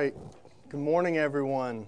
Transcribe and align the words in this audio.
right. 0.00 0.14
Good 0.70 0.80
morning, 0.80 1.18
everyone. 1.18 1.86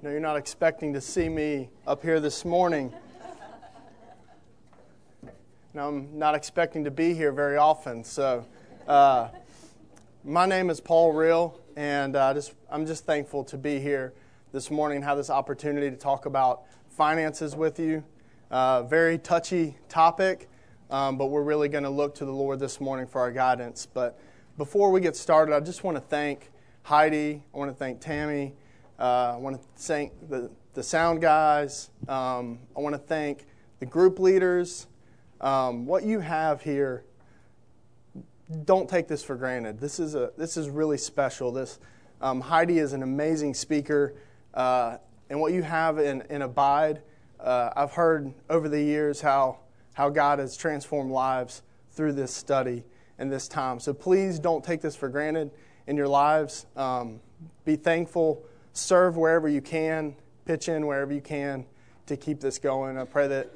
No, 0.00 0.08
you're 0.08 0.18
not 0.18 0.38
expecting 0.38 0.94
to 0.94 1.00
see 1.02 1.28
me 1.28 1.68
up 1.86 2.02
here 2.02 2.20
this 2.20 2.42
morning. 2.42 2.90
Now, 5.74 5.88
I'm 5.88 6.18
not 6.18 6.34
expecting 6.34 6.84
to 6.84 6.90
be 6.90 7.12
here 7.12 7.30
very 7.30 7.58
often. 7.58 8.02
So, 8.02 8.46
uh, 8.86 9.28
my 10.24 10.46
name 10.46 10.70
is 10.70 10.80
Paul 10.80 11.12
Real, 11.12 11.60
and 11.76 12.16
uh, 12.16 12.32
just, 12.32 12.54
I'm 12.70 12.86
just 12.86 13.04
thankful 13.04 13.44
to 13.44 13.58
be 13.58 13.78
here 13.78 14.14
this 14.52 14.70
morning 14.70 14.96
and 14.96 15.04
have 15.04 15.18
this 15.18 15.28
opportunity 15.28 15.90
to 15.90 15.96
talk 15.96 16.24
about 16.24 16.62
finances 16.88 17.54
with 17.54 17.78
you. 17.78 18.02
Uh, 18.50 18.84
very 18.84 19.18
touchy 19.18 19.76
topic, 19.90 20.48
um, 20.90 21.18
but 21.18 21.26
we're 21.26 21.42
really 21.42 21.68
going 21.68 21.84
to 21.84 21.90
look 21.90 22.14
to 22.14 22.24
the 22.24 22.32
Lord 22.32 22.58
this 22.58 22.80
morning 22.80 23.06
for 23.06 23.20
our 23.20 23.32
guidance. 23.32 23.84
But 23.84 24.18
before 24.56 24.90
we 24.90 25.02
get 25.02 25.14
started, 25.14 25.54
I 25.54 25.60
just 25.60 25.84
want 25.84 25.98
to 25.98 26.00
thank 26.00 26.50
Heidi. 26.88 27.42
I 27.52 27.58
want 27.58 27.70
to 27.70 27.76
thank 27.76 28.00
Tammy. 28.00 28.54
Uh, 28.98 29.34
I 29.34 29.36
want 29.36 29.60
to 29.60 29.68
thank 29.76 30.10
the, 30.30 30.50
the 30.72 30.82
sound 30.82 31.20
guys. 31.20 31.90
Um, 32.08 32.60
I 32.74 32.80
want 32.80 32.94
to 32.94 32.98
thank 32.98 33.44
the 33.78 33.84
group 33.84 34.18
leaders. 34.18 34.86
Um, 35.42 35.84
what 35.84 36.04
you 36.04 36.20
have 36.20 36.62
here, 36.62 37.04
don't 38.64 38.88
take 38.88 39.06
this 39.06 39.22
for 39.22 39.36
granted. 39.36 39.78
This 39.78 40.00
is, 40.00 40.14
a, 40.14 40.32
this 40.38 40.56
is 40.56 40.70
really 40.70 40.96
special. 40.96 41.52
This, 41.52 41.78
um, 42.22 42.40
Heidi 42.40 42.78
is 42.78 42.94
an 42.94 43.02
amazing 43.02 43.52
speaker. 43.52 44.14
Uh, 44.54 44.96
and 45.28 45.38
what 45.38 45.52
you 45.52 45.60
have 45.60 45.98
in, 45.98 46.22
in 46.30 46.40
Abide, 46.40 47.02
uh, 47.38 47.68
I've 47.76 47.92
heard 47.92 48.32
over 48.48 48.66
the 48.66 48.80
years 48.80 49.20
how, 49.20 49.58
how 49.92 50.08
God 50.08 50.38
has 50.38 50.56
transformed 50.56 51.10
lives 51.10 51.60
through 51.92 52.14
this 52.14 52.34
study 52.34 52.82
and 53.18 53.30
this 53.30 53.46
time. 53.46 53.78
So 53.78 53.92
please 53.92 54.38
don't 54.38 54.64
take 54.64 54.80
this 54.80 54.96
for 54.96 55.10
granted 55.10 55.50
in 55.88 55.96
your 55.96 56.06
lives. 56.06 56.66
Um, 56.76 57.18
be 57.64 57.74
thankful, 57.74 58.44
serve 58.74 59.16
wherever 59.16 59.48
you 59.48 59.62
can, 59.62 60.14
pitch 60.44 60.68
in 60.68 60.86
wherever 60.86 61.12
you 61.12 61.22
can 61.22 61.64
to 62.06 62.16
keep 62.16 62.40
this 62.40 62.58
going. 62.58 62.98
I 62.98 63.04
pray 63.04 63.26
that 63.26 63.50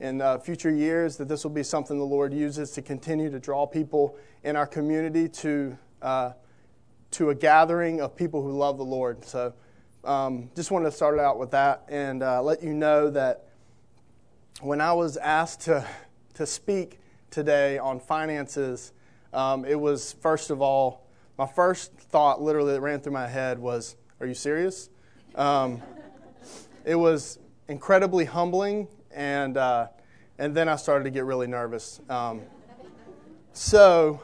in 0.00 0.20
uh, 0.20 0.38
future 0.38 0.70
years 0.70 1.16
that 1.16 1.28
this 1.28 1.44
will 1.44 1.52
be 1.52 1.62
something 1.62 1.96
the 1.96 2.04
Lord 2.04 2.34
uses 2.34 2.72
to 2.72 2.82
continue 2.82 3.30
to 3.30 3.38
draw 3.38 3.66
people 3.66 4.16
in 4.42 4.56
our 4.56 4.66
community 4.66 5.28
to 5.28 5.78
uh, 6.02 6.32
to 7.12 7.30
a 7.30 7.34
gathering 7.34 8.00
of 8.00 8.16
people 8.16 8.42
who 8.42 8.50
love 8.50 8.78
the 8.78 8.84
Lord. 8.84 9.24
So, 9.24 9.54
um, 10.04 10.50
just 10.56 10.72
wanted 10.72 10.86
to 10.86 10.92
start 10.92 11.18
out 11.20 11.38
with 11.38 11.52
that 11.52 11.84
and 11.88 12.22
uh, 12.22 12.42
let 12.42 12.64
you 12.64 12.74
know 12.74 13.10
that 13.10 13.46
when 14.60 14.80
I 14.80 14.92
was 14.92 15.16
asked 15.16 15.60
to 15.62 15.86
to 16.34 16.46
speak 16.46 16.98
today 17.30 17.78
on 17.78 18.00
finances, 18.00 18.92
um, 19.32 19.64
it 19.64 19.78
was 19.78 20.14
first 20.14 20.50
of 20.50 20.60
all 20.60 21.05
my 21.38 21.46
first 21.46 21.92
thought 21.92 22.40
literally 22.40 22.72
that 22.72 22.80
ran 22.80 23.00
through 23.00 23.12
my 23.12 23.28
head 23.28 23.58
was, 23.58 23.96
Are 24.20 24.26
you 24.26 24.34
serious? 24.34 24.88
Um, 25.34 25.82
it 26.84 26.94
was 26.94 27.38
incredibly 27.68 28.24
humbling, 28.24 28.88
and, 29.10 29.56
uh, 29.56 29.88
and 30.38 30.54
then 30.54 30.68
I 30.68 30.76
started 30.76 31.04
to 31.04 31.10
get 31.10 31.24
really 31.24 31.46
nervous. 31.46 32.00
Um, 32.08 32.42
so, 33.52 34.22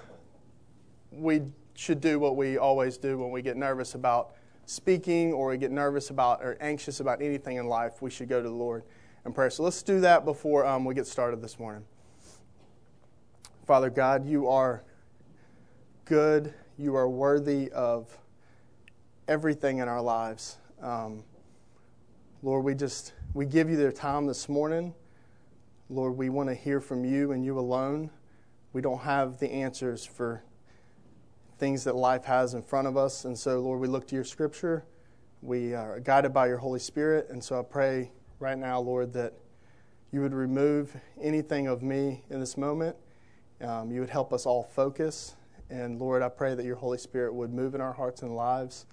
we 1.10 1.42
should 1.74 2.00
do 2.00 2.18
what 2.18 2.36
we 2.36 2.56
always 2.56 2.96
do 2.96 3.18
when 3.18 3.30
we 3.30 3.42
get 3.42 3.56
nervous 3.56 3.94
about 3.94 4.34
speaking 4.64 5.32
or 5.32 5.48
we 5.48 5.58
get 5.58 5.70
nervous 5.70 6.08
about 6.08 6.42
or 6.42 6.56
anxious 6.60 7.00
about 7.00 7.20
anything 7.20 7.56
in 7.56 7.66
life. 7.66 8.00
We 8.00 8.10
should 8.10 8.28
go 8.28 8.42
to 8.42 8.48
the 8.48 8.54
Lord 8.54 8.84
in 9.26 9.32
prayer. 9.32 9.50
So, 9.50 9.64
let's 9.64 9.82
do 9.82 10.00
that 10.00 10.24
before 10.24 10.64
um, 10.64 10.86
we 10.86 10.94
get 10.94 11.06
started 11.06 11.42
this 11.42 11.58
morning. 11.58 11.84
Father 13.66 13.90
God, 13.90 14.26
you 14.26 14.48
are 14.48 14.82
good 16.06 16.54
you 16.82 16.96
are 16.96 17.08
worthy 17.08 17.70
of 17.70 18.18
everything 19.28 19.78
in 19.78 19.86
our 19.88 20.02
lives. 20.02 20.58
Um, 20.82 21.22
Lord, 22.42 22.64
we 22.64 22.74
just 22.74 23.12
we 23.34 23.46
give 23.46 23.70
you 23.70 23.76
their 23.76 23.92
time 23.92 24.26
this 24.26 24.48
morning. 24.48 24.92
Lord, 25.88 26.16
we 26.16 26.28
want 26.28 26.48
to 26.48 26.56
hear 26.56 26.80
from 26.80 27.04
you 27.04 27.30
and 27.30 27.44
you 27.44 27.56
alone. 27.56 28.10
We 28.72 28.82
don't 28.82 28.98
have 28.98 29.38
the 29.38 29.48
answers 29.48 30.04
for 30.04 30.42
things 31.58 31.84
that 31.84 31.94
life 31.94 32.24
has 32.24 32.54
in 32.54 32.62
front 32.62 32.88
of 32.88 32.96
us. 32.96 33.26
And 33.26 33.38
so, 33.38 33.60
Lord, 33.60 33.78
we 33.78 33.86
look 33.86 34.08
to 34.08 34.16
your 34.16 34.24
scripture. 34.24 34.84
We 35.40 35.74
are 35.74 36.00
guided 36.00 36.34
by 36.34 36.48
your 36.48 36.58
Holy 36.58 36.80
Spirit. 36.80 37.28
And 37.30 37.42
so 37.42 37.60
I 37.60 37.62
pray 37.62 38.10
right 38.40 38.58
now, 38.58 38.80
Lord, 38.80 39.12
that 39.12 39.34
you 40.10 40.20
would 40.20 40.34
remove 40.34 40.96
anything 41.20 41.68
of 41.68 41.82
me 41.82 42.24
in 42.28 42.40
this 42.40 42.56
moment. 42.56 42.96
Um, 43.60 43.92
you 43.92 44.00
would 44.00 44.10
help 44.10 44.32
us 44.32 44.46
all 44.46 44.64
focus 44.64 45.36
and 45.70 45.98
Lord, 45.98 46.22
I 46.22 46.28
pray 46.28 46.54
that 46.54 46.64
your 46.64 46.76
Holy 46.76 46.98
Spirit 46.98 47.34
would 47.34 47.52
move 47.52 47.74
in 47.74 47.80
our 47.80 47.92
hearts 47.92 48.22
and 48.22 48.34
lives 48.34 48.86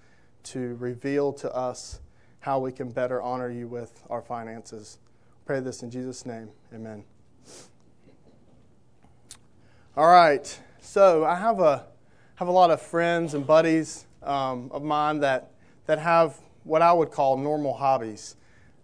to 0.44 0.76
reveal 0.76 1.34
to 1.34 1.54
us 1.54 2.00
how 2.40 2.60
we 2.60 2.72
can 2.72 2.90
better 2.90 3.22
honor 3.22 3.50
you 3.50 3.68
with 3.68 4.04
our 4.10 4.22
finances. 4.22 5.00
Pray 5.46 5.60
this 5.60 5.84
in 5.84 5.92
Jesus' 5.92 6.26
name. 6.26 6.50
Amen. 6.74 7.04
All 9.98 10.08
right. 10.08 10.60
So 10.80 11.26
I 11.26 11.36
have 11.36 11.60
a 11.60 11.86
have 12.36 12.48
a 12.48 12.52
lot 12.52 12.72
of 12.72 12.82
friends 12.82 13.34
and 13.34 13.46
buddies 13.46 14.06
um, 14.24 14.70
of 14.72 14.82
mine 14.82 15.20
that 15.20 15.52
that 15.88 16.00
have 16.00 16.38
what 16.64 16.82
I 16.82 16.94
would 16.94 17.12
call 17.12 17.38
normal 17.38 17.74
hobbies. 17.74 18.36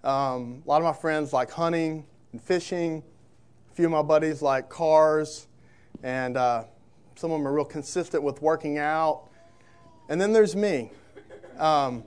Um, 0.03 0.61
a 0.65 0.69
lot 0.69 0.77
of 0.77 0.83
my 0.83 0.93
friends 0.93 1.31
like 1.31 1.51
hunting 1.51 2.05
and 2.31 2.41
fishing. 2.41 3.01
A 3.71 3.75
few 3.75 3.85
of 3.85 3.91
my 3.91 4.01
buddies 4.01 4.41
like 4.41 4.69
cars, 4.69 5.47
and 6.03 6.37
uh, 6.37 6.65
some 7.15 7.31
of 7.31 7.39
them 7.39 7.47
are 7.47 7.53
real 7.53 7.65
consistent 7.65 8.23
with 8.23 8.41
working 8.41 8.77
out. 8.77 9.29
And 10.09 10.19
then 10.19 10.33
there's 10.33 10.55
me. 10.55 10.91
Um, 11.57 12.03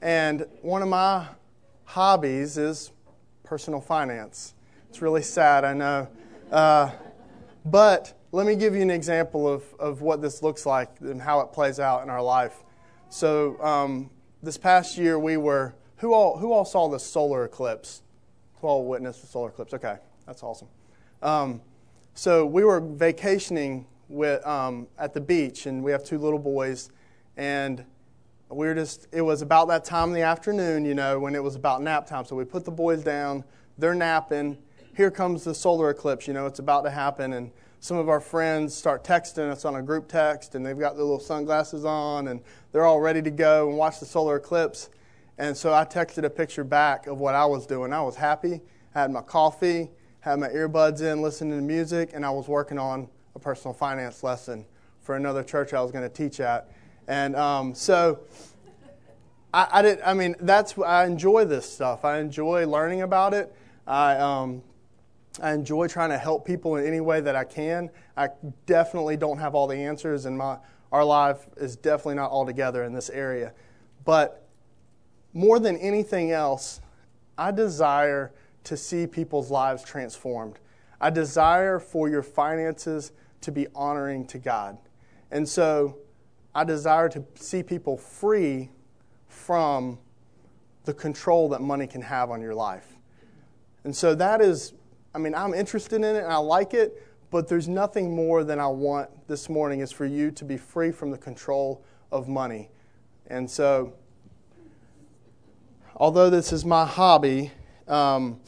and 0.00 0.46
one 0.62 0.82
of 0.82 0.88
my 0.88 1.26
hobbies 1.84 2.56
is 2.56 2.92
personal 3.42 3.80
finance. 3.80 4.54
It's 4.88 5.02
really 5.02 5.22
sad, 5.22 5.64
I 5.64 5.74
know. 5.74 6.08
Uh, 6.50 6.90
but 7.64 8.14
let 8.30 8.46
me 8.46 8.54
give 8.54 8.74
you 8.74 8.82
an 8.82 8.90
example 8.90 9.48
of, 9.48 9.64
of 9.78 10.00
what 10.00 10.22
this 10.22 10.42
looks 10.42 10.64
like 10.64 10.90
and 11.00 11.20
how 11.20 11.40
it 11.40 11.52
plays 11.52 11.80
out 11.80 12.02
in 12.02 12.10
our 12.10 12.22
life. 12.22 12.62
So, 13.10 13.60
um, 13.62 14.10
this 14.42 14.56
past 14.56 14.96
year, 14.96 15.18
we 15.18 15.36
were, 15.36 15.74
who 15.96 16.12
all, 16.12 16.38
who 16.38 16.52
all 16.52 16.64
saw 16.64 16.88
the 16.88 16.98
solar 16.98 17.44
eclipse? 17.44 18.02
Who 18.60 18.68
all 18.68 18.86
witnessed 18.86 19.22
the 19.22 19.26
solar 19.26 19.48
eclipse? 19.48 19.74
Okay, 19.74 19.96
that's 20.26 20.42
awesome. 20.42 20.68
Um, 21.22 21.60
so 22.18 22.44
we 22.44 22.64
were 22.64 22.80
vacationing 22.80 23.86
with, 24.08 24.44
um, 24.44 24.88
at 24.98 25.14
the 25.14 25.20
beach, 25.20 25.66
and 25.66 25.84
we 25.84 25.92
have 25.92 26.02
two 26.02 26.18
little 26.18 26.40
boys, 26.40 26.90
and 27.36 27.84
we 28.48 28.66
were 28.66 28.74
just, 28.74 29.06
it 29.12 29.22
was 29.22 29.40
about 29.40 29.68
that 29.68 29.84
time 29.84 30.08
in 30.08 30.14
the 30.14 30.22
afternoon, 30.22 30.84
you 30.84 30.96
know, 30.96 31.20
when 31.20 31.36
it 31.36 31.42
was 31.44 31.54
about 31.54 31.80
nap 31.80 32.08
time. 32.08 32.24
So 32.24 32.34
we 32.34 32.44
put 32.44 32.64
the 32.64 32.72
boys 32.72 33.04
down, 33.04 33.44
they're 33.78 33.94
napping. 33.94 34.58
Here 34.96 35.12
comes 35.12 35.44
the 35.44 35.54
solar 35.54 35.90
eclipse, 35.90 36.26
you 36.26 36.34
know, 36.34 36.46
it's 36.46 36.58
about 36.58 36.82
to 36.86 36.90
happen. 36.90 37.34
And 37.34 37.52
some 37.78 37.96
of 37.96 38.08
our 38.08 38.18
friends 38.18 38.74
start 38.74 39.04
texting 39.04 39.48
us 39.48 39.64
on 39.64 39.76
a 39.76 39.82
group 39.82 40.08
text, 40.08 40.56
and 40.56 40.66
they've 40.66 40.76
got 40.76 40.96
their 40.96 41.04
little 41.04 41.20
sunglasses 41.20 41.84
on, 41.84 42.26
and 42.26 42.40
they're 42.72 42.84
all 42.84 42.98
ready 42.98 43.22
to 43.22 43.30
go 43.30 43.68
and 43.68 43.78
watch 43.78 44.00
the 44.00 44.06
solar 44.06 44.34
eclipse. 44.34 44.90
And 45.38 45.56
so 45.56 45.72
I 45.72 45.84
texted 45.84 46.24
a 46.24 46.30
picture 46.30 46.64
back 46.64 47.06
of 47.06 47.20
what 47.20 47.36
I 47.36 47.46
was 47.46 47.64
doing. 47.64 47.92
I 47.92 48.02
was 48.02 48.16
happy, 48.16 48.60
I 48.92 49.02
had 49.02 49.12
my 49.12 49.22
coffee, 49.22 49.90
had 50.28 50.38
my 50.38 50.48
earbuds 50.48 51.00
in, 51.00 51.22
listening 51.22 51.58
to 51.58 51.64
music, 51.64 52.10
and 52.12 52.24
I 52.24 52.28
was 52.28 52.48
working 52.48 52.78
on 52.78 53.08
a 53.34 53.38
personal 53.38 53.72
finance 53.72 54.22
lesson 54.22 54.66
for 55.00 55.16
another 55.16 55.42
church 55.42 55.72
I 55.72 55.80
was 55.80 55.90
going 55.90 56.06
to 56.06 56.14
teach 56.14 56.38
at. 56.38 56.70
And 57.06 57.34
um, 57.34 57.74
so 57.74 58.20
I, 59.54 59.68
I, 59.72 59.82
did. 59.82 60.02
I 60.02 60.12
mean, 60.12 60.36
that's 60.40 60.76
I 60.78 61.06
enjoy 61.06 61.46
this 61.46 61.70
stuff. 61.70 62.04
I 62.04 62.18
enjoy 62.18 62.66
learning 62.66 63.00
about 63.00 63.32
it. 63.32 63.54
I 63.86 64.16
um, 64.16 64.62
I 65.40 65.54
enjoy 65.54 65.88
trying 65.88 66.10
to 66.10 66.18
help 66.18 66.46
people 66.46 66.76
in 66.76 66.86
any 66.86 67.00
way 67.00 67.22
that 67.22 67.34
I 67.34 67.44
can. 67.44 67.88
I 68.14 68.28
definitely 68.66 69.16
don't 69.16 69.38
have 69.38 69.54
all 69.54 69.66
the 69.66 69.76
answers, 69.76 70.26
and 70.26 70.36
my 70.36 70.58
our 70.92 71.04
life 71.04 71.46
is 71.56 71.74
definitely 71.74 72.16
not 72.16 72.30
all 72.30 72.44
together 72.44 72.84
in 72.84 72.92
this 72.92 73.08
area. 73.08 73.54
But 74.04 74.46
more 75.32 75.58
than 75.58 75.78
anything 75.78 76.32
else, 76.32 76.82
I 77.38 77.50
desire 77.50 78.32
to 78.64 78.76
see 78.76 79.06
people's 79.06 79.50
lives 79.50 79.82
transformed. 79.82 80.58
I 81.00 81.10
desire 81.10 81.78
for 81.78 82.08
your 82.08 82.22
finances 82.22 83.12
to 83.42 83.52
be 83.52 83.66
honoring 83.74 84.26
to 84.28 84.38
God. 84.38 84.78
And 85.30 85.48
so 85.48 85.98
I 86.54 86.64
desire 86.64 87.08
to 87.10 87.24
see 87.34 87.62
people 87.62 87.96
free 87.96 88.70
from 89.28 89.98
the 90.84 90.94
control 90.94 91.48
that 91.50 91.60
money 91.60 91.86
can 91.86 92.02
have 92.02 92.30
on 92.30 92.40
your 92.40 92.54
life. 92.54 92.96
And 93.84 93.94
so 93.94 94.14
that 94.14 94.40
is, 94.40 94.72
I 95.14 95.18
mean, 95.18 95.34
I'm 95.34 95.54
interested 95.54 95.96
in 95.96 96.04
it 96.04 96.24
and 96.24 96.32
I 96.32 96.38
like 96.38 96.74
it, 96.74 97.02
but 97.30 97.46
there's 97.46 97.68
nothing 97.68 98.14
more 98.14 98.42
than 98.42 98.58
I 98.58 98.66
want 98.66 99.10
this 99.28 99.48
morning 99.48 99.80
is 99.80 99.92
for 99.92 100.06
you 100.06 100.30
to 100.32 100.44
be 100.44 100.56
free 100.56 100.90
from 100.90 101.10
the 101.10 101.18
control 101.18 101.84
of 102.10 102.26
money. 102.26 102.70
And 103.26 103.50
so, 103.50 103.92
although 105.94 106.30
this 106.30 106.52
is 106.52 106.64
my 106.64 106.86
hobby, 106.86 107.52
um, 107.88 108.40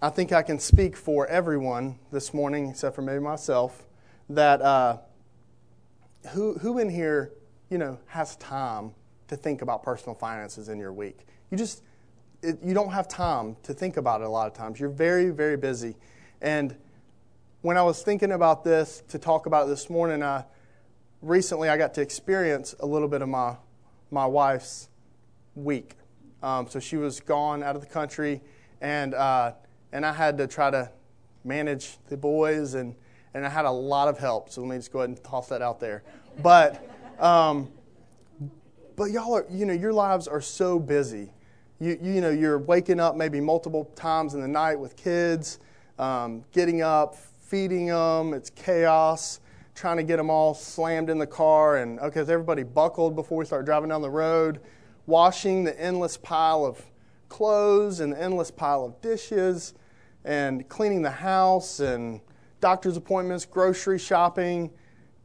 I 0.00 0.10
think 0.10 0.32
I 0.32 0.42
can 0.42 0.58
speak 0.58 0.96
for 0.96 1.26
everyone 1.26 1.98
this 2.10 2.34
morning, 2.34 2.68
except 2.70 2.96
for 2.96 3.02
maybe 3.02 3.20
myself, 3.20 3.86
that 4.28 4.60
uh, 4.60 4.98
who, 6.30 6.54
who 6.58 6.78
in 6.78 6.88
here, 6.88 7.32
you 7.70 7.78
know, 7.78 7.98
has 8.06 8.36
time 8.36 8.92
to 9.28 9.36
think 9.36 9.62
about 9.62 9.82
personal 9.82 10.14
finances 10.14 10.68
in 10.68 10.78
your 10.78 10.92
week? 10.92 11.26
You 11.50 11.56
just, 11.56 11.82
it, 12.42 12.58
you 12.62 12.74
don't 12.74 12.90
have 12.90 13.08
time 13.08 13.56
to 13.62 13.72
think 13.72 13.96
about 13.96 14.20
it 14.20 14.24
a 14.24 14.30
lot 14.30 14.46
of 14.46 14.54
times. 14.54 14.80
You're 14.80 14.90
very, 14.90 15.30
very 15.30 15.56
busy. 15.56 15.96
And 16.40 16.76
when 17.62 17.76
I 17.76 17.82
was 17.82 18.02
thinking 18.02 18.32
about 18.32 18.64
this 18.64 19.02
to 19.08 19.18
talk 19.18 19.46
about 19.46 19.66
it 19.66 19.70
this 19.70 19.88
morning, 19.88 20.22
I 20.22 20.44
recently 21.22 21.68
I 21.68 21.76
got 21.76 21.94
to 21.94 22.00
experience 22.00 22.74
a 22.80 22.86
little 22.86 23.08
bit 23.08 23.22
of 23.22 23.28
my 23.28 23.56
my 24.10 24.26
wife's 24.26 24.88
week. 25.54 25.94
Um, 26.42 26.68
so 26.68 26.80
she 26.80 26.96
was 26.96 27.20
gone 27.20 27.62
out 27.62 27.76
of 27.76 27.82
the 27.82 27.88
country, 27.88 28.40
and 28.80 29.14
uh, 29.14 29.52
and 29.92 30.04
I 30.04 30.12
had 30.12 30.38
to 30.38 30.46
try 30.46 30.70
to 30.70 30.90
manage 31.44 31.98
the 32.08 32.16
boys, 32.16 32.74
and 32.74 32.94
and 33.34 33.46
I 33.46 33.48
had 33.48 33.64
a 33.64 33.70
lot 33.70 34.08
of 34.08 34.18
help. 34.18 34.50
So 34.50 34.60
let 34.62 34.70
me 34.70 34.76
just 34.76 34.92
go 34.92 35.00
ahead 35.00 35.10
and 35.10 35.22
toss 35.22 35.48
that 35.48 35.62
out 35.62 35.80
there. 35.80 36.02
But 36.42 36.84
um, 37.18 37.70
but 38.96 39.10
y'all 39.10 39.34
are 39.34 39.46
you 39.50 39.66
know 39.66 39.72
your 39.72 39.92
lives 39.92 40.26
are 40.26 40.40
so 40.40 40.78
busy. 40.78 41.30
You 41.78 41.98
you 42.02 42.20
know 42.20 42.30
you're 42.30 42.58
waking 42.58 43.00
up 43.00 43.16
maybe 43.16 43.40
multiple 43.40 43.84
times 43.94 44.34
in 44.34 44.40
the 44.40 44.48
night 44.48 44.76
with 44.76 44.96
kids, 44.96 45.60
um, 45.98 46.44
getting 46.52 46.82
up, 46.82 47.14
feeding 47.14 47.86
them. 47.86 48.34
It's 48.34 48.50
chaos 48.50 49.40
trying 49.74 49.96
to 49.96 50.02
get 50.02 50.16
them 50.16 50.30
all 50.30 50.54
slammed 50.54 51.08
in 51.08 51.18
the 51.18 51.26
car. 51.26 51.78
And 51.78 51.98
okay, 52.00 52.20
is 52.20 52.30
everybody 52.30 52.62
buckled 52.62 53.16
before 53.16 53.38
we 53.38 53.44
start 53.44 53.64
driving 53.64 53.88
down 53.88 54.02
the 54.02 54.10
road? 54.10 54.60
Washing 55.06 55.64
the 55.64 55.78
endless 55.80 56.16
pile 56.16 56.64
of 56.64 56.84
clothes 57.28 58.00
and 58.00 58.12
the 58.12 58.20
endless 58.20 58.50
pile 58.50 58.84
of 58.84 59.00
dishes, 59.00 59.74
and 60.24 60.68
cleaning 60.68 61.02
the 61.02 61.10
house, 61.10 61.80
and 61.80 62.20
doctor's 62.60 62.96
appointments, 62.96 63.44
grocery 63.44 63.98
shopping, 63.98 64.70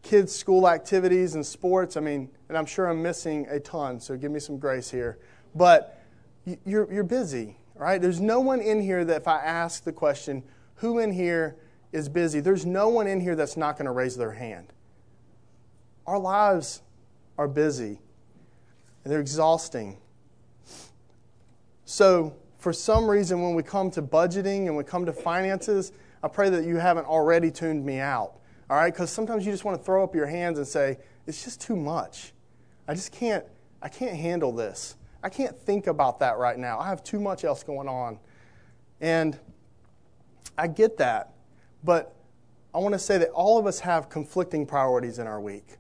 kids' 0.01 0.33
school 0.33 0.67
activities, 0.67 1.35
and 1.35 1.45
sports. 1.45 1.97
I 1.97 1.99
mean, 1.99 2.29
and 2.49 2.57
I'm 2.57 2.65
sure 2.65 2.87
I'm 2.87 3.03
missing 3.03 3.45
a 3.49 3.59
ton, 3.59 3.99
so 3.99 4.17
give 4.17 4.31
me 4.31 4.39
some 4.39 4.57
grace 4.57 4.89
here. 4.89 5.19
But 5.53 6.01
you're, 6.65 6.91
you're 6.91 7.03
busy, 7.03 7.57
right? 7.75 8.01
There's 8.01 8.21
no 8.21 8.39
one 8.39 8.61
in 8.61 8.81
here 8.81 9.03
that 9.05 9.21
if 9.21 9.27
I 9.27 9.39
ask 9.39 9.83
the 9.83 9.91
question, 9.91 10.43
who 10.75 10.99
in 10.99 11.11
here 11.11 11.57
is 11.91 12.09
busy, 12.09 12.39
there's 12.39 12.65
no 12.65 12.89
one 12.89 13.07
in 13.07 13.19
here 13.19 13.35
that's 13.35 13.57
not 13.57 13.77
going 13.77 13.85
to 13.85 13.91
raise 13.91 14.15
their 14.15 14.31
hand. 14.31 14.73
Our 16.05 16.19
lives 16.19 16.81
are 17.37 17.47
busy 17.47 17.99
and 19.07 19.13
they're 19.13 19.21
exhausting. 19.21 19.97
So, 21.85 22.35
for 22.57 22.73
some 22.73 23.09
reason, 23.09 23.41
when 23.41 23.55
we 23.55 23.63
come 23.63 23.89
to 23.91 24.01
budgeting 24.01 24.65
and 24.65 24.75
we 24.75 24.83
come 24.83 25.05
to 25.05 25.13
finances, 25.13 25.93
I 26.21 26.27
pray 26.27 26.49
that 26.49 26.65
you 26.65 26.75
haven't 26.75 27.05
already 27.05 27.49
tuned 27.49 27.85
me 27.85 27.99
out. 27.99 28.33
All 28.69 28.75
right? 28.75 28.93
Because 28.93 29.09
sometimes 29.09 29.45
you 29.45 29.53
just 29.53 29.63
want 29.63 29.79
to 29.79 29.85
throw 29.85 30.03
up 30.03 30.13
your 30.13 30.25
hands 30.25 30.57
and 30.57 30.67
say, 30.67 30.97
it's 31.25 31.41
just 31.41 31.61
too 31.61 31.77
much. 31.77 32.33
I 32.85 32.95
just 32.95 33.13
can't, 33.13 33.45
I 33.81 33.87
can't 33.87 34.17
handle 34.17 34.51
this. 34.51 34.97
I 35.23 35.29
can't 35.29 35.57
think 35.57 35.87
about 35.87 36.19
that 36.19 36.37
right 36.37 36.59
now. 36.59 36.77
I 36.77 36.89
have 36.89 37.01
too 37.01 37.21
much 37.21 37.45
else 37.45 37.63
going 37.63 37.87
on. 37.87 38.19
And 38.99 39.39
I 40.57 40.67
get 40.67 40.97
that. 40.97 41.31
But 41.81 42.13
I 42.75 42.79
want 42.79 42.91
to 42.91 42.99
say 42.99 43.17
that 43.19 43.29
all 43.29 43.57
of 43.57 43.67
us 43.67 43.79
have 43.79 44.09
conflicting 44.09 44.65
priorities 44.65 45.17
in 45.17 45.27
our 45.27 45.39
week. 45.39 45.77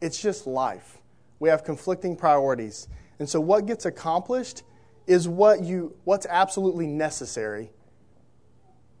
It's 0.00 0.20
just 0.20 0.48
life. 0.48 0.98
We 1.44 1.50
have 1.50 1.62
conflicting 1.62 2.16
priorities. 2.16 2.88
And 3.18 3.28
so 3.28 3.38
what 3.38 3.66
gets 3.66 3.84
accomplished 3.84 4.62
is 5.06 5.28
what 5.28 5.62
you 5.62 5.94
what's 6.04 6.24
absolutely 6.24 6.86
necessary 6.86 7.70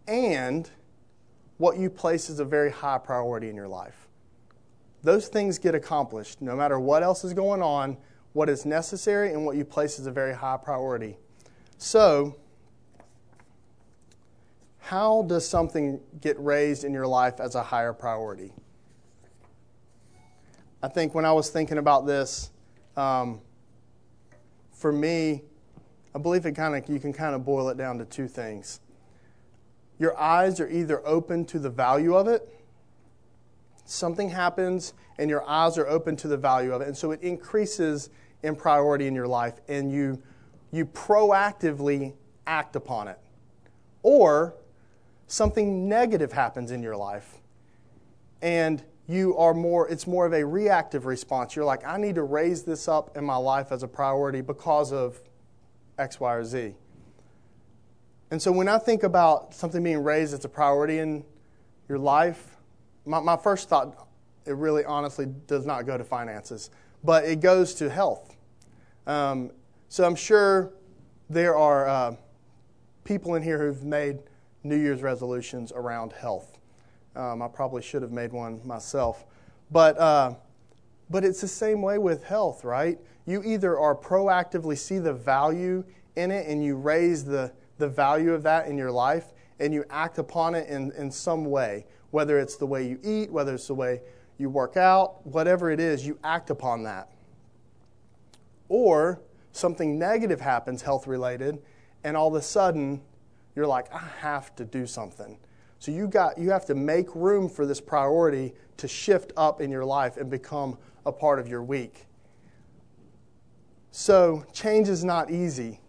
and 0.06 0.70
what 1.56 1.78
you 1.78 1.88
place 1.88 2.28
as 2.28 2.40
a 2.40 2.44
very 2.44 2.70
high 2.70 2.98
priority 2.98 3.48
in 3.48 3.56
your 3.56 3.66
life. 3.66 4.08
Those 5.02 5.28
things 5.28 5.58
get 5.58 5.74
accomplished 5.74 6.42
no 6.42 6.54
matter 6.54 6.78
what 6.78 7.02
else 7.02 7.24
is 7.24 7.32
going 7.32 7.62
on, 7.62 7.96
what 8.34 8.50
is 8.50 8.66
necessary 8.66 9.32
and 9.32 9.46
what 9.46 9.56
you 9.56 9.64
place 9.64 9.98
as 9.98 10.04
a 10.04 10.12
very 10.12 10.34
high 10.34 10.58
priority. 10.62 11.16
So, 11.78 12.36
how 14.80 15.22
does 15.22 15.48
something 15.48 15.98
get 16.20 16.38
raised 16.38 16.84
in 16.84 16.92
your 16.92 17.06
life 17.06 17.40
as 17.40 17.54
a 17.54 17.62
higher 17.62 17.94
priority? 17.94 18.52
I 20.84 20.88
think 20.88 21.14
when 21.14 21.24
I 21.24 21.32
was 21.32 21.48
thinking 21.48 21.78
about 21.78 22.06
this, 22.06 22.50
um, 22.94 23.40
for 24.70 24.92
me, 24.92 25.40
I 26.14 26.18
believe 26.18 26.44
it 26.44 26.52
kind 26.52 26.76
of 26.76 26.86
you 26.90 27.00
can 27.00 27.10
kind 27.10 27.34
of 27.34 27.42
boil 27.42 27.70
it 27.70 27.78
down 27.78 27.96
to 28.00 28.04
two 28.04 28.28
things. 28.28 28.80
Your 29.98 30.14
eyes 30.20 30.60
are 30.60 30.68
either 30.68 31.00
open 31.06 31.46
to 31.46 31.58
the 31.58 31.70
value 31.70 32.14
of 32.14 32.28
it, 32.28 32.46
something 33.86 34.28
happens, 34.28 34.92
and 35.16 35.30
your 35.30 35.48
eyes 35.48 35.78
are 35.78 35.88
open 35.88 36.16
to 36.16 36.28
the 36.28 36.36
value 36.36 36.74
of 36.74 36.82
it, 36.82 36.88
and 36.88 36.94
so 36.94 37.12
it 37.12 37.22
increases 37.22 38.10
in 38.42 38.54
priority 38.54 39.06
in 39.06 39.14
your 39.14 39.26
life, 39.26 39.54
and 39.68 39.90
you 39.90 40.22
you 40.70 40.84
proactively 40.84 42.12
act 42.46 42.76
upon 42.76 43.08
it, 43.08 43.18
or 44.02 44.52
something 45.28 45.88
negative 45.88 46.30
happens 46.30 46.70
in 46.70 46.82
your 46.82 46.94
life 46.94 47.40
and 48.42 48.82
you 49.06 49.36
are 49.36 49.52
more 49.54 49.88
it's 49.88 50.06
more 50.06 50.26
of 50.26 50.32
a 50.32 50.44
reactive 50.44 51.06
response. 51.06 51.54
You're 51.54 51.64
like 51.64 51.86
i 51.86 51.96
need 51.96 52.14
to 52.14 52.22
raise 52.22 52.62
this 52.62 52.88
up 52.88 53.16
in 53.16 53.24
my 53.24 53.36
life 53.36 53.72
as 53.72 53.82
a 53.82 53.88
priority 53.88 54.40
because 54.40 54.92
of 54.92 55.20
x 55.98 56.18
y 56.20 56.34
or 56.34 56.44
z. 56.44 56.74
And 58.30 58.40
so 58.40 58.50
when 58.50 58.68
i 58.68 58.78
think 58.78 59.02
about 59.02 59.54
something 59.54 59.82
being 59.82 60.02
raised 60.02 60.34
as 60.34 60.44
a 60.44 60.48
priority 60.48 60.98
in 60.98 61.24
your 61.88 61.98
life 61.98 62.56
my, 63.04 63.20
my 63.20 63.36
first 63.36 63.68
thought 63.68 64.08
it 64.46 64.56
really 64.56 64.84
honestly 64.84 65.26
does 65.46 65.66
not 65.66 65.86
go 65.86 65.98
to 65.98 66.04
finances 66.04 66.70
but 67.02 67.24
it 67.24 67.40
goes 67.40 67.74
to 67.74 67.90
health. 67.90 68.36
Um, 69.06 69.50
so 69.88 70.04
i'm 70.04 70.16
sure 70.16 70.72
there 71.28 71.56
are 71.56 71.86
uh, 71.86 72.16
people 73.04 73.34
in 73.34 73.42
here 73.42 73.58
who've 73.58 73.84
made 73.84 74.18
New 74.62 74.76
Year's 74.76 75.02
resolutions 75.02 75.72
around 75.72 76.12
health. 76.12 76.58
Um, 77.16 77.42
I 77.42 77.48
probably 77.48 77.82
should 77.82 78.02
have 78.02 78.12
made 78.12 78.32
one 78.32 78.60
myself. 78.64 79.24
But, 79.70 79.98
uh, 79.98 80.34
but 81.10 81.24
it's 81.24 81.40
the 81.40 81.48
same 81.48 81.82
way 81.82 81.98
with 81.98 82.24
health, 82.24 82.64
right? 82.64 82.98
You 83.26 83.42
either 83.44 83.78
are 83.78 83.94
proactively 83.94 84.76
see 84.76 84.98
the 84.98 85.12
value 85.12 85.84
in 86.16 86.30
it 86.30 86.46
and 86.46 86.62
you 86.62 86.76
raise 86.76 87.24
the, 87.24 87.52
the 87.78 87.88
value 87.88 88.32
of 88.32 88.42
that 88.42 88.66
in 88.66 88.76
your 88.76 88.90
life 88.90 89.32
and 89.60 89.72
you 89.72 89.84
act 89.90 90.18
upon 90.18 90.54
it 90.54 90.68
in, 90.68 90.92
in 90.92 91.10
some 91.10 91.44
way, 91.44 91.86
whether 92.10 92.38
it's 92.38 92.56
the 92.56 92.66
way 92.66 92.86
you 92.86 92.98
eat, 93.02 93.30
whether 93.30 93.54
it's 93.54 93.68
the 93.68 93.74
way 93.74 94.00
you 94.38 94.50
work 94.50 94.76
out, 94.76 95.24
whatever 95.26 95.70
it 95.70 95.80
is, 95.80 96.06
you 96.06 96.18
act 96.24 96.50
upon 96.50 96.82
that. 96.82 97.08
Or 98.68 99.20
something 99.52 99.98
negative 99.98 100.40
happens, 100.40 100.82
health 100.82 101.06
related, 101.06 101.62
and 102.02 102.16
all 102.16 102.28
of 102.28 102.34
a 102.34 102.42
sudden 102.42 103.00
you're 103.54 103.66
like, 103.66 103.92
I 103.94 104.02
have 104.18 104.54
to 104.56 104.64
do 104.64 104.86
something. 104.86 105.38
So 105.84 105.92
you, 105.92 106.08
got, 106.08 106.38
you 106.38 106.48
have 106.48 106.64
to 106.64 106.74
make 106.74 107.14
room 107.14 107.46
for 107.46 107.66
this 107.66 107.78
priority 107.78 108.54
to 108.78 108.88
shift 108.88 109.34
up 109.36 109.60
in 109.60 109.70
your 109.70 109.84
life 109.84 110.16
and 110.16 110.30
become 110.30 110.78
a 111.04 111.12
part 111.12 111.38
of 111.38 111.46
your 111.46 111.62
week. 111.62 112.06
So 113.90 114.46
change 114.50 114.88
is 114.88 115.04
not 115.04 115.30
easy, 115.30 115.82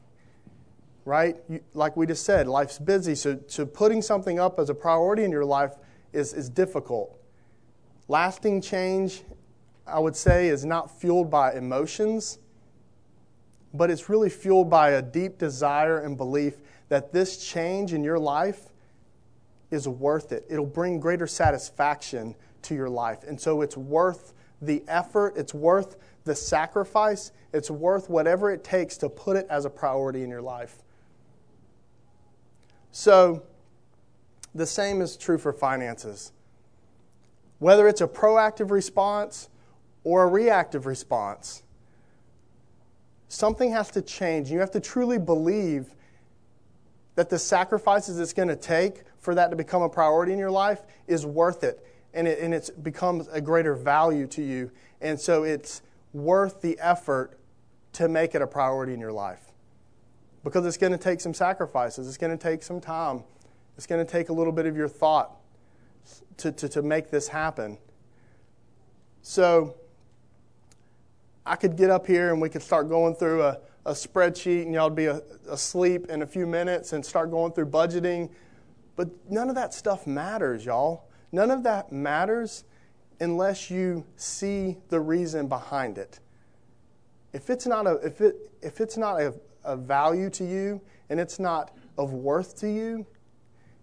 right? 1.05 1.37
You, 1.47 1.61
like 1.73 1.95
we 1.95 2.05
just 2.05 2.25
said, 2.25 2.45
life's 2.45 2.77
busy. 2.77 3.15
So, 3.15 3.39
so 3.47 3.65
putting 3.65 4.01
something 4.01 4.37
up 4.37 4.59
as 4.59 4.69
a 4.69 4.73
priority 4.73 5.23
in 5.23 5.31
your 5.31 5.45
life 5.45 5.75
is, 6.11 6.33
is 6.33 6.49
difficult. 6.49 7.17
Lasting 8.09 8.59
change, 8.59 9.23
I 9.87 9.99
would 9.99 10.17
say, 10.17 10.49
is 10.49 10.65
not 10.65 10.91
fueled 10.91 11.31
by 11.31 11.53
emotions, 11.53 12.39
but 13.73 13.89
it's 13.89 14.09
really 14.09 14.29
fueled 14.29 14.69
by 14.69 14.89
a 14.89 15.01
deep 15.01 15.37
desire 15.37 15.99
and 15.99 16.17
belief 16.17 16.55
that 16.89 17.13
this 17.13 17.37
change 17.37 17.93
in 17.93 18.03
your 18.03 18.19
life 18.19 18.73
is 19.71 19.87
worth 19.87 20.31
it. 20.31 20.45
It'll 20.49 20.65
bring 20.65 20.99
greater 20.99 21.27
satisfaction 21.27 22.35
to 22.63 22.75
your 22.75 22.89
life. 22.89 23.23
And 23.27 23.39
so 23.39 23.61
it's 23.61 23.77
worth 23.77 24.33
the 24.61 24.83
effort, 24.87 25.33
it's 25.35 25.53
worth 25.53 25.97
the 26.23 26.35
sacrifice, 26.35 27.31
it's 27.53 27.69
worth 27.69 28.09
whatever 28.09 28.51
it 28.51 28.63
takes 28.63 28.97
to 28.97 29.09
put 29.09 29.37
it 29.37 29.45
as 29.49 29.65
a 29.65 29.69
priority 29.69 30.23
in 30.23 30.29
your 30.29 30.41
life. 30.41 30.77
So, 32.91 33.43
the 34.53 34.65
same 34.65 35.01
is 35.01 35.17
true 35.17 35.37
for 35.37 35.51
finances. 35.51 36.31
Whether 37.59 37.87
it's 37.87 38.01
a 38.01 38.07
proactive 38.07 38.71
response 38.71 39.49
or 40.05 40.23
a 40.23 40.27
reactive 40.27 40.85
response, 40.85 41.63
something 43.27 43.71
has 43.71 43.91
to 43.91 44.01
change. 44.01 44.49
You 44.49 44.59
have 44.59 44.71
to 44.71 44.79
truly 44.79 45.17
believe 45.17 45.93
that 47.15 47.29
the 47.29 47.39
sacrifices 47.39 48.19
it's 48.19 48.33
going 48.33 48.47
to 48.47 48.55
take 48.55 49.03
for 49.25 49.35
that 49.35 49.49
to 49.49 49.55
become 49.55 49.81
a 49.81 49.89
priority 49.89 50.31
in 50.31 50.39
your 50.39 50.51
life 50.51 50.83
is 51.07 51.25
worth 51.25 51.63
it. 51.63 51.85
And 52.13 52.27
it 52.27 52.39
and 52.39 52.83
becomes 52.83 53.27
a 53.27 53.41
greater 53.41 53.73
value 53.73 54.27
to 54.27 54.41
you. 54.41 54.71
And 55.01 55.19
so 55.19 55.43
it's 55.43 55.81
worth 56.13 56.61
the 56.61 56.79
effort 56.79 57.37
to 57.93 58.07
make 58.07 58.35
it 58.35 58.41
a 58.41 58.47
priority 58.47 58.93
in 58.93 59.01
your 59.01 59.11
life. 59.11 59.51
Because 60.45 60.65
it's 60.65 60.77
going 60.77 60.93
to 60.93 60.97
take 60.97 61.19
some 61.19 61.33
sacrifices, 61.33 62.07
it's 62.07 62.17
going 62.17 62.37
to 62.37 62.41
take 62.41 62.63
some 62.63 62.79
time, 62.79 63.23
it's 63.75 63.87
going 63.87 64.05
to 64.05 64.09
take 64.09 64.29
a 64.29 64.33
little 64.33 64.53
bit 64.53 64.65
of 64.65 64.77
your 64.77 64.87
thought 64.87 65.31
to, 66.37 66.51
to, 66.51 66.69
to 66.69 66.81
make 66.81 67.09
this 67.09 67.27
happen. 67.27 67.77
So, 69.23 69.75
I 71.47 71.55
could 71.55 71.75
get 71.75 71.89
up 71.89 72.07
here 72.07 72.31
and 72.31 72.41
we 72.41 72.49
could 72.49 72.63
start 72.63 72.89
going 72.89 73.15
through 73.15 73.43
a, 73.43 73.59
a 73.85 73.91
spreadsheet 73.91 74.63
and 74.63 74.73
y'all 74.73 74.89
would 74.89 74.95
be 74.95 75.09
asleep 75.47 76.09
in 76.09 76.23
a 76.23 76.27
few 76.27 76.47
minutes 76.47 76.93
and 76.93 77.05
start 77.05 77.29
going 77.29 77.51
through 77.51 77.67
budgeting. 77.67 78.29
But 78.95 79.09
none 79.29 79.49
of 79.49 79.55
that 79.55 79.73
stuff 79.73 80.07
matters, 80.07 80.65
y'all. 80.65 81.09
None 81.31 81.51
of 81.51 81.63
that 81.63 81.91
matters 81.91 82.63
unless 83.19 83.69
you 83.69 84.05
see 84.15 84.77
the 84.89 84.99
reason 84.99 85.47
behind 85.47 85.97
it. 85.97 86.19
If 87.33 87.49
it's 87.49 87.65
not 87.65 87.87
a, 87.87 87.95
if 87.95 88.21
it, 88.21 88.51
if 88.61 88.79
it's 88.79 88.97
not 88.97 89.21
a, 89.21 89.33
a 89.63 89.75
value 89.75 90.29
to 90.31 90.45
you 90.45 90.81
and 91.09 91.19
it's 91.19 91.39
not 91.39 91.75
of 91.97 92.13
worth 92.13 92.57
to 92.59 92.69
you, 92.69 93.05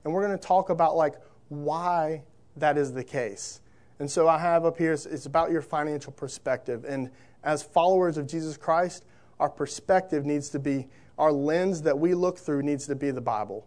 and 0.04 0.12
we're 0.12 0.26
going 0.26 0.38
to 0.38 0.47
talk 0.47 0.71
about 0.71 0.97
like 0.97 1.14
why 1.49 2.23
that 2.57 2.78
is 2.78 2.92
the 2.92 3.04
case. 3.04 3.61
And 3.99 4.11
so 4.11 4.26
I 4.26 4.38
have 4.38 4.64
up 4.64 4.78
here, 4.78 4.92
it's 4.92 5.26
about 5.26 5.50
your 5.50 5.62
financial 5.62 6.12
perspective. 6.12 6.85
And 6.85 7.11
as 7.45 7.62
followers 7.62 8.16
of 8.16 8.26
Jesus 8.26 8.57
Christ, 8.57 9.04
our 9.38 9.49
perspective 9.49 10.25
needs 10.25 10.49
to 10.50 10.59
be, 10.59 10.88
our 11.19 11.33
lens 11.33 11.83
that 11.83 11.99
we 11.99 12.14
look 12.14 12.38
through 12.38 12.62
needs 12.62 12.87
to 12.87 12.95
be 12.95 13.11
the 13.11 13.21
Bible. 13.21 13.66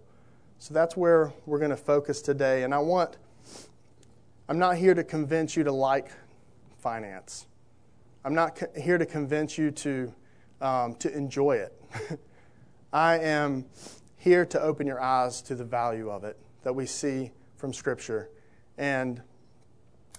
So 0.60 0.74
that's 0.74 0.96
where 0.98 1.34
we're 1.46 1.60
going 1.60 1.72
to 1.72 1.78
focus 1.78 2.22
today. 2.22 2.64
And 2.64 2.74
I 2.74 2.80
want, 2.80 3.18
I'm 4.50 4.58
not 4.58 4.78
here 4.78 4.94
to 4.94 5.04
convince 5.04 5.56
you 5.56 5.64
to 5.64 5.72
like 5.72 6.10
finance. 6.80 7.48
I'm 8.24 8.34
not 8.34 8.56
co- 8.56 8.82
here 8.82 8.98
to 8.98 9.06
convince 9.06 9.58
you 9.58 9.72
to, 9.72 10.14
um, 10.62 10.96
to 10.96 11.16
enjoy 11.16 11.58
it. 11.58 11.82
I 12.94 13.20
am 13.20 13.66
here 14.18 14.46
to 14.46 14.62
open 14.62 14.88
your 14.88 15.02
eyes 15.02 15.42
to 15.44 15.56
the 15.56 15.66
value 15.66 16.10
of 16.10 16.24
it 16.24 16.38
that 16.64 16.74
we 16.74 16.86
see 16.86 17.32
from 17.58 17.74
Scripture. 17.74 18.30
And 18.78 19.22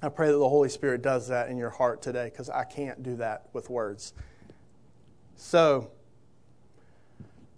I 0.02 0.08
pray 0.08 0.28
that 0.28 0.38
the 0.38 0.48
Holy 0.48 0.68
Spirit 0.68 1.02
does 1.02 1.26
that 1.28 1.48
in 1.48 1.56
your 1.56 1.70
heart 1.70 2.02
today 2.02 2.26
because 2.26 2.50
I 2.50 2.64
can't 2.64 3.02
do 3.02 3.16
that 3.16 3.48
with 3.52 3.70
words. 3.70 4.12
So, 5.36 5.90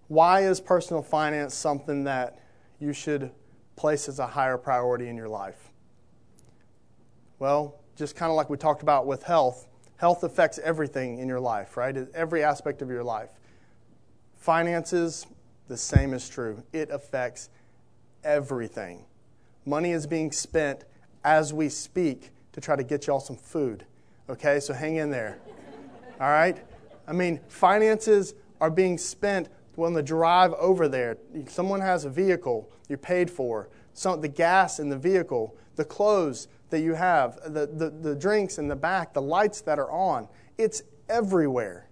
why 0.06 0.44
is 0.44 0.61
personal 0.61 1.02
finance 1.02 1.54
something 1.54 2.04
that 2.04 2.38
you 2.80 2.92
should 2.92 3.30
place 3.76 4.08
as 4.08 4.18
a 4.18 4.26
higher 4.26 4.58
priority 4.58 5.08
in 5.08 5.16
your 5.16 5.28
life? 5.28 5.70
Well, 7.38 7.76
just 7.97 8.16
kind 8.16 8.30
of 8.30 8.37
like 8.37 8.50
we 8.50 8.56
talked 8.56 8.82
about 8.82 9.06
with 9.06 9.23
health, 9.23 9.66
health 9.97 10.23
affects 10.25 10.58
everything 10.58 11.18
in 11.18 11.28
your 11.28 11.40
life, 11.40 11.76
right? 11.76 11.97
Every 12.14 12.42
aspect 12.42 12.82
of 12.82 12.88
your 12.88 13.04
life. 13.04 13.30
Finances, 14.37 15.26
the 15.68 15.76
same 15.76 16.14
is 16.14 16.28
true. 16.28 16.62
It 16.73 16.90
affects 16.90 17.50
everything. 18.25 19.04
Money 19.64 19.92
is 19.92 20.06
being 20.06 20.32
spent 20.32 20.85
as 21.25 21.52
we 21.52 21.68
speak 21.68 22.30
to 22.52 22.61
try 22.61 22.76
to 22.76 22.82
get 22.82 23.06
y'all 23.06 23.20
some 23.20 23.37
food. 23.37 23.85
Okay, 24.30 24.61
so 24.61 24.73
hang 24.73 24.97
in 24.97 25.11
there. 25.11 25.38
All 26.20 26.30
right? 26.30 26.58
I 27.06 27.12
mean, 27.12 27.40
finances 27.49 28.35
are 28.61 28.70
being 28.70 28.99
spent 28.99 29.49
on 29.85 29.92
the 29.94 30.02
drive 30.02 30.52
over 30.54 30.88
there. 30.88 31.16
Someone 31.47 31.80
has 31.80 32.04
a 32.04 32.11
vehicle 32.11 32.70
you're 32.88 32.99
paid 32.99 33.30
for, 33.30 33.68
some, 33.92 34.20
the 34.20 34.28
gas 34.28 34.78
in 34.78 34.88
the 34.88 34.97
vehicle, 34.97 35.56
the 35.76 35.85
clothes 35.85 36.49
that 36.70 36.80
you 36.80 36.94
have, 36.94 37.38
the, 37.52 37.66
the, 37.66 37.90
the 37.90 38.14
drinks 38.14 38.58
in 38.58 38.68
the 38.68 38.76
back, 38.76 39.12
the 39.12 39.23
lights 39.23 39.61
that 39.62 39.78
are 39.78 39.90
on. 39.90 40.28
It's 40.56 40.82
everywhere. 41.08 41.88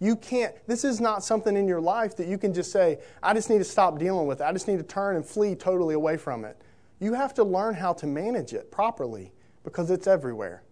You 0.00 0.16
can't, 0.16 0.54
this 0.66 0.84
is 0.84 1.00
not 1.00 1.22
something 1.22 1.56
in 1.56 1.68
your 1.68 1.80
life 1.80 2.16
that 2.16 2.26
you 2.26 2.36
can 2.36 2.52
just 2.52 2.72
say, 2.72 2.98
I 3.22 3.34
just 3.34 3.48
need 3.48 3.58
to 3.58 3.64
stop 3.64 3.98
dealing 3.98 4.26
with 4.26 4.40
it. 4.40 4.44
I 4.44 4.52
just 4.52 4.66
need 4.66 4.78
to 4.78 4.84
turn 4.84 5.16
and 5.16 5.24
flee 5.24 5.54
totally 5.54 5.94
away 5.94 6.16
from 6.16 6.44
it. 6.44 6.56
You 6.98 7.14
have 7.14 7.34
to 7.34 7.44
learn 7.44 7.74
how 7.74 7.92
to 7.94 8.06
manage 8.06 8.52
it 8.52 8.70
properly 8.70 9.32
because 9.64 9.90
it's 9.90 10.06
everywhere. 10.06 10.62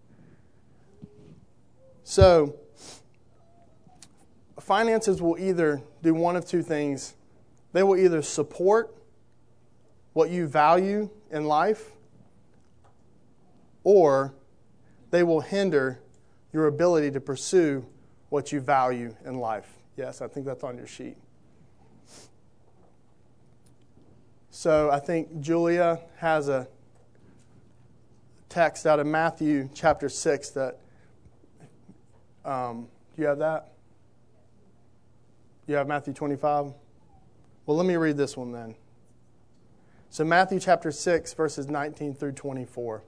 So, 2.02 2.56
finances 4.59 5.23
will 5.23 5.38
either 5.38 5.80
do 6.02 6.14
one 6.14 6.37
of 6.37 6.47
two 6.47 6.62
things. 6.62 7.14
They 7.73 7.83
will 7.83 7.97
either 7.97 8.23
support 8.23 8.95
what 10.12 10.30
you 10.30 10.47
value 10.47 11.09
in 11.30 11.45
life, 11.45 11.90
or 13.85 14.35
they 15.11 15.23
will 15.23 15.40
hinder 15.40 16.00
your 16.52 16.66
ability 16.66 17.11
to 17.12 17.21
pursue 17.21 17.87
what 18.28 18.52
you 18.52 18.61
value 18.61 19.14
in 19.25 19.38
life. 19.38 19.69
Yes, 19.97 20.21
I 20.21 20.28
think 20.28 20.47
that's 20.47 20.64
on 20.64 20.76
your 20.76 20.87
sheet. 20.87 21.16
So 24.50 24.90
I 24.90 24.99
think 24.99 25.40
Julia 25.40 26.00
has 26.16 26.49
a 26.49 26.66
text 28.49 28.87
out 28.87 28.99
of 28.99 29.07
Matthew 29.07 29.69
chapter 29.75 30.09
6 30.09 30.50
that. 30.50 30.78
Um, 32.45 32.88
do 33.14 33.23
you 33.23 33.28
have 33.28 33.38
that? 33.38 33.73
You 35.70 35.76
have 35.76 35.86
Matthew 35.86 36.12
25? 36.12 36.72
Well, 37.64 37.76
let 37.76 37.86
me 37.86 37.94
read 37.94 38.16
this 38.16 38.36
one 38.36 38.50
then. 38.50 38.74
So, 40.08 40.24
Matthew 40.24 40.58
chapter 40.58 40.90
6, 40.90 41.32
verses 41.34 41.68
19 41.68 42.12
through 42.12 42.32
24. 42.32 43.04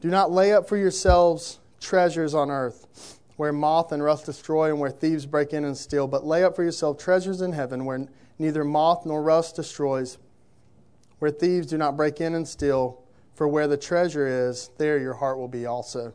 Do 0.00 0.08
not 0.08 0.30
lay 0.30 0.52
up 0.52 0.68
for 0.68 0.76
yourselves 0.76 1.58
treasures 1.80 2.34
on 2.34 2.52
earth, 2.52 3.18
where 3.34 3.52
moth 3.52 3.90
and 3.90 4.00
rust 4.00 4.26
destroy 4.26 4.70
and 4.70 4.78
where 4.78 4.92
thieves 4.92 5.26
break 5.26 5.52
in 5.52 5.64
and 5.64 5.76
steal, 5.76 6.06
but 6.06 6.24
lay 6.24 6.44
up 6.44 6.54
for 6.54 6.62
yourself 6.62 6.98
treasures 6.98 7.40
in 7.40 7.50
heaven, 7.50 7.84
where 7.84 8.06
neither 8.38 8.62
moth 8.62 9.04
nor 9.04 9.20
rust 9.20 9.56
destroys, 9.56 10.18
where 11.18 11.32
thieves 11.32 11.66
do 11.66 11.76
not 11.76 11.96
break 11.96 12.20
in 12.20 12.36
and 12.36 12.46
steal. 12.46 13.02
For 13.34 13.48
where 13.48 13.66
the 13.66 13.76
treasure 13.76 14.48
is, 14.48 14.70
there 14.78 14.98
your 14.98 15.14
heart 15.14 15.36
will 15.36 15.48
be 15.48 15.66
also. 15.66 16.14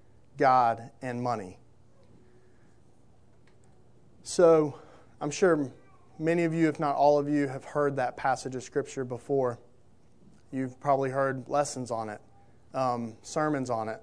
God 0.37 0.91
and 1.01 1.21
money. 1.21 1.57
So, 4.23 4.79
I'm 5.19 5.31
sure 5.31 5.71
many 6.19 6.43
of 6.43 6.53
you, 6.53 6.69
if 6.69 6.79
not 6.79 6.95
all 6.95 7.17
of 7.17 7.27
you, 7.27 7.47
have 7.47 7.63
heard 7.63 7.95
that 7.97 8.17
passage 8.17 8.55
of 8.55 8.63
Scripture 8.63 9.03
before. 9.03 9.59
You've 10.51 10.79
probably 10.79 11.09
heard 11.09 11.47
lessons 11.47 11.91
on 11.91 12.09
it, 12.09 12.21
um, 12.73 13.15
sermons 13.21 13.69
on 13.69 13.89
it. 13.89 14.01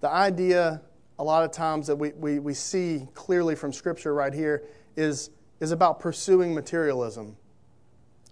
The 0.00 0.10
idea, 0.10 0.82
a 1.18 1.24
lot 1.24 1.44
of 1.44 1.52
times, 1.52 1.86
that 1.86 1.96
we, 1.96 2.12
we, 2.12 2.38
we 2.38 2.54
see 2.54 3.08
clearly 3.14 3.54
from 3.54 3.72
Scripture 3.72 4.12
right 4.14 4.32
here 4.32 4.64
is, 4.96 5.30
is 5.60 5.70
about 5.70 6.00
pursuing 6.00 6.54
materialism. 6.54 7.36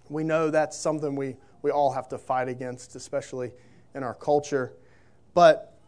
We 0.09 0.25
know 0.25 0.51
that's 0.51 0.77
something 0.77 1.15
we, 1.15 1.37
we 1.63 1.71
all 1.71 1.93
have 1.93 2.09
to 2.09 2.19
fight 2.19 2.49
against, 2.49 2.97
especially 2.97 3.53
in 3.95 4.03
our 4.03 4.15
culture. 4.15 4.73
But 5.35 5.79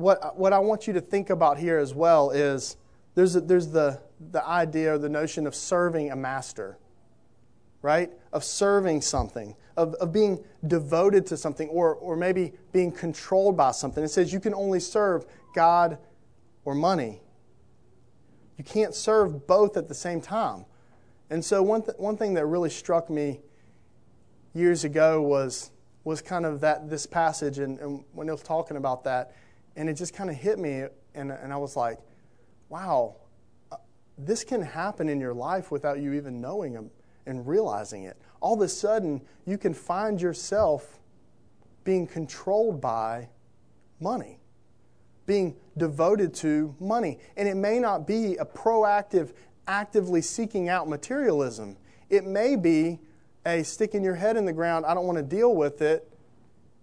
what, 0.00 0.36
what 0.36 0.52
I 0.52 0.58
want 0.58 0.86
you 0.86 0.92
to 0.94 1.00
think 1.00 1.30
about 1.30 1.58
here 1.58 1.78
as 1.78 1.94
well 1.94 2.30
is 2.30 2.76
there's, 3.14 3.36
a, 3.36 3.40
there's 3.40 3.68
the, 3.68 4.00
the 4.30 4.46
idea 4.46 4.94
or 4.94 4.98
the 4.98 5.08
notion 5.08 5.46
of 5.46 5.54
serving 5.54 6.10
a 6.10 6.16
master, 6.16 6.78
right? 7.82 8.10
Of 8.32 8.44
serving 8.44 9.02
something, 9.02 9.54
of, 9.76 9.94
of 9.94 10.12
being 10.12 10.42
devoted 10.66 11.26
to 11.26 11.36
something, 11.36 11.68
or, 11.68 11.94
or 11.94 12.16
maybe 12.16 12.52
being 12.72 12.92
controlled 12.92 13.56
by 13.56 13.72
something. 13.72 14.02
It 14.02 14.08
says 14.08 14.32
you 14.32 14.40
can 14.40 14.54
only 14.54 14.80
serve 14.80 15.26
God 15.54 15.98
or 16.64 16.74
money. 16.74 17.20
You 18.56 18.64
can't 18.64 18.94
serve 18.94 19.46
both 19.46 19.76
at 19.76 19.88
the 19.88 19.94
same 19.94 20.20
time. 20.20 20.66
And 21.30 21.44
so, 21.44 21.62
one, 21.62 21.82
th- 21.82 21.96
one 21.96 22.16
thing 22.16 22.34
that 22.34 22.46
really 22.46 22.70
struck 22.70 23.08
me 23.08 23.40
years 24.52 24.84
ago 24.84 25.22
was 25.22 25.70
was 26.04 26.22
kind 26.22 26.46
of 26.46 26.60
that 26.60 26.88
this 26.88 27.06
passage, 27.06 27.58
and, 27.58 27.78
and 27.78 28.04
when 28.12 28.26
he 28.26 28.30
was 28.30 28.42
talking 28.42 28.76
about 28.76 29.04
that, 29.04 29.34
and 29.76 29.88
it 29.88 29.94
just 29.94 30.14
kind 30.14 30.30
of 30.30 30.36
hit 30.36 30.58
me, 30.58 30.84
and, 31.14 31.30
and 31.30 31.52
I 31.52 31.56
was 31.56 31.76
like, 31.76 31.98
wow, 32.68 33.16
uh, 33.72 33.76
this 34.18 34.44
can 34.44 34.62
happen 34.62 35.08
in 35.08 35.20
your 35.20 35.34
life 35.34 35.70
without 35.70 36.00
you 36.00 36.12
even 36.14 36.40
knowing 36.40 36.72
them 36.72 36.90
and 37.26 37.46
realizing 37.46 38.04
it. 38.04 38.16
All 38.40 38.54
of 38.54 38.60
a 38.60 38.68
sudden, 38.68 39.20
you 39.46 39.58
can 39.58 39.74
find 39.74 40.20
yourself 40.20 40.98
being 41.84 42.06
controlled 42.06 42.80
by 42.80 43.28
money, 44.00 44.38
being 45.26 45.56
devoted 45.76 46.34
to 46.34 46.74
money. 46.80 47.18
And 47.36 47.48
it 47.48 47.56
may 47.56 47.78
not 47.78 48.06
be 48.06 48.36
a 48.36 48.44
proactive, 48.44 49.32
actively 49.66 50.22
seeking 50.22 50.68
out 50.68 50.88
materialism. 50.88 51.76
It 52.08 52.24
may 52.24 52.56
be 52.56 52.98
a 53.46 53.62
sticking 53.62 54.02
your 54.02 54.14
head 54.14 54.36
in 54.36 54.44
the 54.44 54.52
ground, 54.52 54.84
I 54.84 54.94
don't 54.94 55.06
want 55.06 55.18
to 55.18 55.24
deal 55.24 55.54
with 55.54 55.80
it. 55.80 56.06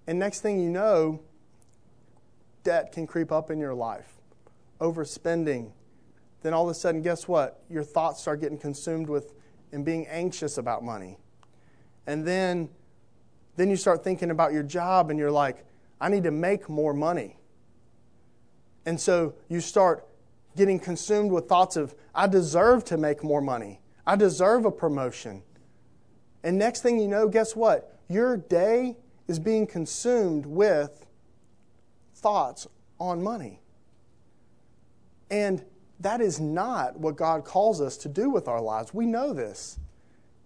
And 0.08 0.18
next 0.18 0.42
thing 0.42 0.60
you 0.60 0.70
know, 0.70 1.22
debt 2.68 2.92
can 2.92 3.08
creep 3.08 3.32
up 3.32 3.50
in 3.50 3.60
your 3.60 3.74
life, 3.74 4.20
overspending. 4.82 5.72
Then 6.42 6.54
all 6.54 6.66
of 6.66 6.70
a 6.70 6.74
sudden, 6.74 7.02
guess 7.02 7.26
what? 7.26 7.64
Your 7.70 7.82
thoughts 7.82 8.20
start 8.20 8.42
getting 8.42 8.58
consumed 8.58 9.08
with 9.08 9.34
and 9.72 9.86
being 9.86 10.06
anxious 10.08 10.58
about 10.58 10.84
money. 10.84 11.18
And 12.08 12.28
then, 12.28 12.68
then 13.56 13.70
you 13.70 13.78
start 13.78 14.04
thinking 14.04 14.32
about 14.32 14.52
your 14.52 14.64
job 14.64 15.10
and 15.10 15.18
you're 15.18 15.32
like, 15.32 15.64
I 16.02 16.10
need 16.10 16.24
to 16.24 16.32
make 16.32 16.68
more 16.68 16.94
money. 16.94 17.38
And 18.86 19.00
so 19.00 19.36
you 19.48 19.62
start 19.62 20.06
getting 20.58 20.78
consumed 20.78 21.32
with 21.32 21.48
thoughts 21.48 21.78
of, 21.78 21.96
I 22.14 22.28
deserve 22.28 22.84
to 22.86 22.98
make 22.98 23.24
more 23.24 23.42
money. 23.42 23.80
I 24.06 24.18
deserve 24.18 24.66
a 24.66 24.72
promotion. 24.72 25.42
And 26.44 26.58
next 26.58 26.82
thing 26.82 27.00
you 27.00 27.08
know, 27.08 27.30
guess 27.30 27.56
what? 27.56 27.98
Your 28.10 28.36
day 28.36 28.98
is 29.30 29.40
being 29.40 29.66
consumed 29.66 30.46
with 30.46 31.07
thoughts 32.18 32.68
on 33.00 33.22
money. 33.22 33.62
And 35.30 35.64
that 36.00 36.22
is 36.22 36.40
not 36.40 37.00
what 37.00 37.16
God 37.16 37.44
calls 37.44 37.82
us 37.82 37.98
to 37.98 38.10
do 38.10 38.30
with 38.30 38.48
our 38.48 38.62
lives. 38.62 38.94
We 38.94 39.06
know 39.06 39.34
this. 39.34 39.80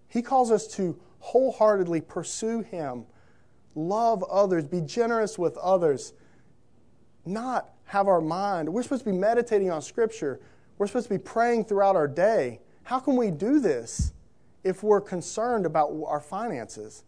He 0.08 0.22
calls 0.22 0.50
us 0.50 0.66
to 0.74 0.98
wholeheartedly 1.20 2.02
pursue 2.02 2.60
Him, 2.60 3.06
love 3.74 4.22
others, 4.24 4.64
be 4.64 4.80
generous 4.80 5.38
with 5.38 5.56
others, 5.58 6.14
not 7.24 7.70
have 7.84 8.08
our 8.08 8.20
mind. 8.20 8.68
We're 8.68 8.82
supposed 8.82 9.04
to 9.04 9.10
be 9.10 9.16
meditating 9.16 9.70
on 9.70 9.82
Scripture. 9.82 10.40
We're 10.78 10.86
supposed 10.86 11.08
to 11.08 11.14
be 11.14 11.22
praying 11.22 11.66
throughout 11.66 11.96
our 11.96 12.08
day. 12.08 12.60
How 12.82 12.98
can 12.98 13.16
we 13.16 13.30
do 13.30 13.60
this 13.60 14.12
if 14.64 14.82
we're 14.82 15.00
concerned 15.00 15.66
about 15.66 15.92
our 16.06 16.20
finances? 16.20 17.04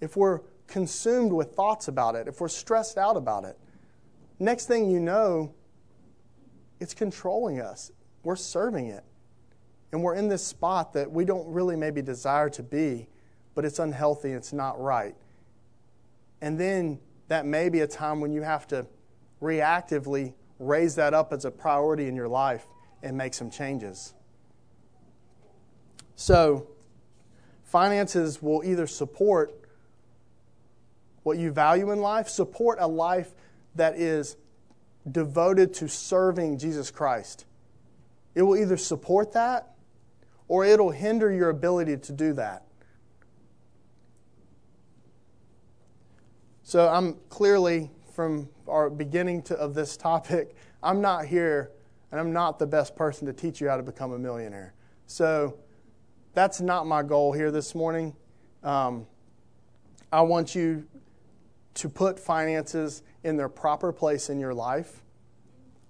If 0.00 0.16
we're 0.16 0.40
consumed 0.66 1.32
with 1.32 1.54
thoughts 1.54 1.88
about 1.88 2.14
it? 2.14 2.28
If 2.28 2.40
we're 2.40 2.48
stressed 2.48 2.96
out 2.96 3.16
about 3.16 3.44
it? 3.44 3.58
Next 4.40 4.66
thing 4.66 4.90
you 4.90 4.98
know, 4.98 5.54
it's 6.80 6.94
controlling 6.94 7.60
us. 7.60 7.92
We're 8.24 8.36
serving 8.36 8.86
it. 8.86 9.04
And 9.92 10.02
we're 10.02 10.14
in 10.14 10.28
this 10.28 10.44
spot 10.44 10.94
that 10.94 11.10
we 11.10 11.26
don't 11.26 11.46
really 11.46 11.76
maybe 11.76 12.00
desire 12.00 12.48
to 12.50 12.62
be, 12.62 13.08
but 13.54 13.66
it's 13.66 13.78
unhealthy, 13.78 14.30
it's 14.30 14.52
not 14.52 14.80
right. 14.80 15.14
And 16.40 16.58
then 16.58 17.00
that 17.28 17.44
may 17.44 17.68
be 17.68 17.80
a 17.80 17.86
time 17.86 18.20
when 18.20 18.32
you 18.32 18.40
have 18.40 18.66
to 18.68 18.86
reactively 19.42 20.32
raise 20.58 20.94
that 20.94 21.12
up 21.12 21.32
as 21.32 21.44
a 21.44 21.50
priority 21.50 22.06
in 22.06 22.16
your 22.16 22.28
life 22.28 22.66
and 23.02 23.16
make 23.16 23.34
some 23.34 23.50
changes. 23.50 24.14
So, 26.14 26.68
finances 27.64 28.40
will 28.40 28.62
either 28.64 28.86
support 28.86 29.54
what 31.24 31.36
you 31.36 31.50
value 31.50 31.90
in 31.90 32.00
life, 32.00 32.28
support 32.28 32.78
a 32.80 32.86
life 32.86 33.34
that 33.74 33.96
is 33.96 34.36
devoted 35.10 35.72
to 35.74 35.88
serving 35.88 36.58
Jesus 36.58 36.90
Christ. 36.90 37.46
It 38.34 38.42
will 38.42 38.56
either 38.56 38.76
support 38.76 39.32
that 39.32 39.74
or 40.48 40.64
it'll 40.64 40.90
hinder 40.90 41.32
your 41.32 41.50
ability 41.50 41.96
to 41.96 42.12
do 42.12 42.32
that. 42.34 42.64
So 46.62 46.88
I'm 46.88 47.16
clearly, 47.28 47.90
from 48.14 48.48
our 48.68 48.90
beginning 48.90 49.42
to, 49.42 49.56
of 49.56 49.74
this 49.74 49.96
topic, 49.96 50.54
I'm 50.82 51.00
not 51.00 51.26
here 51.26 51.72
and 52.10 52.20
I'm 52.20 52.32
not 52.32 52.58
the 52.58 52.66
best 52.66 52.96
person 52.96 53.26
to 53.26 53.32
teach 53.32 53.60
you 53.60 53.68
how 53.68 53.76
to 53.76 53.82
become 53.82 54.12
a 54.12 54.18
millionaire. 54.18 54.74
So 55.06 55.58
that's 56.34 56.60
not 56.60 56.86
my 56.86 57.02
goal 57.02 57.32
here 57.32 57.50
this 57.50 57.74
morning. 57.74 58.14
Um, 58.62 59.06
I 60.12 60.20
want 60.22 60.54
you 60.54 60.86
to 61.74 61.88
put 61.88 62.18
finances 62.18 63.02
in 63.22 63.36
their 63.36 63.48
proper 63.48 63.92
place 63.92 64.30
in 64.30 64.40
your 64.40 64.54
life 64.54 65.02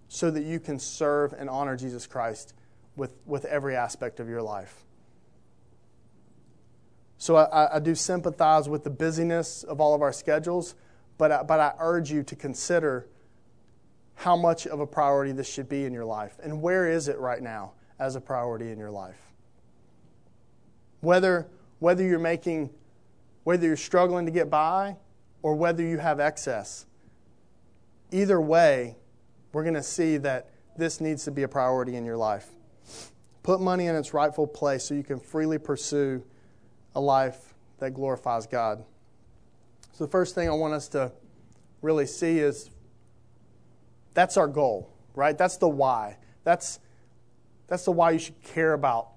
so 0.09 0.31
that 0.31 0.43
you 0.43 0.59
can 0.59 0.79
serve 0.79 1.33
and 1.33 1.49
honor 1.49 1.77
Jesus 1.77 2.07
Christ 2.07 2.55
with, 2.97 3.15
with 3.27 3.45
every 3.45 3.77
aspect 3.77 4.21
of 4.21 4.29
your 4.29 4.43
life. 4.43 4.85
So 7.17 7.37
I, 7.37 7.77
I 7.77 7.79
do 7.81 7.95
sympathize 7.95 8.69
with 8.69 8.83
the 8.83 8.91
busyness 8.91 9.63
of 9.63 9.81
all 9.81 9.95
of 9.95 10.03
our 10.03 10.13
schedules, 10.13 10.75
but 11.19 11.31
I, 11.31 11.43
but 11.43 11.61
I 11.61 11.73
urge 11.79 12.11
you 12.11 12.23
to 12.25 12.35
consider 12.35 13.07
how 14.15 14.37
much 14.37 14.67
of 14.67 14.81
a 14.81 14.87
priority 14.87 15.33
this 15.33 15.49
should 15.49 15.69
be 15.69 15.85
in 15.85 15.93
your 15.93 16.05
life 16.05 16.39
and 16.43 16.61
where 16.61 16.89
is 16.89 17.09
it 17.09 17.19
right 17.19 17.43
now 17.43 17.73
as 17.99 18.17
a 18.17 18.21
priority 18.21 18.71
in 18.71 18.79
your 18.79 18.91
life. 18.91 19.21
Whether, 21.01 21.47
whether 21.79 22.03
you're 22.03 22.19
making, 22.19 22.71
whether 23.45 23.67
you're 23.67 23.77
struggling 23.77 24.27
to 24.27 24.33
get 24.33 24.51
by 24.51 24.97
or 25.43 25.55
whether 25.55 25.83
you 25.83 25.99
have 25.99 26.21
excess. 26.21 26.87
Either 28.13 28.41
way, 28.41 28.97
we're 29.53 29.63
going 29.63 29.75
to 29.75 29.83
see 29.83 30.17
that 30.19 30.51
this 30.77 31.01
needs 31.01 31.25
to 31.25 31.31
be 31.31 31.43
a 31.43 31.49
priority 31.49 31.97
in 31.97 32.05
your 32.05 32.17
life. 32.17 32.49
Put 33.43 33.61
money 33.61 33.87
in 33.87 33.97
its 33.97 34.13
rightful 34.13 34.47
place 34.47 34.85
so 34.85 34.95
you 34.95 35.03
can 35.03 35.19
freely 35.19 35.59
pursue 35.59 36.23
a 36.95 37.01
life 37.01 37.55
that 37.79 37.93
glorifies 37.93 38.47
God. 38.47 38.85
So, 39.93 40.05
the 40.05 40.11
first 40.11 40.35
thing 40.35 40.49
I 40.49 40.53
want 40.53 40.75
us 40.75 40.89
to 40.89 41.13
really 41.83 42.07
see 42.07 42.39
is 42.39 42.71
that's 44.15 44.37
our 44.37 44.49
goal, 44.49 44.91
right? 45.15 45.37
That's 45.37 45.57
the 45.57 45.69
why. 45.69 46.17
That's, 46.45 46.81
that's 47.69 47.85
the 47.85 47.93
why 47.93 48.13
you 48.13 48.19
should 48.19 48.43
care 48.43 48.73
about 48.73 49.11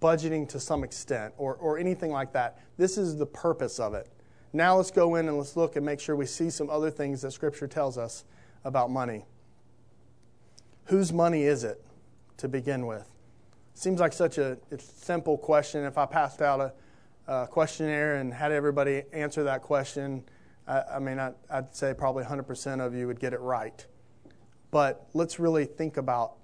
budgeting 0.00 0.48
to 0.50 0.60
some 0.60 0.84
extent 0.84 1.34
or, 1.36 1.54
or 1.56 1.78
anything 1.78 2.10
like 2.10 2.32
that. 2.32 2.60
This 2.76 2.98
is 2.98 3.16
the 3.16 3.26
purpose 3.26 3.78
of 3.78 3.94
it. 3.94 4.08
Now 4.52 4.76
let's 4.76 4.90
go 4.90 5.14
in 5.14 5.28
and 5.28 5.38
let's 5.38 5.56
look 5.56 5.76
and 5.76 5.86
make 5.86 5.98
sure 5.98 6.14
we 6.14 6.26
see 6.26 6.50
some 6.50 6.68
other 6.68 6.90
things 6.90 7.22
that 7.22 7.30
Scripture 7.30 7.66
tells 7.66 7.96
us 7.96 8.24
about 8.64 8.90
money. 8.90 9.24
Whose 10.86 11.12
money 11.12 11.44
is 11.44 11.64
it 11.64 11.82
to 12.36 12.48
begin 12.48 12.86
with? 12.86 13.08
Seems 13.74 14.00
like 14.00 14.12
such 14.12 14.36
a 14.36 14.58
simple 14.78 15.38
question. 15.38 15.84
If 15.84 15.96
I 15.96 16.04
passed 16.04 16.42
out 16.42 16.60
a, 16.60 17.32
a, 17.32 17.46
questionnaire 17.46 18.16
and 18.16 18.34
had 18.34 18.52
everybody 18.52 19.04
answer 19.12 19.44
that 19.44 19.62
question, 19.62 20.22
I, 20.66 20.82
I 20.94 20.98
mean, 20.98 21.18
I, 21.18 21.32
I'd 21.50 21.74
say 21.74 21.94
probably 21.96 22.24
100% 22.24 22.84
of 22.84 22.94
you 22.94 23.06
would 23.06 23.18
get 23.18 23.32
it 23.32 23.40
right. 23.40 23.86
But 24.70 25.06
let's 25.14 25.38
really 25.38 25.64
think 25.64 25.96
about 25.96 26.34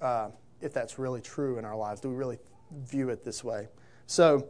uh, 0.00 0.30
if 0.62 0.72
that's 0.72 0.98
really 0.98 1.20
true 1.20 1.58
in 1.58 1.66
our 1.66 1.76
lives. 1.76 2.00
Do 2.00 2.08
we 2.08 2.14
really 2.14 2.38
view 2.72 3.10
it 3.10 3.24
this 3.24 3.44
way? 3.44 3.68
So, 4.06 4.48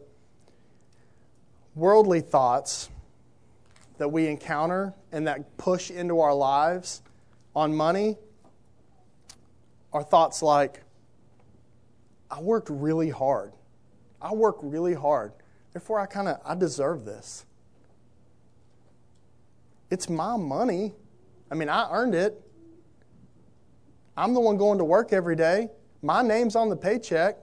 worldly 1.75 2.21
thoughts 2.21 2.89
that 3.99 4.09
we 4.09 4.27
encounter 4.27 4.95
and 5.13 5.27
that 5.27 5.57
push 5.57 5.91
into 5.91 6.21
our 6.21 6.35
lives 6.35 7.03
on 7.55 7.75
money 7.75 8.17
are 9.93 10.03
thoughts 10.03 10.43
like, 10.43 10.83
I 12.31 12.41
worked 12.41 12.69
really 12.71 13.11
hard. 13.11 13.53
I 14.21 14.33
work 14.33 14.57
really 14.63 14.95
hard. 14.95 15.33
Therefore, 15.73 16.01
I 16.01 16.07
kind 16.07 16.29
of 16.29 16.41
I 16.45 16.55
deserve 16.55 17.05
this. 17.05 17.47
It's 19.91 20.09
my 20.09 20.37
money. 20.37 20.95
I 21.51 21.55
mean, 21.55 21.69
I 21.69 21.89
earned 21.91 22.15
it. 22.15 22.41
I'm 24.17 24.35
the 24.35 24.41
one 24.41 24.57
going 24.57 24.79
to 24.79 24.85
work 24.85 25.13
every 25.13 25.37
day. 25.37 25.69
My 26.03 26.23
name's 26.23 26.57
on 26.57 26.69
the 26.69 26.77
paycheck. 26.77 27.37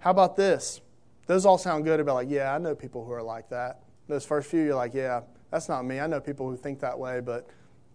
How 0.00 0.10
about 0.10 0.36
this? 0.36 0.80
Those 1.28 1.44
all 1.44 1.58
sound 1.58 1.84
good 1.84 2.00
about 2.00 2.14
like, 2.14 2.30
yeah, 2.30 2.54
I 2.54 2.58
know 2.58 2.74
people 2.74 3.04
who 3.04 3.12
are 3.12 3.22
like 3.22 3.50
that. 3.50 3.82
Those 4.08 4.24
first 4.24 4.50
few, 4.50 4.62
you're 4.62 4.74
like, 4.74 4.94
yeah, 4.94 5.20
that's 5.50 5.68
not 5.68 5.84
me. 5.84 6.00
I 6.00 6.06
know 6.06 6.20
people 6.20 6.48
who 6.48 6.56
think 6.56 6.80
that 6.80 6.98
way, 6.98 7.20
but 7.20 7.46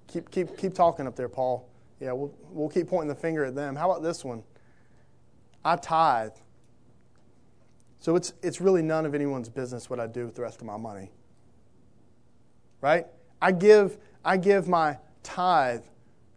keep 0.07 0.29
keep 0.29 0.55
keep 0.55 0.75
talking 0.75 1.07
up 1.07 1.15
there, 1.15 1.27
Paul. 1.27 1.67
Yeah, 1.99 2.11
we'll 2.11 2.31
we'll 2.49 2.69
keep 2.69 2.87
pointing 2.87 3.09
the 3.09 3.15
finger 3.15 3.43
at 3.43 3.55
them. 3.55 3.75
How 3.75 3.89
about 3.89 4.03
this 4.03 4.23
one? 4.23 4.43
I 5.65 5.75
tithe. 5.77 6.33
So 7.97 8.15
it's 8.15 8.33
it's 8.43 8.61
really 8.61 8.83
none 8.83 9.03
of 9.03 9.15
anyone's 9.15 9.49
business 9.49 9.89
what 9.89 9.99
I 9.99 10.05
do 10.05 10.25
with 10.25 10.35
the 10.35 10.43
rest 10.43 10.61
of 10.61 10.67
my 10.67 10.77
money. 10.77 11.11
Right? 12.81 13.07
I 13.41 13.51
give 13.51 13.97
I 14.23 14.37
give 14.37 14.67
my 14.67 14.99
tithe 15.23 15.81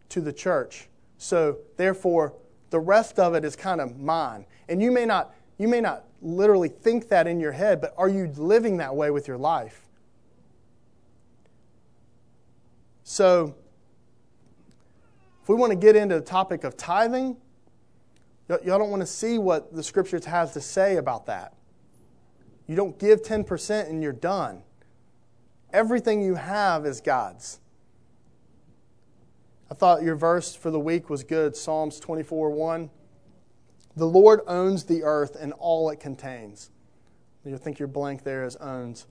to 0.09 0.19
the 0.19 0.33
church. 0.33 0.89
So 1.19 1.59
therefore 1.75 2.33
the 2.71 2.79
rest 2.79 3.19
of 3.19 3.35
it 3.35 3.45
is 3.45 3.55
kind 3.55 3.81
of 3.81 3.99
mine. 3.99 4.47
And 4.67 4.81
you 4.81 4.91
may 4.91 5.05
not 5.05 5.35
you 5.59 5.67
may 5.67 5.79
not 5.79 6.06
literally 6.21 6.69
think 6.69 7.09
that 7.09 7.27
in 7.27 7.39
your 7.39 7.51
head, 7.51 7.81
but 7.81 7.93
are 7.97 8.09
you 8.09 8.27
living 8.35 8.77
that 8.77 8.95
way 8.95 9.11
with 9.11 9.27
your 9.27 9.37
life? 9.37 9.81
So, 13.03 13.55
if 15.41 15.49
we 15.49 15.55
want 15.55 15.71
to 15.71 15.77
get 15.77 15.95
into 15.95 16.15
the 16.15 16.21
topic 16.21 16.63
of 16.63 16.75
tithing, 16.75 17.37
y'all 18.49 18.79
don't 18.79 18.89
want 18.89 19.01
to 19.01 19.07
see 19.07 19.37
what 19.37 19.73
the 19.73 19.81
scriptures 19.81 20.25
has 20.25 20.51
to 20.53 20.61
say 20.61 20.97
about 20.97 21.25
that. 21.27 21.53
You 22.67 22.75
don't 22.75 22.99
give 22.99 23.21
10% 23.21 23.89
and 23.89 24.03
you're 24.03 24.11
done. 24.11 24.61
Everything 25.71 26.21
you 26.21 26.35
have 26.35 26.85
is 26.85 26.99
God's. 26.99 27.59
I 29.69 29.73
thought 29.73 30.01
your 30.01 30.15
verse 30.15 30.55
for 30.55 30.71
the 30.71 30.79
week 30.79 31.09
was 31.09 31.23
good 31.23 31.55
Psalms 31.55 31.99
24 31.99 32.49
1. 32.51 32.89
The 33.97 34.05
Lord 34.05 34.41
owns 34.45 34.83
the 34.83 35.01
earth 35.01 35.35
and 35.39 35.53
all 35.53 35.89
it 35.89 35.99
contains. 35.99 36.69
You 37.43 37.57
think 37.57 37.79
your 37.79 37.87
blank 37.87 38.23
there 38.23 38.45
is 38.45 38.55
owns. 38.57 39.07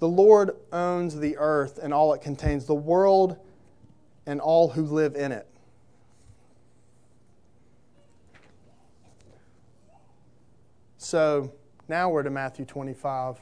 The 0.00 0.08
Lord 0.08 0.50
owns 0.70 1.18
the 1.18 1.38
earth 1.38 1.80
and 1.82 1.94
all 1.94 2.12
it 2.12 2.20
contains, 2.20 2.66
the 2.66 2.74
world 2.74 3.38
and 4.26 4.38
all 4.38 4.68
who 4.68 4.82
live 4.82 5.16
in 5.16 5.32
it. 5.32 5.48
So 10.98 11.50
now 11.88 12.10
we're 12.10 12.22
to 12.22 12.30
Matthew 12.30 12.66
25. 12.66 13.36
If, 13.36 13.40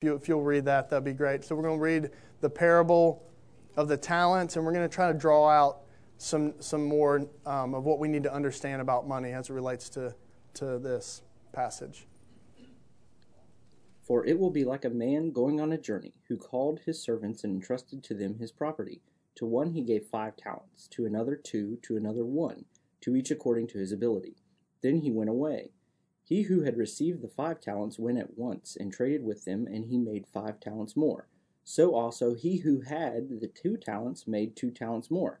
you, 0.00 0.14
if 0.14 0.28
you'll 0.28 0.42
read 0.42 0.64
that, 0.64 0.88
that'd 0.88 1.04
be 1.04 1.12
great. 1.12 1.44
So 1.44 1.54
we're 1.54 1.62
going 1.62 1.76
to 1.76 1.84
read 1.84 2.10
the 2.40 2.48
parable 2.48 3.22
of 3.76 3.88
the 3.88 3.98
talents, 3.98 4.56
and 4.56 4.64
we're 4.64 4.72
going 4.72 4.88
to 4.88 4.94
try 4.94 5.12
to 5.12 5.18
draw 5.18 5.46
out 5.46 5.83
some, 6.18 6.54
some 6.60 6.84
more 6.84 7.26
um, 7.46 7.74
of 7.74 7.84
what 7.84 7.98
we 7.98 8.08
need 8.08 8.22
to 8.22 8.32
understand 8.32 8.80
about 8.80 9.06
money 9.06 9.32
as 9.32 9.50
it 9.50 9.52
relates 9.52 9.88
to, 9.90 10.14
to 10.54 10.78
this 10.78 11.22
passage. 11.52 12.06
For 14.02 14.24
it 14.26 14.38
will 14.38 14.50
be 14.50 14.64
like 14.64 14.84
a 14.84 14.90
man 14.90 15.30
going 15.30 15.60
on 15.60 15.72
a 15.72 15.78
journey, 15.78 16.12
who 16.28 16.36
called 16.36 16.80
his 16.80 17.02
servants 17.02 17.42
and 17.42 17.54
entrusted 17.54 18.04
to 18.04 18.14
them 18.14 18.38
his 18.38 18.52
property. 18.52 19.00
To 19.36 19.46
one 19.46 19.70
he 19.70 19.82
gave 19.82 20.06
five 20.06 20.36
talents, 20.36 20.86
to 20.88 21.06
another 21.06 21.36
two, 21.36 21.78
to 21.82 21.96
another 21.96 22.24
one, 22.24 22.66
to 23.00 23.16
each 23.16 23.30
according 23.30 23.66
to 23.68 23.78
his 23.78 23.92
ability. 23.92 24.36
Then 24.82 24.98
he 24.98 25.10
went 25.10 25.30
away. 25.30 25.70
He 26.22 26.42
who 26.42 26.62
had 26.62 26.76
received 26.76 27.22
the 27.22 27.28
five 27.28 27.60
talents 27.60 27.98
went 27.98 28.18
at 28.18 28.38
once 28.38 28.76
and 28.78 28.92
traded 28.92 29.24
with 29.24 29.44
them, 29.44 29.66
and 29.66 29.86
he 29.86 29.98
made 29.98 30.26
five 30.26 30.60
talents 30.60 30.96
more. 30.96 31.28
So 31.64 31.94
also 31.94 32.34
he 32.34 32.58
who 32.58 32.82
had 32.82 33.40
the 33.40 33.48
two 33.48 33.76
talents 33.78 34.26
made 34.26 34.54
two 34.54 34.70
talents 34.70 35.10
more. 35.10 35.40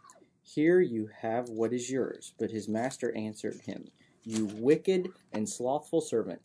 Here 0.43 0.81
you 0.81 1.07
have 1.21 1.49
what 1.49 1.71
is 1.71 1.89
yours. 1.89 2.33
But 2.37 2.51
his 2.51 2.67
master 2.67 3.15
answered 3.15 3.61
him, 3.61 3.89
You 4.23 4.45
wicked 4.45 5.09
and 5.31 5.47
slothful 5.47 6.01
servant. 6.01 6.41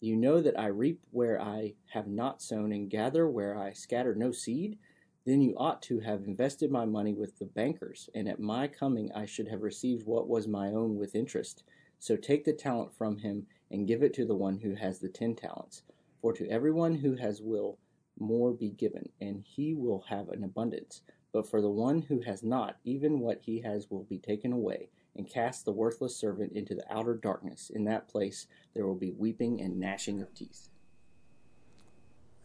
You 0.00 0.16
know 0.16 0.40
that 0.40 0.58
I 0.58 0.66
reap 0.66 1.00
where 1.10 1.40
I 1.40 1.74
have 1.92 2.06
not 2.06 2.40
sown, 2.40 2.72
and 2.72 2.88
gather 2.88 3.28
where 3.28 3.58
I 3.58 3.72
scatter 3.72 4.14
no 4.14 4.32
seed? 4.32 4.78
Then 5.26 5.42
you 5.42 5.54
ought 5.58 5.82
to 5.82 6.00
have 6.00 6.24
invested 6.24 6.70
my 6.70 6.86
money 6.86 7.12
with 7.12 7.38
the 7.38 7.44
bankers, 7.44 8.08
and 8.14 8.26
at 8.26 8.40
my 8.40 8.66
coming 8.66 9.12
I 9.12 9.26
should 9.26 9.48
have 9.48 9.62
received 9.62 10.06
what 10.06 10.28
was 10.28 10.48
my 10.48 10.68
own 10.68 10.96
with 10.96 11.14
interest. 11.14 11.64
So 11.98 12.16
take 12.16 12.44
the 12.44 12.54
talent 12.54 12.94
from 12.94 13.18
him, 13.18 13.46
and 13.70 13.86
give 13.86 14.02
it 14.02 14.14
to 14.14 14.24
the 14.24 14.34
one 14.34 14.58
who 14.58 14.74
has 14.74 14.98
the 14.98 15.10
ten 15.10 15.34
talents. 15.34 15.82
For 16.22 16.32
to 16.32 16.48
everyone 16.48 16.94
who 16.94 17.16
has 17.16 17.42
will 17.42 17.78
more 18.18 18.52
be 18.52 18.70
given, 18.70 19.10
and 19.20 19.44
he 19.44 19.74
will 19.74 20.04
have 20.08 20.28
an 20.30 20.44
abundance. 20.44 21.02
But 21.32 21.48
for 21.48 21.60
the 21.60 21.70
one 21.70 22.02
who 22.02 22.20
has 22.20 22.42
not, 22.42 22.76
even 22.84 23.20
what 23.20 23.40
he 23.42 23.60
has 23.60 23.90
will 23.90 24.04
be 24.04 24.18
taken 24.18 24.52
away. 24.52 24.88
And 25.16 25.28
cast 25.28 25.64
the 25.64 25.72
worthless 25.72 26.16
servant 26.16 26.52
into 26.52 26.74
the 26.74 26.84
outer 26.90 27.14
darkness. 27.14 27.70
In 27.74 27.84
that 27.84 28.08
place 28.08 28.46
there 28.74 28.86
will 28.86 28.94
be 28.94 29.10
weeping 29.10 29.60
and 29.60 29.78
gnashing 29.78 30.22
of 30.22 30.32
teeth. 30.34 30.68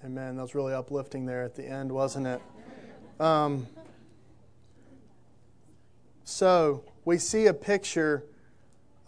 Amen. 0.04 0.36
That 0.36 0.42
was 0.42 0.56
really 0.56 0.74
uplifting 0.74 1.26
there 1.26 1.44
at 1.44 1.56
the 1.56 1.66
end, 1.66 1.92
wasn't 1.92 2.28
it? 2.28 2.42
Um, 3.20 3.68
so 6.24 6.84
we 7.06 7.18
see 7.18 7.46
a 7.46 7.54
picture 7.54 8.26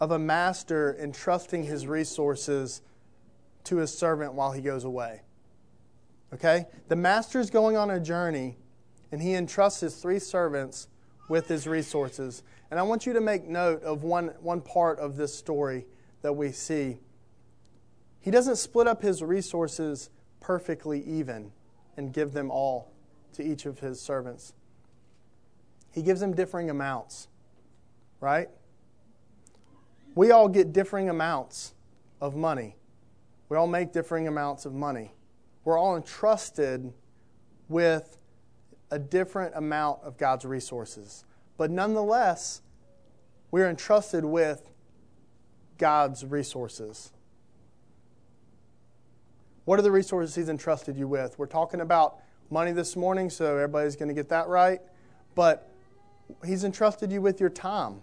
of 0.00 0.12
a 0.12 0.18
master 0.18 0.96
entrusting 1.00 1.64
his 1.64 1.86
resources 1.86 2.80
to 3.64 3.76
his 3.76 3.96
servant 3.96 4.34
while 4.34 4.52
he 4.52 4.62
goes 4.62 4.84
away. 4.84 5.22
Okay? 6.32 6.66
The 6.88 6.96
master 6.96 7.40
is 7.40 7.50
going 7.50 7.76
on 7.76 7.90
a 7.90 8.00
journey 8.00 8.56
and 9.10 9.22
he 9.22 9.34
entrusts 9.34 9.80
his 9.80 9.96
three 9.96 10.18
servants 10.18 10.88
with 11.28 11.48
his 11.48 11.66
resources. 11.66 12.42
And 12.70 12.78
I 12.78 12.82
want 12.82 13.06
you 13.06 13.12
to 13.14 13.20
make 13.20 13.44
note 13.44 13.82
of 13.82 14.02
one, 14.02 14.28
one 14.40 14.60
part 14.60 14.98
of 14.98 15.16
this 15.16 15.34
story 15.34 15.86
that 16.22 16.32
we 16.32 16.52
see. 16.52 16.98
He 18.20 18.30
doesn't 18.30 18.56
split 18.56 18.86
up 18.86 19.02
his 19.02 19.22
resources 19.22 20.10
perfectly 20.40 21.02
even 21.04 21.52
and 21.96 22.12
give 22.12 22.32
them 22.32 22.50
all 22.50 22.92
to 23.34 23.42
each 23.42 23.66
of 23.66 23.78
his 23.80 24.00
servants. 24.00 24.52
He 25.92 26.02
gives 26.02 26.20
them 26.20 26.34
differing 26.34 26.70
amounts, 26.70 27.28
right? 28.20 28.48
We 30.14 30.30
all 30.30 30.48
get 30.48 30.72
differing 30.72 31.08
amounts 31.08 31.74
of 32.20 32.36
money. 32.36 32.76
We 33.48 33.56
all 33.56 33.66
make 33.66 33.92
differing 33.92 34.28
amounts 34.28 34.66
of 34.66 34.74
money. 34.74 35.12
We're 35.64 35.78
all 35.78 35.96
entrusted 35.96 36.92
with 37.68 38.17
a 38.90 38.98
different 38.98 39.54
amount 39.54 40.02
of 40.02 40.16
God's 40.16 40.44
resources. 40.44 41.24
But 41.56 41.70
nonetheless, 41.70 42.62
we're 43.50 43.68
entrusted 43.68 44.24
with 44.24 44.70
God's 45.76 46.24
resources. 46.24 47.12
What 49.64 49.78
are 49.78 49.82
the 49.82 49.92
resources 49.92 50.34
He's 50.34 50.48
entrusted 50.48 50.96
you 50.96 51.06
with? 51.06 51.38
We're 51.38 51.46
talking 51.46 51.80
about 51.80 52.18
money 52.50 52.72
this 52.72 52.96
morning, 52.96 53.28
so 53.28 53.56
everybody's 53.56 53.96
going 53.96 54.08
to 54.08 54.14
get 54.14 54.30
that 54.30 54.48
right. 54.48 54.80
But 55.34 55.70
He's 56.44 56.64
entrusted 56.64 57.12
you 57.12 57.20
with 57.20 57.40
your 57.40 57.50
time. 57.50 58.02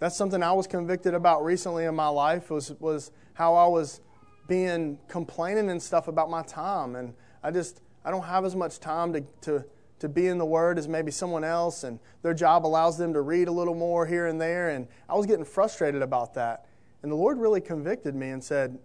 That's 0.00 0.16
something 0.16 0.42
I 0.42 0.52
was 0.52 0.66
convicted 0.66 1.14
about 1.14 1.44
recently 1.44 1.84
in 1.84 1.94
my 1.94 2.08
life 2.08 2.50
was, 2.50 2.72
was 2.80 3.10
how 3.34 3.54
I 3.54 3.66
was 3.66 4.00
being 4.46 4.98
complaining 5.08 5.70
and 5.70 5.82
stuff 5.82 6.08
about 6.08 6.30
my 6.30 6.42
time. 6.42 6.94
And 6.94 7.14
I 7.42 7.50
just, 7.50 7.80
I 8.08 8.10
don't 8.10 8.24
have 8.24 8.46
as 8.46 8.56
much 8.56 8.80
time 8.80 9.12
to, 9.12 9.20
to, 9.42 9.64
to 9.98 10.08
be 10.08 10.28
in 10.28 10.38
the 10.38 10.46
Word 10.46 10.78
as 10.78 10.88
maybe 10.88 11.10
someone 11.10 11.44
else, 11.44 11.84
and 11.84 12.00
their 12.22 12.32
job 12.32 12.64
allows 12.64 12.96
them 12.96 13.12
to 13.12 13.20
read 13.20 13.48
a 13.48 13.52
little 13.52 13.74
more 13.74 14.06
here 14.06 14.28
and 14.28 14.40
there. 14.40 14.70
And 14.70 14.88
I 15.10 15.14
was 15.14 15.26
getting 15.26 15.44
frustrated 15.44 16.00
about 16.00 16.32
that. 16.32 16.64
And 17.02 17.12
the 17.12 17.16
Lord 17.16 17.36
really 17.36 17.60
convicted 17.60 18.14
me 18.14 18.30
and 18.30 18.42
said, 18.42 18.78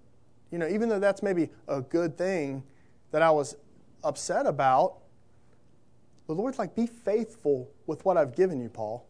you 0.52 0.58
know, 0.58 0.68
even 0.68 0.90
though 0.90 1.00
that's 1.00 1.24
maybe 1.24 1.50
a 1.70 1.80
good 1.80 2.18
thing 2.18 2.64
that 3.12 3.22
I 3.22 3.32
was 3.32 3.56
upset 4.04 4.46
about, 4.46 4.98
the 6.28 6.36
Lord's 6.36 6.60
like, 6.60 6.76
be 6.76 6.86
faithful 6.86 7.72
with 7.88 8.04
what 8.04 8.18
I've 8.18 8.36
given 8.36 8.60
you, 8.60 8.68
Paul. 8.68 9.08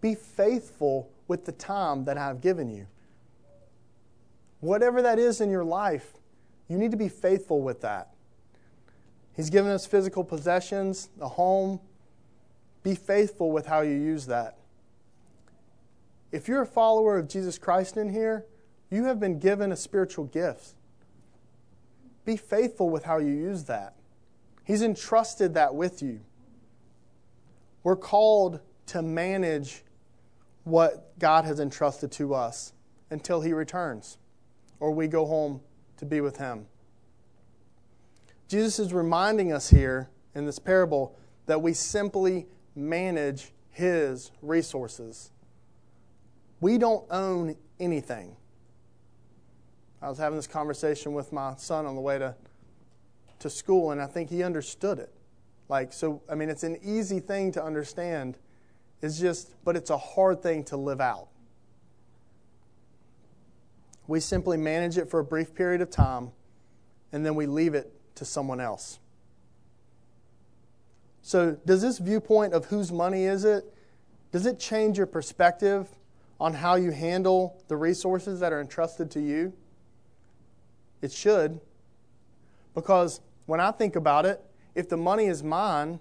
Be 0.00 0.16
faithful 0.16 1.08
with 1.28 1.44
the 1.44 1.52
time 1.52 2.04
that 2.06 2.18
I've 2.18 2.40
given 2.40 2.68
you. 2.68 2.88
Whatever 4.58 5.02
that 5.02 5.20
is 5.20 5.40
in 5.40 5.50
your 5.50 5.64
life, 5.64 6.14
you 6.66 6.78
need 6.78 6.90
to 6.90 6.96
be 6.96 7.08
faithful 7.08 7.62
with 7.62 7.82
that. 7.82 8.10
He's 9.36 9.50
given 9.50 9.70
us 9.70 9.86
physical 9.86 10.24
possessions, 10.24 11.10
a 11.20 11.28
home. 11.28 11.80
Be 12.82 12.94
faithful 12.94 13.52
with 13.52 13.66
how 13.66 13.82
you 13.82 13.92
use 13.92 14.26
that. 14.26 14.56
If 16.32 16.48
you're 16.48 16.62
a 16.62 16.66
follower 16.66 17.18
of 17.18 17.28
Jesus 17.28 17.58
Christ 17.58 17.96
in 17.96 18.08
here, 18.08 18.46
you 18.90 19.04
have 19.04 19.20
been 19.20 19.38
given 19.38 19.72
a 19.72 19.76
spiritual 19.76 20.24
gift. 20.24 20.74
Be 22.24 22.36
faithful 22.36 22.88
with 22.88 23.04
how 23.04 23.18
you 23.18 23.32
use 23.32 23.64
that. 23.64 23.94
He's 24.64 24.82
entrusted 24.82 25.54
that 25.54 25.74
with 25.74 26.02
you. 26.02 26.20
We're 27.82 27.96
called 27.96 28.60
to 28.86 29.02
manage 29.02 29.84
what 30.64 31.16
God 31.18 31.44
has 31.44 31.60
entrusted 31.60 32.10
to 32.12 32.34
us 32.34 32.72
until 33.10 33.40
He 33.42 33.52
returns 33.52 34.18
or 34.80 34.90
we 34.90 35.06
go 35.06 35.24
home 35.26 35.60
to 35.98 36.04
be 36.04 36.20
with 36.20 36.36
Him. 36.36 36.66
Jesus 38.48 38.78
is 38.78 38.92
reminding 38.92 39.52
us 39.52 39.70
here 39.70 40.08
in 40.34 40.46
this 40.46 40.58
parable 40.58 41.16
that 41.46 41.60
we 41.60 41.72
simply 41.72 42.46
manage 42.74 43.52
His 43.70 44.30
resources. 44.42 45.30
We 46.60 46.78
don't 46.78 47.04
own 47.10 47.56
anything. 47.80 48.36
I 50.00 50.08
was 50.08 50.18
having 50.18 50.36
this 50.36 50.46
conversation 50.46 51.12
with 51.12 51.32
my 51.32 51.56
son 51.56 51.86
on 51.86 51.94
the 51.94 52.00
way 52.00 52.18
to 52.18 52.34
to 53.40 53.50
school, 53.50 53.90
and 53.90 54.00
I 54.00 54.06
think 54.06 54.30
he 54.30 54.42
understood 54.42 54.98
it. 54.98 55.12
Like, 55.68 55.92
so, 55.92 56.22
I 56.30 56.34
mean, 56.34 56.48
it's 56.48 56.62
an 56.62 56.78
easy 56.82 57.20
thing 57.20 57.52
to 57.52 57.62
understand. 57.62 58.36
It's 59.02 59.18
just, 59.18 59.54
but 59.64 59.76
it's 59.76 59.90
a 59.90 59.98
hard 59.98 60.42
thing 60.42 60.64
to 60.64 60.76
live 60.76 61.00
out. 61.00 61.28
We 64.06 64.20
simply 64.20 64.56
manage 64.56 64.96
it 64.96 65.10
for 65.10 65.20
a 65.20 65.24
brief 65.24 65.54
period 65.54 65.80
of 65.80 65.90
time, 65.90 66.30
and 67.12 67.26
then 67.26 67.34
we 67.34 67.46
leave 67.46 67.74
it 67.74 67.92
to 68.16 68.24
someone 68.24 68.60
else. 68.60 68.98
So, 71.22 71.58
does 71.64 71.82
this 71.82 71.98
viewpoint 71.98 72.52
of 72.52 72.66
whose 72.66 72.92
money 72.92 73.24
is 73.24 73.44
it, 73.44 73.64
does 74.30 74.46
it 74.46 74.58
change 74.58 74.98
your 74.98 75.06
perspective 75.06 75.88
on 76.38 76.54
how 76.54 76.74
you 76.74 76.90
handle 76.90 77.62
the 77.68 77.76
resources 77.76 78.40
that 78.40 78.52
are 78.52 78.60
entrusted 78.60 79.10
to 79.12 79.20
you? 79.20 79.52
It 81.00 81.12
should. 81.12 81.60
Because 82.74 83.20
when 83.46 83.60
I 83.60 83.70
think 83.70 83.96
about 83.96 84.26
it, 84.26 84.40
if 84.74 84.88
the 84.88 84.96
money 84.96 85.26
is 85.26 85.42
mine, 85.42 85.98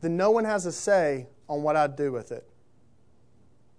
then 0.00 0.16
no 0.16 0.30
one 0.30 0.44
has 0.44 0.66
a 0.66 0.72
say 0.72 1.28
on 1.48 1.62
what 1.62 1.76
I 1.76 1.86
do 1.86 2.12
with 2.12 2.32
it. 2.32 2.46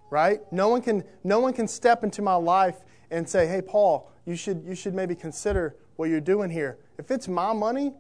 Right? 0.10 0.40
No 0.52 0.70
one 0.70 0.82
can, 0.82 1.04
no 1.24 1.40
one 1.40 1.54
can 1.54 1.68
step 1.68 2.04
into 2.04 2.22
my 2.22 2.36
life 2.36 2.78
and 3.12 3.28
say, 3.28 3.48
hey, 3.48 3.62
Paul, 3.62 4.12
you 4.26 4.36
should, 4.36 4.64
you 4.66 4.76
should 4.76 4.94
maybe 4.94 5.16
consider 5.16 5.76
what 5.96 6.10
you're 6.10 6.22
doing 6.22 6.50
here. 6.50 6.78
If 6.98 7.12
it's 7.12 7.28
my 7.28 7.54
money, 7.54 7.94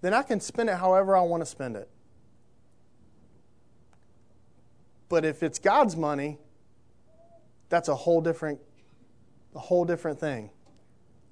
then 0.00 0.14
I 0.14 0.22
can 0.22 0.40
spend 0.40 0.68
it 0.68 0.76
however 0.76 1.16
I 1.16 1.22
want 1.22 1.40
to 1.42 1.46
spend 1.46 1.76
it. 1.76 1.88
But 5.08 5.24
if 5.24 5.42
it's 5.42 5.58
God's 5.58 5.96
money, 5.96 6.38
that's 7.68 7.88
a 7.88 7.94
whole 7.94 8.20
different 8.20 8.60
a 9.54 9.60
whole 9.60 9.84
different 9.84 10.18
thing. 10.18 10.50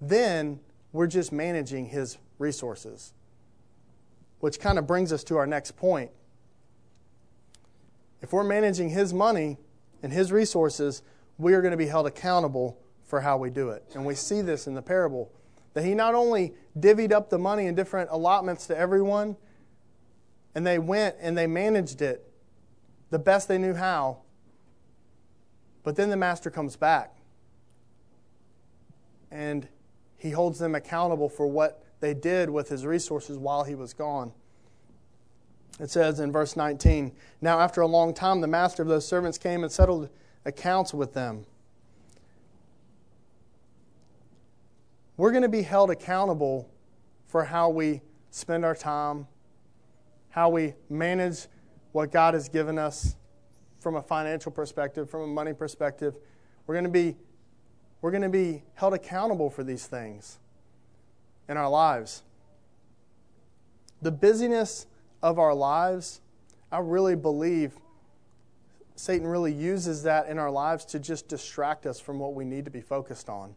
Then 0.01 0.61
we're 0.93 1.07
just 1.07 1.33
managing 1.33 1.87
his 1.87 2.19
resources. 2.39 3.13
Which 4.41 4.61
kind 4.61 4.79
of 4.79 4.87
brings 4.87 5.13
us 5.13 5.25
to 5.25 5.37
our 5.37 5.47
next 5.47 5.77
point. 5.77 6.11
If 8.21 8.33
we're 8.33 8.45
managing 8.45 8.91
his 8.91 9.13
money 9.13 9.59
and 10.03 10.13
his 10.13 10.31
resources, 10.31 11.03
we 11.39 11.55
are 11.55 11.61
going 11.61 11.73
to 11.73 11.77
be 11.77 11.87
held 11.87 12.07
accountable 12.07 12.79
for 13.05 13.21
how 13.21 13.37
we 13.37 13.51
do 13.51 13.71
it. 13.71 13.85
And 13.95 14.05
we 14.05 14.15
see 14.15 14.41
this 14.41 14.67
in 14.67 14.75
the 14.75 14.83
parable 14.83 15.33
that 15.75 15.85
he 15.85 15.95
not 15.95 16.15
only 16.15 16.55
divvied 16.79 17.13
up 17.13 17.31
the 17.31 17.39
money 17.39 17.67
in 17.67 17.75
different 17.75 18.11
allotments 18.11 18.67
to 18.67 18.77
everyone, 18.77 19.37
and 20.55 20.67
they 20.67 20.79
went 20.79 21.17
and 21.21 21.37
they 21.37 21.47
managed 21.47 22.03
it 22.03 22.31
the 23.11 23.19
best 23.19 23.49
they 23.49 23.59
knew 23.59 23.75
how, 23.75 24.19
but 25.83 25.97
then 25.97 26.11
the 26.11 26.17
master 26.17 26.51
comes 26.51 26.77
back 26.77 27.17
and 29.31 29.67
he 30.19 30.31
holds 30.31 30.59
them 30.59 30.75
accountable 30.75 31.29
for 31.29 31.47
what 31.47 31.85
they 32.01 32.15
did 32.15 32.51
with 32.51 32.69
his 32.69 32.87
resources 32.87 33.39
while 33.39 33.65
he 33.65 33.75
was 33.75 33.93
gone. 33.93 34.33
It 35.81 35.91
says 35.91 36.21
in 36.21 36.31
verse 36.31 36.55
19 36.55 37.13
Now, 37.41 37.59
after 37.59 37.81
a 37.81 37.87
long 37.87 38.15
time, 38.15 38.41
the 38.41 38.47
master 38.47 38.83
of 38.83 38.89
those 38.89 39.07
servants 39.07 39.39
came 39.39 39.63
and 39.63 39.73
settled 39.73 40.11
accounts 40.45 40.93
with 40.93 41.15
them. 41.15 41.47
We're 45.23 45.31
going 45.31 45.43
to 45.43 45.49
be 45.49 45.63
held 45.63 45.89
accountable 45.89 46.69
for 47.29 47.45
how 47.45 47.69
we 47.69 48.01
spend 48.33 48.65
our 48.65 48.75
time, 48.75 49.29
how 50.31 50.49
we 50.49 50.75
manage 50.91 51.47
what 51.93 52.11
God 52.11 52.35
has 52.35 52.49
given 52.49 52.77
us 52.77 53.15
from 53.79 53.95
a 53.95 54.03
financial 54.03 54.51
perspective, 54.51 55.09
from 55.09 55.21
a 55.21 55.27
money 55.29 55.53
perspective. 55.53 56.17
We're 56.67 56.75
going 56.75 56.87
to 56.87 56.91
be 56.91 57.17
we're 58.01 58.11
going 58.11 58.25
to 58.25 58.29
be 58.29 58.65
held 58.75 58.95
accountable 58.95 59.49
for 59.49 59.63
these 59.63 59.87
things 59.87 60.41
in 61.49 61.57
our 61.57 61.71
lives. 61.71 62.25
The 64.01 64.11
busyness 64.11 64.89
of 65.23 65.39
our 65.39 65.55
lives, 65.55 66.21
I 66.73 66.79
really 66.79 67.15
believe 67.15 67.77
Satan 68.97 69.29
really 69.29 69.53
uses 69.53 70.03
that 70.03 70.27
in 70.27 70.41
our 70.41 70.51
lives 70.51 70.85
to 70.87 70.99
just 70.99 71.29
distract 71.29 71.87
us 71.87 72.01
from 72.01 72.19
what 72.19 72.35
we 72.35 72.45
need 72.45 72.65
to 72.65 72.73
be 72.73 72.81
focused 72.81 73.29
on 73.29 73.55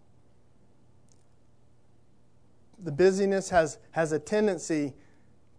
the 2.84 2.92
busyness 2.92 3.50
has, 3.50 3.78
has 3.92 4.12
a 4.12 4.20
tendency 4.20 4.94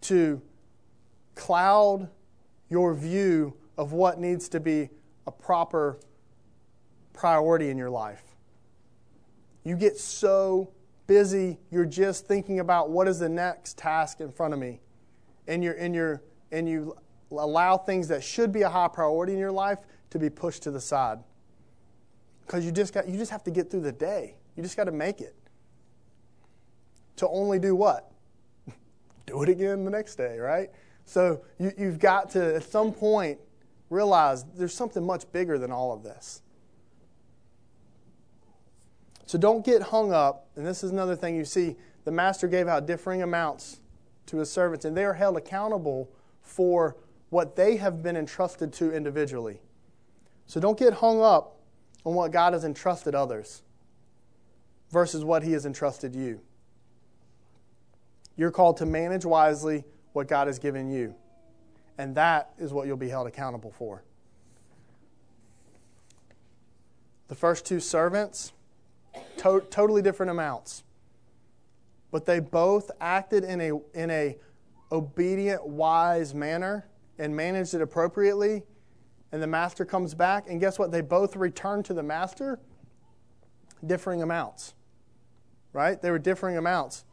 to 0.02 0.40
cloud 1.34 2.08
your 2.68 2.94
view 2.94 3.54
of 3.76 3.92
what 3.92 4.18
needs 4.18 4.48
to 4.48 4.60
be 4.60 4.88
a 5.26 5.30
proper 5.30 5.98
priority 7.12 7.70
in 7.70 7.78
your 7.78 7.90
life. 7.90 8.22
You 9.64 9.76
get 9.76 9.98
so 9.98 10.70
busy, 11.06 11.58
you're 11.70 11.84
just 11.84 12.26
thinking 12.26 12.60
about 12.60 12.90
what 12.90 13.08
is 13.08 13.18
the 13.18 13.28
next 13.28 13.78
task 13.78 14.20
in 14.20 14.30
front 14.30 14.54
of 14.54 14.60
me. 14.60 14.80
And, 15.46 15.62
you're, 15.62 15.74
and, 15.74 15.94
you're, 15.94 16.22
and 16.52 16.68
you 16.68 16.96
allow 17.30 17.76
things 17.76 18.08
that 18.08 18.22
should 18.22 18.52
be 18.52 18.62
a 18.62 18.68
high 18.68 18.88
priority 18.88 19.32
in 19.32 19.38
your 19.38 19.52
life 19.52 19.80
to 20.10 20.18
be 20.18 20.30
pushed 20.30 20.62
to 20.64 20.70
the 20.70 20.80
side. 20.80 21.18
Because 22.46 22.64
you 22.64 22.72
just, 22.72 22.94
got, 22.94 23.08
you 23.08 23.18
just 23.18 23.30
have 23.30 23.42
to 23.44 23.50
get 23.50 23.70
through 23.70 23.80
the 23.80 23.92
day. 23.92 24.36
You 24.56 24.62
just 24.62 24.76
got 24.76 24.84
to 24.84 24.92
make 24.92 25.20
it 25.20 25.34
to 27.16 27.28
only 27.28 27.58
do 27.58 27.74
what? 27.74 28.10
do 29.26 29.42
it 29.42 29.48
again 29.48 29.84
the 29.84 29.90
next 29.90 30.16
day, 30.16 30.38
right? 30.38 30.70
So 31.04 31.42
you, 31.58 31.72
you've 31.78 31.98
got 31.98 32.30
to, 32.30 32.56
at 32.56 32.64
some 32.64 32.92
point, 32.92 33.38
realize 33.90 34.44
there's 34.56 34.74
something 34.74 35.04
much 35.04 35.30
bigger 35.32 35.58
than 35.58 35.70
all 35.70 35.92
of 35.92 36.02
this. 36.02 36.42
So 39.26 39.38
don't 39.38 39.64
get 39.64 39.82
hung 39.82 40.12
up, 40.12 40.48
and 40.56 40.66
this 40.66 40.84
is 40.84 40.90
another 40.90 41.16
thing 41.16 41.36
you 41.36 41.44
see. 41.44 41.76
The 42.04 42.12
master 42.12 42.46
gave 42.46 42.68
out 42.68 42.86
differing 42.86 43.22
amounts 43.22 43.80
to 44.26 44.38
his 44.38 44.50
servants, 44.50 44.84
and 44.84 44.96
they 44.96 45.04
are 45.04 45.14
held 45.14 45.36
accountable 45.36 46.08
for 46.42 46.96
what 47.30 47.56
they 47.56 47.76
have 47.76 48.02
been 48.02 48.16
entrusted 48.16 48.72
to 48.74 48.92
individually. 48.92 49.60
So 50.46 50.60
don't 50.60 50.78
get 50.78 50.94
hung 50.94 51.20
up 51.20 51.58
on 52.04 52.14
what 52.14 52.30
God 52.30 52.52
has 52.52 52.64
entrusted 52.64 53.16
others 53.16 53.62
versus 54.90 55.24
what 55.24 55.42
he 55.42 55.52
has 55.52 55.66
entrusted 55.66 56.14
you. 56.14 56.40
You're 58.36 58.50
called 58.50 58.76
to 58.78 58.86
manage 58.86 59.24
wisely 59.24 59.84
what 60.12 60.28
God 60.28 60.46
has 60.46 60.58
given 60.58 60.90
you. 60.90 61.14
And 61.98 62.14
that 62.14 62.50
is 62.58 62.72
what 62.72 62.86
you'll 62.86 62.96
be 62.96 63.08
held 63.08 63.26
accountable 63.26 63.70
for. 63.70 64.04
The 67.28 67.34
first 67.34 67.64
two 67.64 67.80
servants, 67.80 68.52
to- 69.38 69.64
totally 69.70 70.02
different 70.02 70.30
amounts. 70.30 70.84
But 72.10 72.26
they 72.26 72.38
both 72.38 72.90
acted 73.00 73.42
in 73.42 73.60
a, 73.60 73.72
in 73.94 74.10
a 74.10 74.36
obedient, 74.92 75.66
wise 75.66 76.34
manner 76.34 76.86
and 77.18 77.34
managed 77.34 77.74
it 77.74 77.80
appropriately. 77.80 78.62
And 79.32 79.42
the 79.42 79.46
master 79.46 79.84
comes 79.84 80.14
back, 80.14 80.48
and 80.48 80.60
guess 80.60 80.78
what? 80.78 80.92
They 80.92 81.00
both 81.00 81.34
return 81.34 81.82
to 81.84 81.94
the 81.94 82.02
master 82.02 82.60
differing 83.84 84.22
amounts. 84.22 84.74
Right? 85.72 86.00
They 86.00 86.10
were 86.10 86.18
differing 86.18 86.58
amounts 86.58 87.05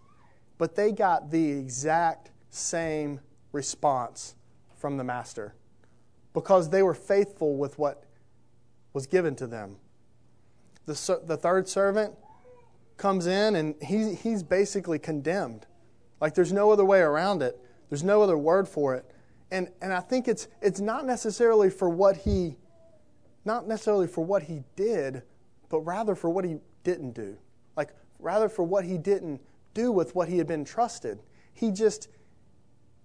but 0.63 0.75
they 0.75 0.93
got 0.93 1.29
the 1.29 1.51
exact 1.51 2.31
same 2.49 3.19
response 3.51 4.33
from 4.77 4.95
the 4.95 5.03
master 5.03 5.53
because 6.33 6.69
they 6.69 6.81
were 6.81 6.93
faithful 6.93 7.57
with 7.57 7.77
what 7.77 8.05
was 8.93 9.05
given 9.05 9.35
to 9.35 9.45
them. 9.45 9.75
The, 10.85 11.19
the 11.25 11.35
third 11.35 11.67
servant 11.67 12.13
comes 12.95 13.27
in 13.27 13.57
and 13.57 13.75
he, 13.81 14.15
he's 14.15 14.41
basically 14.41 14.99
condemned. 14.99 15.65
Like 16.21 16.33
there's 16.33 16.53
no 16.53 16.71
other 16.71 16.85
way 16.85 17.01
around 17.01 17.41
it, 17.41 17.59
there's 17.89 18.05
no 18.05 18.21
other 18.21 18.37
word 18.37 18.65
for 18.65 18.95
it. 18.95 19.03
And, 19.51 19.67
and 19.81 19.91
I 19.91 19.99
think 19.99 20.29
it's, 20.29 20.47
it's 20.61 20.79
not 20.79 21.05
necessarily 21.05 21.69
for 21.69 21.89
what 21.89 22.15
he 22.15 22.55
not 23.43 23.67
necessarily 23.67 24.07
for 24.07 24.23
what 24.23 24.43
he 24.43 24.63
did, 24.77 25.23
but 25.67 25.79
rather 25.81 26.15
for 26.15 26.29
what 26.29 26.45
he 26.45 26.59
didn't 26.85 27.11
do. 27.11 27.35
Like 27.75 27.89
rather 28.17 28.47
for 28.47 28.63
what 28.63 28.85
he 28.85 28.97
didn't 28.97 29.41
do 29.73 29.91
with 29.91 30.15
what 30.15 30.27
he 30.27 30.37
had 30.37 30.47
been 30.47 30.65
trusted. 30.65 31.19
He 31.53 31.71
just 31.71 32.07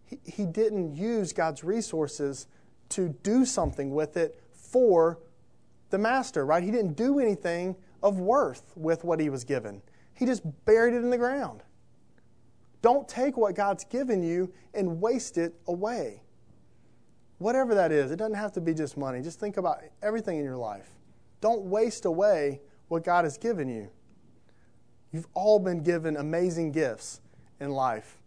he, 0.04 0.18
he 0.24 0.46
didn't 0.46 0.96
use 0.96 1.32
God's 1.32 1.62
resources 1.62 2.46
to 2.90 3.10
do 3.22 3.44
something 3.44 3.94
with 3.94 4.16
it 4.16 4.40
for 4.52 5.20
the 5.90 5.98
master, 5.98 6.46
right? 6.46 6.62
He 6.62 6.70
didn't 6.70 6.94
do 6.94 7.18
anything 7.18 7.76
of 8.02 8.18
worth 8.20 8.72
with 8.76 9.04
what 9.04 9.20
he 9.20 9.28
was 9.28 9.44
given. 9.44 9.82
He 10.14 10.26
just 10.26 10.42
buried 10.64 10.94
it 10.94 10.98
in 10.98 11.10
the 11.10 11.18
ground. 11.18 11.62
Don't 12.80 13.08
take 13.08 13.36
what 13.36 13.54
God's 13.54 13.84
given 13.84 14.22
you 14.22 14.52
and 14.74 15.00
waste 15.00 15.36
it 15.36 15.54
away. 15.66 16.22
Whatever 17.38 17.74
that 17.74 17.92
is, 17.92 18.10
it 18.10 18.16
doesn't 18.16 18.34
have 18.34 18.52
to 18.52 18.60
be 18.60 18.74
just 18.74 18.96
money. 18.96 19.20
Just 19.20 19.40
think 19.40 19.56
about 19.56 19.78
everything 20.02 20.38
in 20.38 20.44
your 20.44 20.56
life. 20.56 20.88
Don't 21.40 21.62
waste 21.62 22.04
away 22.04 22.60
what 22.88 23.04
God 23.04 23.24
has 23.24 23.38
given 23.38 23.68
you. 23.68 23.90
You've 25.12 25.28
all 25.34 25.58
been 25.58 25.82
given 25.82 26.16
amazing 26.16 26.72
gifts 26.72 27.20
in 27.60 27.70
life. 27.70 28.18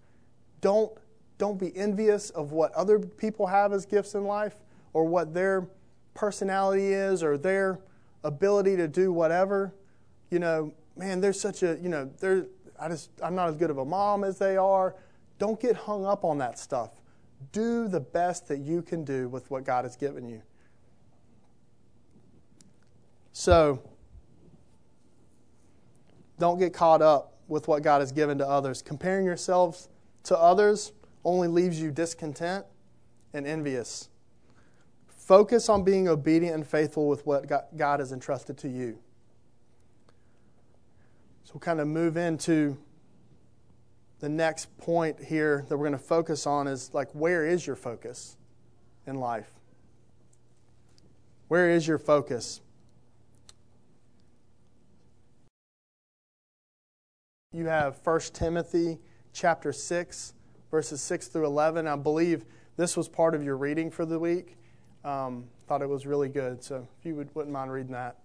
Don't, 0.62 0.92
don't 1.38 1.60
be 1.60 1.76
envious 1.76 2.30
of 2.32 2.52
what 2.52 2.74
other 2.74 3.00
people 3.00 3.48
have 3.48 3.74
as 3.74 3.86
gifts 3.86 4.16
in 4.16 4.26
life 4.26 4.56
or 4.94 5.06
what 5.06 5.34
their 5.34 5.68
personality 6.14 6.94
is 6.94 7.24
or 7.24 7.38
their 7.38 7.80
ability 8.24 8.76
to 8.78 8.88
do 8.88 9.12
whatever. 9.12 9.74
You 10.30 10.40
know, 10.40 10.74
man, 10.96 11.22
there's 11.22 11.40
such 11.40 11.64
a, 11.64 11.78
you 11.82 11.90
know, 11.90 12.10
there, 12.20 12.46
I 12.80 12.90
just 12.90 13.12
I'm 13.22 13.36
not 13.36 13.50
as 13.50 13.56
good 13.56 13.70
of 13.70 13.78
a 13.78 13.86
mom 13.86 14.24
as 14.24 14.38
they 14.38 14.58
are. 14.58 14.96
Don't 15.38 15.60
get 15.60 15.76
hung 15.76 16.06
up 16.06 16.24
on 16.24 16.38
that 16.40 16.58
stuff. 16.60 16.92
Do 17.52 17.88
the 17.88 18.00
best 18.00 18.48
that 18.48 18.60
you 18.60 18.82
can 18.82 19.04
do 19.04 19.28
with 19.28 19.50
what 19.50 19.64
God 19.64 19.86
has 19.86 19.96
given 19.96 20.28
you. 20.28 20.42
So, 23.34 23.82
don't 26.42 26.58
get 26.58 26.74
caught 26.74 27.04
up 27.04 27.36
with 27.48 27.68
what 27.68 27.84
God 27.84 28.00
has 28.00 28.12
given 28.12 28.40
to 28.40 28.48
others. 28.48 28.82
Comparing 28.82 29.26
yourselves 29.26 29.90
to 30.24 30.36
others 30.36 30.92
only 31.24 31.48
leaves 31.48 31.80
you 31.80 31.92
discontent 31.92 32.66
and 33.32 33.46
envious. 33.46 34.10
Focus 35.08 35.70
on 35.70 35.84
being 35.84 36.08
obedient 36.08 36.56
and 36.56 36.66
faithful 36.66 37.08
with 37.08 37.28
what 37.28 37.48
God 37.78 38.00
has 38.00 38.12
entrusted 38.12 38.58
to 38.58 38.68
you. 38.68 38.98
So 41.44 41.52
we'll 41.54 41.60
kind 41.60 41.80
of 41.80 41.88
move 41.88 42.18
into 42.18 42.76
the 44.20 44.30
next 44.30 44.76
point 44.80 45.24
here 45.24 45.64
that 45.70 45.78
we're 45.78 45.90
going 45.90 46.00
to 46.00 46.04
focus 46.04 46.48
on 46.48 46.66
is 46.66 46.92
like, 46.92 47.12
where 47.12 47.46
is 47.46 47.68
your 47.68 47.76
focus 47.76 48.36
in 49.06 49.18
life? 49.18 49.52
Where 51.50 51.70
is 51.70 51.88
your 51.88 52.00
focus? 52.00 52.62
You 57.54 57.66
have 57.66 58.00
1 58.06 58.20
Timothy 58.32 58.98
chapter 59.34 59.74
6, 59.74 60.34
verses 60.72 61.02
6 61.02 61.28
through 61.28 61.46
11. 61.48 61.86
I 61.86 61.98
believe 61.98 62.46
this 62.78 62.96
was 62.96 63.10
part 63.10 63.36
of 63.36 63.44
your 63.44 63.58
reading 63.58 63.92
for 63.92 64.06
the 64.06 64.18
week. 64.18 64.56
Um, 65.04 65.50
thought 65.68 65.82
it 65.82 65.90
was 65.90 66.06
really 66.06 66.30
good. 66.30 66.64
So 66.64 66.88
if 66.98 67.06
you 67.06 67.14
would, 67.16 67.36
wouldn't 67.36 67.52
mind 67.52 67.70
reading 67.74 67.92
that. 67.92 68.20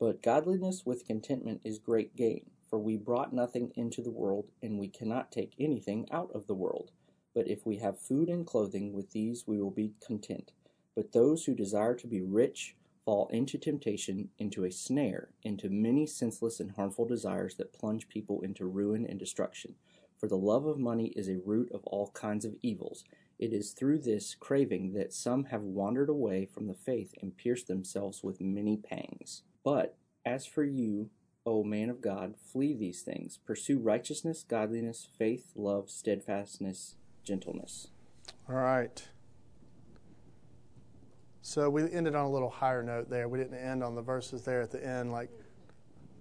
But 0.00 0.22
godliness 0.22 0.86
with 0.86 1.04
contentment 1.04 1.60
is 1.66 1.78
great 1.78 2.16
gain, 2.16 2.48
for 2.70 2.78
we 2.78 2.96
brought 2.96 3.34
nothing 3.34 3.72
into 3.74 4.00
the 4.00 4.10
world, 4.10 4.46
and 4.62 4.78
we 4.78 4.88
cannot 4.88 5.30
take 5.30 5.52
anything 5.60 6.08
out 6.10 6.30
of 6.34 6.46
the 6.46 6.54
world. 6.54 6.92
But 7.34 7.46
if 7.46 7.66
we 7.66 7.76
have 7.76 8.00
food 8.00 8.30
and 8.30 8.46
clothing, 8.46 8.94
with 8.94 9.10
these 9.10 9.44
we 9.46 9.60
will 9.60 9.70
be 9.70 9.92
content. 10.00 10.52
But 10.96 11.12
those 11.12 11.44
who 11.44 11.54
desire 11.54 11.94
to 11.96 12.06
be 12.06 12.22
rich 12.22 12.74
fall 13.08 13.26
into 13.32 13.56
temptation, 13.56 14.28
into 14.36 14.66
a 14.66 14.70
snare, 14.70 15.30
into 15.42 15.70
many 15.70 16.06
senseless 16.06 16.60
and 16.60 16.72
harmful 16.72 17.06
desires 17.06 17.54
that 17.54 17.72
plunge 17.72 18.06
people 18.06 18.42
into 18.42 18.66
ruin 18.66 19.06
and 19.06 19.18
destruction. 19.18 19.74
For 20.18 20.28
the 20.28 20.36
love 20.36 20.66
of 20.66 20.78
money 20.78 21.06
is 21.16 21.26
a 21.26 21.38
root 21.42 21.72
of 21.72 21.80
all 21.84 22.10
kinds 22.10 22.44
of 22.44 22.56
evils. 22.60 23.04
It 23.38 23.54
is 23.54 23.70
through 23.70 24.00
this 24.00 24.34
craving 24.34 24.92
that 24.92 25.14
some 25.14 25.44
have 25.44 25.62
wandered 25.62 26.10
away 26.10 26.44
from 26.44 26.66
the 26.66 26.74
faith 26.74 27.14
and 27.22 27.34
pierced 27.34 27.66
themselves 27.66 28.22
with 28.22 28.42
many 28.42 28.76
pangs. 28.76 29.40
But 29.64 29.96
as 30.26 30.44
for 30.44 30.64
you, 30.64 31.08
O 31.46 31.64
man 31.64 31.88
of 31.88 32.02
God, 32.02 32.34
flee 32.36 32.74
these 32.74 33.00
things. 33.00 33.38
Pursue 33.38 33.78
righteousness, 33.78 34.44
godliness, 34.46 35.08
faith, 35.16 35.52
love, 35.56 35.88
steadfastness, 35.88 36.96
gentleness. 37.24 37.88
All 38.46 38.56
right. 38.56 39.08
So 41.48 41.70
we 41.70 41.90
ended 41.90 42.14
on 42.14 42.26
a 42.26 42.30
little 42.30 42.50
higher 42.50 42.82
note 42.82 43.08
there. 43.08 43.26
We 43.26 43.38
didn't 43.38 43.56
end 43.56 43.82
on 43.82 43.94
the 43.94 44.02
verses 44.02 44.42
there 44.42 44.60
at 44.60 44.70
the 44.70 44.86
end, 44.86 45.12
like, 45.12 45.30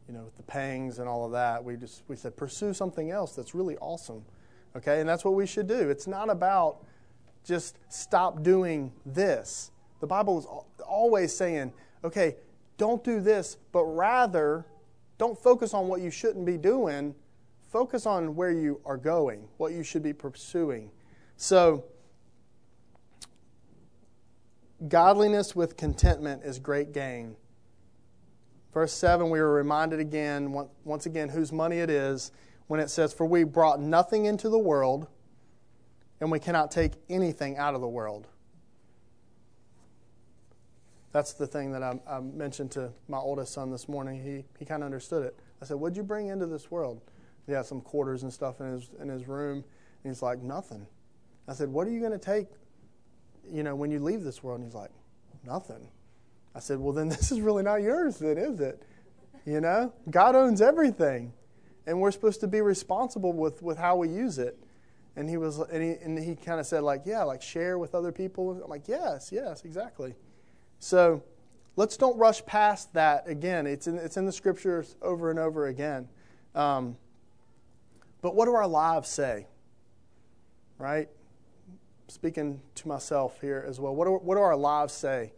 you 0.08 0.14
know, 0.14 0.24
with 0.24 0.38
the 0.38 0.44
pangs 0.44 1.00
and 1.00 1.10
all 1.10 1.26
of 1.26 1.34
that. 1.34 1.62
We 1.62 1.76
just 1.76 2.04
we 2.08 2.16
said 2.16 2.38
pursue 2.38 2.74
something 2.74 3.12
else 3.12 3.36
that's 3.36 3.54
really 3.54 3.76
awesome. 3.80 4.24
Okay, 4.78 5.02
and 5.02 5.10
that's 5.10 5.26
what 5.26 5.34
we 5.34 5.46
should 5.46 5.68
do. 5.68 5.90
It's 5.90 6.08
not 6.08 6.30
about 6.30 6.86
just 7.44 7.78
stop 7.90 8.42
doing 8.42 8.94
this. 9.06 9.72
The 10.00 10.08
Bible 10.08 10.40
is 10.40 10.46
always 10.88 11.36
saying, 11.36 11.74
okay, 12.06 12.38
don't 12.78 13.04
do 13.04 13.20
this, 13.20 13.58
but 13.74 13.84
rather 13.84 14.66
don't 15.18 15.38
focus 15.38 15.74
on 15.74 15.90
what 15.90 16.00
you 16.00 16.10
shouldn't 16.10 16.46
be 16.46 16.58
doing. 16.58 17.14
Focus 17.70 18.06
on 18.06 18.34
where 18.34 18.52
you 18.52 18.80
are 18.86 18.96
going, 18.96 19.46
what 19.58 19.74
you 19.74 19.84
should 19.84 20.04
be 20.04 20.14
pursuing. 20.14 20.90
So 21.36 21.84
Godliness 24.86 25.56
with 25.56 25.76
contentment 25.76 26.44
is 26.44 26.60
great 26.60 26.94
gain. 26.94 27.36
Verse 28.74 28.94
7, 28.94 29.30
we 29.32 29.40
were 29.40 29.54
reminded 29.54 30.00
again, 30.00 30.56
once 30.84 31.08
again, 31.08 31.30
whose 31.30 31.52
money 31.52 31.80
it 31.80 31.90
is 31.90 32.32
when 32.68 32.80
it 32.80 32.90
says, 32.90 33.12
For 33.12 33.26
we 33.26 33.44
brought 33.44 33.82
nothing 33.82 34.26
into 34.26 34.50
the 34.50 34.60
world, 34.60 35.08
and 36.22 36.32
we 36.32 36.40
cannot 36.40 36.70
take 36.70 36.94
anything 37.10 37.58
out 37.58 37.74
of 37.74 37.82
the 37.82 37.88
world. 37.88 38.28
That's 41.12 41.34
the 41.34 41.48
thing 41.48 41.72
that 41.72 41.82
I, 41.82 42.00
I 42.08 42.20
mentioned 42.20 42.70
to 42.72 42.92
my 43.08 43.18
oldest 43.18 43.54
son 43.54 43.72
this 43.72 43.88
morning. 43.90 44.22
He, 44.22 44.44
he 44.60 44.66
kind 44.66 44.84
of 44.84 44.86
understood 44.86 45.24
it. 45.24 45.40
I 45.60 45.66
said, 45.66 45.78
What'd 45.78 45.98
you 45.98 46.04
bring 46.04 46.28
into 46.28 46.46
this 46.46 46.70
world? 46.70 47.02
He 47.48 47.54
had 47.54 47.66
some 47.66 47.82
quarters 47.82 48.22
and 48.22 48.32
stuff 48.32 48.62
in 48.62 48.74
his, 48.74 48.92
in 49.02 49.10
his 49.10 49.28
room, 49.28 49.64
and 50.04 50.14
he's 50.14 50.22
like, 50.22 50.44
Nothing. 50.44 50.86
I 51.48 51.54
said, 51.54 51.70
What 51.70 51.88
are 51.88 51.90
you 51.90 52.00
going 52.00 52.12
to 52.12 52.20
take 52.20 52.48
you 53.52 53.64
know, 53.64 53.76
when 53.76 53.92
you 53.92 54.00
leave 54.00 54.24
this 54.24 54.44
world? 54.44 54.60
And 54.60 54.68
he's 54.68 54.76
like, 54.76 54.92
nothing. 55.46 55.88
I 56.56 56.60
said, 56.60 56.80
well, 56.80 56.94
then 56.94 57.10
this 57.10 57.32
is 57.32 57.42
really 57.42 57.64
not 57.64 57.78
yours, 57.78 58.18
then, 58.18 58.38
is 58.38 58.60
it? 58.60 58.84
You 59.46 59.62
know, 59.62 59.94
God 60.10 60.36
owns 60.36 60.62
everything, 60.62 61.32
and 61.86 62.02
we're 62.02 62.12
supposed 62.12 62.42
to 62.42 62.48
be 62.48 62.60
responsible 62.60 63.32
with, 63.32 63.62
with 63.62 63.78
how 63.78 63.96
we 63.96 64.10
use 64.10 64.40
it. 64.40 64.58
And 65.16 65.30
he 65.30 65.38
was, 65.38 65.58
and 65.58 65.82
he, 65.82 65.92
and 66.04 66.20
he 66.20 66.36
kind 66.36 66.60
of 66.60 66.66
said, 66.66 66.84
like, 66.84 67.04
yeah, 67.06 67.24
like 67.24 67.42
share 67.42 67.78
with 67.78 67.96
other 67.96 68.12
people. 68.12 68.62
I'm 68.62 68.70
like, 68.70 68.88
yes, 68.88 69.32
yes, 69.32 69.64
exactly. 69.64 70.16
So 70.80 71.24
let's 71.76 71.98
don't 71.98 72.18
rush 72.18 72.46
past 72.46 72.94
that 72.94 73.28
again. 73.28 73.66
It's 73.66 73.88
in, 73.88 73.98
it's 73.98 74.18
in 74.18 74.26
the 74.26 74.32
scriptures 74.32 74.96
over 75.02 75.32
and 75.32 75.40
over 75.40 75.68
again. 75.68 76.08
Um, 76.54 76.98
but 78.22 78.36
what 78.36 78.46
do 78.46 78.54
our 78.54 78.68
lives 78.68 79.10
say? 79.10 79.48
Right? 80.78 81.10
Speaking 82.08 82.62
to 82.76 82.88
myself 82.88 83.40
here 83.42 83.66
as 83.68 83.80
well. 83.80 83.96
What 83.96 84.06
do, 84.06 84.12
what 84.14 84.36
do 84.36 84.42
our 84.42 84.56
lives 84.56 84.94
say? 84.94 85.34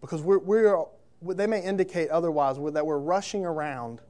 Because 0.00 0.20
we're, 0.20 0.38
we're, 0.38 0.84
they 1.22 1.46
may 1.46 1.62
indicate 1.62 2.10
otherwise, 2.10 2.56
that 2.72 2.84
we're 2.84 2.98
rushing 2.98 3.46
around. 3.46 4.00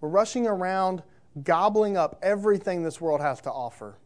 We're 0.00 0.10
rushing 0.10 0.46
around, 0.46 1.02
gobbling 1.42 1.96
up 1.96 2.18
everything 2.22 2.82
this 2.82 3.00
world 3.00 3.20
has 3.20 3.40
to 3.42 3.50
offer. 3.50 3.98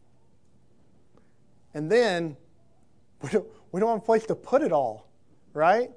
And 1.74 1.90
then 1.90 2.36
we 3.22 3.30
don't, 3.30 3.46
we 3.72 3.80
don't 3.80 3.90
have 3.90 3.98
a 3.98 4.06
place 4.06 4.24
to 4.26 4.34
put 4.34 4.62
it 4.62 4.72
all, 4.72 5.10
right? 5.52 5.90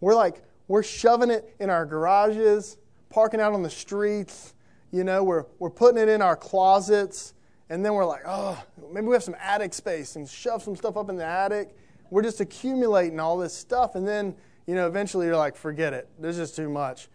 We're 0.00 0.14
like, 0.14 0.42
we're 0.66 0.82
shoving 0.82 1.30
it 1.30 1.54
in 1.60 1.70
our 1.70 1.86
garages, 1.86 2.78
parking 3.10 3.40
out 3.40 3.52
on 3.52 3.62
the 3.62 3.70
streets. 3.70 4.54
You 4.92 5.04
know, 5.04 5.22
we're, 5.22 5.44
we're 5.58 5.70
putting 5.70 6.00
it 6.00 6.08
in 6.08 6.22
our 6.22 6.36
closets 6.36 7.34
and 7.70 7.84
then 7.84 7.94
we're 7.94 8.04
like, 8.04 8.22
oh, 8.26 8.62
maybe 8.92 9.06
we 9.06 9.14
have 9.14 9.22
some 9.22 9.36
attic 9.40 9.72
space 9.72 10.16
and 10.16 10.28
shove 10.28 10.62
some 10.62 10.76
stuff 10.76 10.96
up 10.96 11.08
in 11.08 11.16
the 11.16 11.24
attic. 11.24 11.74
We're 12.10 12.22
just 12.22 12.40
accumulating 12.40 13.18
all 13.18 13.38
this 13.38 13.54
stuff, 13.54 13.94
and 13.94 14.06
then 14.06 14.34
you 14.66 14.74
know 14.74 14.86
eventually 14.86 15.26
you're 15.26 15.36
like, 15.36 15.56
forget 15.56 15.94
it. 15.94 16.08
There's 16.18 16.36
just 16.36 16.56
too 16.56 16.68
much. 16.68 17.08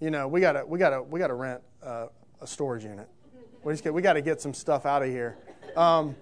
You 0.00 0.10
know, 0.10 0.28
we 0.28 0.40
gotta 0.40 0.64
we 0.64 0.78
gotta 0.78 1.02
we 1.02 1.20
gotta 1.20 1.34
rent 1.34 1.60
a 1.82 2.46
storage 2.46 2.84
unit. 2.84 3.08
We 3.62 3.72
just 3.72 3.84
get, 3.84 3.92
we 3.92 4.02
got 4.02 4.14
to 4.14 4.22
get 4.22 4.40
some 4.40 4.54
stuff 4.54 4.86
out 4.86 5.02
of 5.02 5.08
here. 5.08 5.36
Um, 5.76 6.14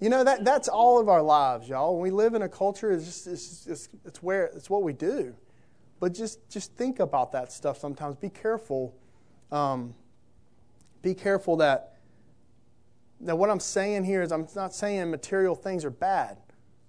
you 0.00 0.10
know 0.10 0.24
that 0.24 0.44
that's 0.44 0.68
all 0.68 1.00
of 1.00 1.08
our 1.08 1.22
lives, 1.22 1.68
y'all. 1.68 1.94
When 1.94 2.02
we 2.02 2.10
live 2.10 2.34
in 2.34 2.42
a 2.42 2.48
culture, 2.48 2.90
it's 2.92 3.04
just 3.04 3.26
it's, 3.26 3.64
just, 3.64 3.90
it's 4.04 4.22
where 4.22 4.46
it's 4.46 4.68
what 4.68 4.82
we 4.82 4.92
do. 4.92 5.34
But 6.00 6.12
just 6.12 6.48
just 6.50 6.74
think 6.74 6.98
about 6.98 7.32
that 7.32 7.52
stuff 7.52 7.78
sometimes. 7.78 8.16
Be 8.16 8.28
careful. 8.28 8.94
Um, 9.50 9.94
be 11.02 11.14
careful 11.14 11.56
that 11.58 11.91
now, 13.24 13.36
what 13.36 13.50
I'm 13.50 13.60
saying 13.60 14.02
here 14.02 14.20
is 14.20 14.32
I'm 14.32 14.48
not 14.56 14.74
saying 14.74 15.08
material 15.08 15.54
things 15.54 15.84
are 15.84 15.90
bad, 15.90 16.38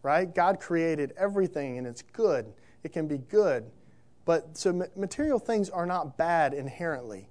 right? 0.01 0.33
God 0.33 0.59
created 0.59 1.13
everything 1.15 1.77
and 1.77 1.85
it's 1.85 2.01
good. 2.01 2.51
It 2.83 2.91
can 2.91 3.07
be 3.07 3.19
good. 3.19 3.69
But 4.25 4.57
so 4.57 4.87
material 4.95 5.37
things 5.37 5.69
are 5.69 5.85
not 5.85 6.17
bad 6.17 6.55
inherently. 6.55 7.29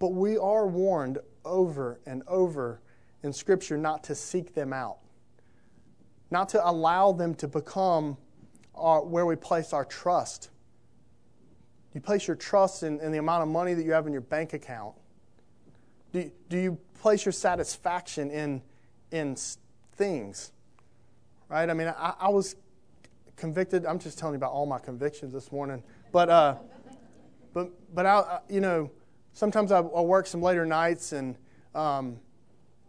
But 0.00 0.14
we 0.14 0.36
are 0.36 0.66
warned 0.66 1.18
over 1.44 2.00
and 2.06 2.24
over 2.26 2.82
in 3.22 3.32
Scripture 3.32 3.78
not 3.78 4.02
to 4.04 4.16
seek 4.16 4.52
them 4.52 4.72
out, 4.72 4.98
not 6.32 6.48
to 6.50 6.68
allow 6.68 7.12
them 7.12 7.36
to 7.36 7.46
become 7.46 8.16
our, 8.74 9.04
where 9.04 9.26
we 9.26 9.36
place 9.36 9.72
our 9.72 9.84
trust. 9.84 10.50
You 11.94 12.00
place 12.00 12.26
your 12.26 12.36
trust 12.36 12.82
in, 12.82 12.98
in 12.98 13.12
the 13.12 13.18
amount 13.18 13.44
of 13.44 13.48
money 13.48 13.74
that 13.74 13.84
you 13.84 13.92
have 13.92 14.08
in 14.08 14.12
your 14.12 14.22
bank 14.22 14.54
account. 14.54 14.96
Do, 16.12 16.30
do 16.48 16.58
you 16.58 16.78
place 17.00 17.24
your 17.24 17.32
satisfaction 17.32 18.30
in, 18.30 18.62
in 19.12 19.36
things. 19.94 20.52
Right? 21.48 21.68
I 21.68 21.74
mean, 21.74 21.88
I, 21.88 22.14
I 22.18 22.28
was 22.28 22.56
convicted. 23.36 23.86
I'm 23.86 23.98
just 23.98 24.18
telling 24.18 24.34
you 24.34 24.38
about 24.38 24.52
all 24.52 24.66
my 24.66 24.78
convictions 24.78 25.32
this 25.32 25.52
morning. 25.52 25.82
But, 26.12 26.28
uh, 26.28 26.56
but, 27.52 27.70
but 27.94 28.06
I, 28.06 28.40
you 28.48 28.60
know, 28.60 28.90
sometimes 29.32 29.72
I, 29.72 29.80
will 29.80 30.06
work 30.06 30.26
some 30.26 30.42
later 30.42 30.66
nights, 30.66 31.12
and 31.12 31.36
um, 31.74 32.18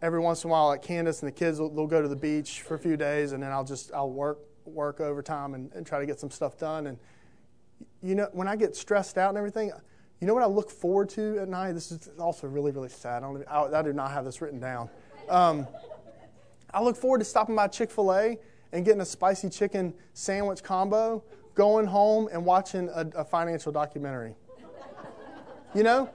every 0.02 0.20
once 0.20 0.44
in 0.44 0.50
a 0.50 0.52
while, 0.52 0.66
like 0.66 0.82
Candace 0.82 1.22
and 1.22 1.28
the 1.28 1.32
kids, 1.32 1.60
will, 1.60 1.68
they'll 1.68 1.86
go 1.86 2.02
to 2.02 2.08
the 2.08 2.16
beach 2.16 2.62
for 2.62 2.74
a 2.74 2.78
few 2.78 2.96
days, 2.96 3.32
and 3.32 3.42
then 3.42 3.52
I'll 3.52 3.64
just 3.64 3.92
I'll 3.94 4.10
work 4.10 4.38
work 4.64 5.00
overtime 5.00 5.54
and, 5.54 5.70
and 5.72 5.86
try 5.86 5.98
to 5.98 6.06
get 6.06 6.20
some 6.20 6.30
stuff 6.30 6.58
done. 6.58 6.88
And 6.88 6.98
you 8.02 8.14
know, 8.14 8.28
when 8.32 8.48
I 8.48 8.56
get 8.56 8.76
stressed 8.76 9.16
out 9.16 9.30
and 9.30 9.38
everything, 9.38 9.72
You 10.20 10.26
know 10.26 10.34
what 10.34 10.42
I 10.42 10.46
look 10.46 10.70
forward 10.70 11.08
to 11.10 11.38
at 11.38 11.48
night? 11.48 11.72
This 11.72 11.92
is 11.92 12.10
also 12.18 12.48
really, 12.48 12.72
really 12.72 12.88
sad. 12.88 13.22
I, 13.22 13.26
don't, 13.26 13.44
I, 13.48 13.78
I 13.78 13.82
do 13.82 13.92
not 13.92 14.10
have 14.10 14.24
this 14.24 14.40
written 14.40 14.58
down. 14.58 14.90
Um, 15.28 15.66
I 16.74 16.82
look 16.82 16.96
forward 16.96 17.18
to 17.18 17.24
stopping 17.24 17.54
by 17.54 17.68
Chick 17.68 17.90
fil 17.90 18.12
A 18.12 18.38
and 18.72 18.84
getting 18.84 19.00
a 19.00 19.04
spicy 19.06 19.48
chicken 19.48 19.94
sandwich 20.14 20.62
combo, 20.62 21.22
going 21.54 21.86
home 21.86 22.28
and 22.32 22.44
watching 22.44 22.88
a, 22.88 23.06
a 23.14 23.24
financial 23.24 23.70
documentary. 23.70 24.34
You 25.74 25.84
know? 25.84 26.10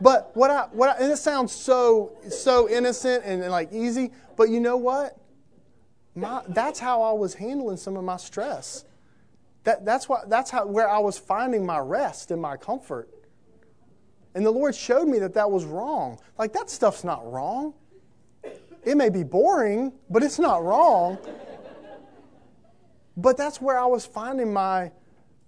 But 0.00 0.34
what 0.34 0.50
I, 0.50 0.62
what 0.72 0.90
I, 0.90 1.02
and 1.02 1.12
it 1.12 1.16
sounds 1.16 1.52
so, 1.52 2.12
so 2.28 2.68
innocent 2.68 3.24
and, 3.24 3.40
and 3.40 3.50
like 3.50 3.72
easy, 3.72 4.10
but 4.36 4.50
you 4.50 4.60
know 4.60 4.76
what? 4.76 5.16
My, 6.14 6.42
that's 6.48 6.78
how 6.78 7.02
I 7.02 7.12
was 7.12 7.34
handling 7.34 7.76
some 7.78 7.96
of 7.96 8.04
my 8.04 8.16
stress. 8.16 8.84
That, 9.64 9.84
that's 9.84 10.08
what, 10.08 10.28
that's 10.28 10.50
how, 10.50 10.66
where 10.66 10.88
I 10.88 10.98
was 10.98 11.18
finding 11.18 11.64
my 11.64 11.78
rest 11.78 12.30
and 12.30 12.40
my 12.42 12.56
comfort. 12.56 13.08
And 14.34 14.44
the 14.44 14.50
Lord 14.50 14.74
showed 14.74 15.06
me 15.06 15.18
that 15.20 15.34
that 15.34 15.50
was 15.50 15.64
wrong. 15.64 16.18
Like, 16.38 16.52
that 16.54 16.70
stuff's 16.70 17.04
not 17.04 17.30
wrong. 17.30 17.74
It 18.84 18.96
may 18.96 19.10
be 19.10 19.22
boring, 19.22 19.92
but 20.10 20.22
it's 20.22 20.38
not 20.38 20.64
wrong. 20.64 21.18
But 23.16 23.36
that's 23.36 23.60
where 23.60 23.78
I 23.78 23.86
was 23.86 24.06
finding 24.06 24.52
my. 24.52 24.90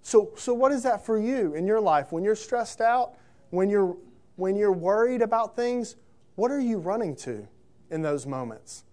So, 0.03 0.33
so 0.37 0.53
what 0.53 0.71
is 0.71 0.83
that 0.83 1.05
for 1.05 1.19
you 1.19 1.55
in 1.55 1.67
your 1.67 1.81
life? 1.81 2.13
When 2.13 2.23
you're 2.23 2.37
stressed 2.37 2.81
out, 2.81 3.15
when 3.51 3.71
you're, 3.71 3.97
when 4.37 4.55
you're 4.55 4.73
worried 4.73 5.23
about 5.23 5.57
things, 5.57 5.97
what 6.37 6.51
are 6.51 6.61
you 6.61 6.79
running 6.79 7.17
to 7.17 7.49
in 7.91 8.03
those 8.03 8.27
moments? 8.27 8.85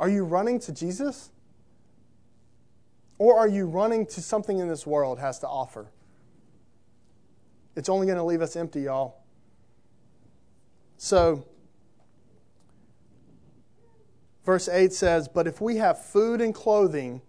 Are 0.00 0.08
you 0.08 0.24
running 0.24 0.58
to 0.60 0.72
Jesus? 0.72 1.30
Or 3.18 3.38
are 3.38 3.48
you 3.48 3.66
running 3.66 4.06
to 4.06 4.20
something 4.20 4.58
in 4.58 4.68
this 4.68 4.86
world 4.86 5.18
has 5.18 5.38
to 5.40 5.48
offer? 5.48 5.90
It's 7.76 7.88
only 7.88 8.06
going 8.06 8.18
to 8.18 8.24
leave 8.24 8.42
us 8.42 8.56
empty, 8.56 8.82
y'all. 8.82 9.22
So, 10.96 11.44
verse 14.44 14.68
8 14.68 14.92
says, 14.92 15.28
But 15.28 15.46
if 15.46 15.60
we 15.60 15.76
have 15.76 16.04
food 16.04 16.40
and 16.40 16.54
clothing, 16.54 17.20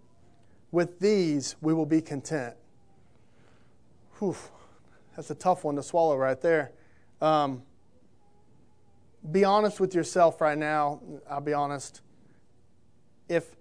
with 0.70 0.98
these 1.00 1.56
we 1.60 1.72
will 1.72 1.86
be 1.86 2.00
content. 2.00 2.54
Whew, 4.18 4.36
that's 5.14 5.30
a 5.30 5.34
tough 5.34 5.64
one 5.64 5.76
to 5.76 5.82
swallow 5.82 6.16
right 6.16 6.40
there. 6.40 6.72
Um, 7.20 7.62
be 9.30 9.44
honest 9.44 9.80
with 9.80 9.94
yourself 9.94 10.40
right 10.40 10.58
now. 10.58 11.00
I'll 11.28 11.40
be 11.40 11.52
honest. 11.52 12.02
If, 13.28 13.56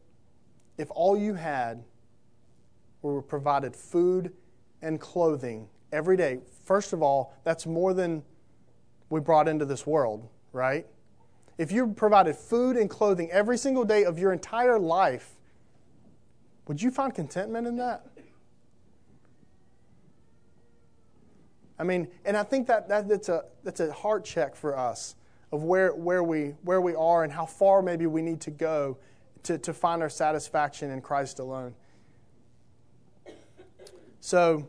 if 0.78 0.90
all 0.92 1.18
you 1.18 1.34
had 1.34 1.84
were 3.14 3.22
provided 3.22 3.76
food 3.76 4.34
and 4.82 5.00
clothing 5.00 5.68
every 5.92 6.18
day, 6.18 6.40
first 6.64 6.94
of 6.94 7.02
all, 7.02 7.34
that's 7.44 7.66
more 7.66 7.94
than 7.94 8.24
we 9.10 9.20
brought 9.20 9.48
into 9.48 9.66
this 9.66 9.86
world, 9.86 10.28
right? 10.52 10.86
If 11.58 11.72
you 11.72 11.88
provided 11.94 12.36
food 12.36 12.76
and 12.76 12.90
clothing 12.90 13.32
every 13.32 13.58
single 13.58 13.86
day 13.86 14.04
of 14.04 14.20
your 14.20 14.34
entire 14.34 14.80
life, 14.80 15.36
would 16.68 16.82
you 16.82 16.92
find 16.92 17.14
contentment 17.14 17.68
in 17.68 17.78
that? 17.78 18.06
I 21.78 21.84
mean, 21.84 22.08
and 22.26 22.36
I 22.36 22.44
think 22.44 22.68
that, 22.68 22.88
that 22.90 23.08
that's, 23.08 23.30
a, 23.30 23.44
that's 23.64 23.80
a 23.80 23.92
heart 23.92 24.26
check 24.26 24.56
for 24.56 24.78
us 24.78 25.16
of 25.52 25.64
where, 25.64 25.94
where, 25.94 26.24
we, 26.24 26.56
where 26.64 26.82
we 26.82 26.96
are 26.96 27.24
and 27.24 27.32
how 27.32 27.46
far 27.46 27.82
maybe 27.82 28.08
we 28.08 28.22
need 28.22 28.42
to 28.42 28.52
go 28.52 28.98
to, 29.44 29.58
to 29.60 29.74
find 29.74 30.02
our 30.02 30.10
satisfaction 30.10 30.90
in 30.90 31.02
Christ 31.02 31.40
alone. 31.40 31.76
So, 34.26 34.68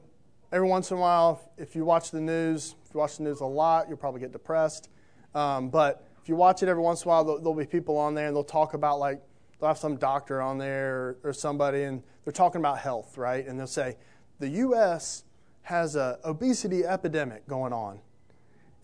every 0.52 0.68
once 0.68 0.90
in 0.90 0.98
a 0.98 1.00
while, 1.00 1.40
if 1.56 1.74
you 1.74 1.86
watch 1.86 2.10
the 2.10 2.20
news, 2.20 2.74
if 2.84 2.92
you 2.92 3.00
watch 3.00 3.16
the 3.16 3.22
news 3.22 3.40
a 3.40 3.46
lot, 3.46 3.88
you'll 3.88 3.96
probably 3.96 4.20
get 4.20 4.30
depressed. 4.30 4.90
Um, 5.34 5.70
but 5.70 6.06
if 6.20 6.28
you 6.28 6.36
watch 6.36 6.62
it 6.62 6.68
every 6.68 6.82
once 6.82 7.04
in 7.04 7.08
a 7.08 7.08
while, 7.08 7.24
there'll, 7.24 7.38
there'll, 7.38 7.54
be 7.54 7.64
people 7.64 7.96
on 7.96 8.14
there 8.14 8.26
and 8.26 8.36
they'll 8.36 8.44
talk 8.44 8.74
about, 8.74 8.98
like, 8.98 9.22
they'll 9.58 9.68
have 9.68 9.78
some 9.78 9.96
doctor 9.96 10.42
on 10.42 10.58
there 10.58 10.94
or, 10.94 11.16
or 11.24 11.32
somebody 11.32 11.84
and 11.84 12.02
they're 12.22 12.34
talking 12.34 12.60
about 12.60 12.80
health, 12.80 13.16
right? 13.16 13.46
And 13.46 13.58
they'll 13.58 13.66
say, 13.66 13.96
the 14.40 14.48
U.S. 14.48 15.24
has 15.62 15.96
an 15.96 16.16
obesity 16.22 16.84
epidemic 16.84 17.48
going 17.48 17.72
on. 17.72 18.00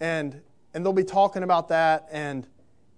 And, 0.00 0.40
and 0.72 0.86
they'll 0.86 0.94
be 0.94 1.04
talking 1.04 1.42
about 1.42 1.68
that. 1.68 2.08
And, 2.10 2.48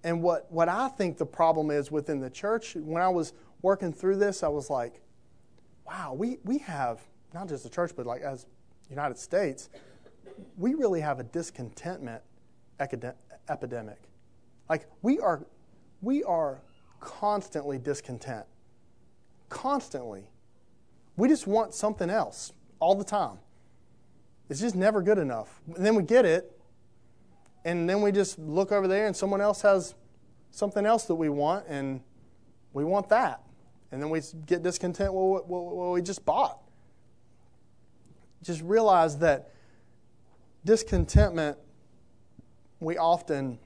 and 0.01 0.23
what, 0.23 0.49
what 0.49 0.69
I 0.69 0.87
think 0.87 1.17
the 1.17 1.25
problem 1.25 1.71
is 1.71 1.91
within 1.91 2.21
the 2.21 2.29
church, 2.29 2.77
when 2.77 3.03
I 3.03 3.09
was 3.09 3.33
working 3.61 3.91
through 3.91 4.15
this, 4.15 4.43
I 4.43 4.47
was 4.47 4.69
like, 4.69 5.01
wow, 5.85 6.13
we, 6.13 6.37
we 6.45 6.59
have 6.59 7.01
not 7.35 7.49
just 7.49 7.63
the 7.63 7.69
church, 7.69 7.91
but 7.95 8.07
like 8.07 8.21
as 8.21 8.47
United 8.89 9.19
States, 9.19 9.69
we 10.57 10.73
really 10.73 11.01
have 11.01 11.19
a 11.19 11.23
discontentment 11.23 12.23
epidemic. 12.79 13.97
Like 14.69 14.89
we 15.01 15.19
are, 15.19 15.45
we 16.01 16.23
are 16.23 16.61
constantly 17.01 17.77
discontent. 17.77 18.45
Constantly. 19.49 20.23
We 21.17 21.27
just 21.27 21.45
want 21.45 21.73
something 21.73 22.09
else 22.09 22.53
all 22.79 22.95
the 22.95 23.03
time. 23.03 23.37
It's 24.49 24.61
just 24.61 24.75
never 24.75 25.01
good 25.01 25.17
enough. 25.17 25.61
And 25.75 25.85
then 25.85 25.95
we 25.95 26.03
get 26.03 26.25
it, 26.25 26.57
and 27.65 27.89
then 27.89 28.01
we 28.01 28.11
just 28.11 28.39
look 28.39 28.71
over 28.71 28.87
there, 28.87 29.07
and 29.07 29.15
someone 29.15 29.41
else 29.41 29.61
has 29.61 29.95
something 30.51 30.85
else 30.85 31.03
that 31.05 31.15
we 31.15 31.29
want, 31.29 31.65
and 31.67 31.99
we 32.73 32.85
want 32.85 33.09
that. 33.09 33.41
And 33.91 34.01
then 34.01 34.09
we 34.09 34.21
get 34.45 34.63
discontent 34.63 35.13
with 35.13 35.45
what 35.45 35.91
we 35.93 36.01
just 36.01 36.23
bought 36.25 36.64
just 38.45 38.61
realize 38.61 39.17
that 39.19 39.51
discontentment 40.63 41.57
we 42.79 42.97
often 42.97 43.57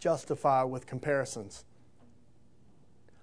justify 0.00 0.64
with 0.64 0.86
comparisons. 0.86 1.64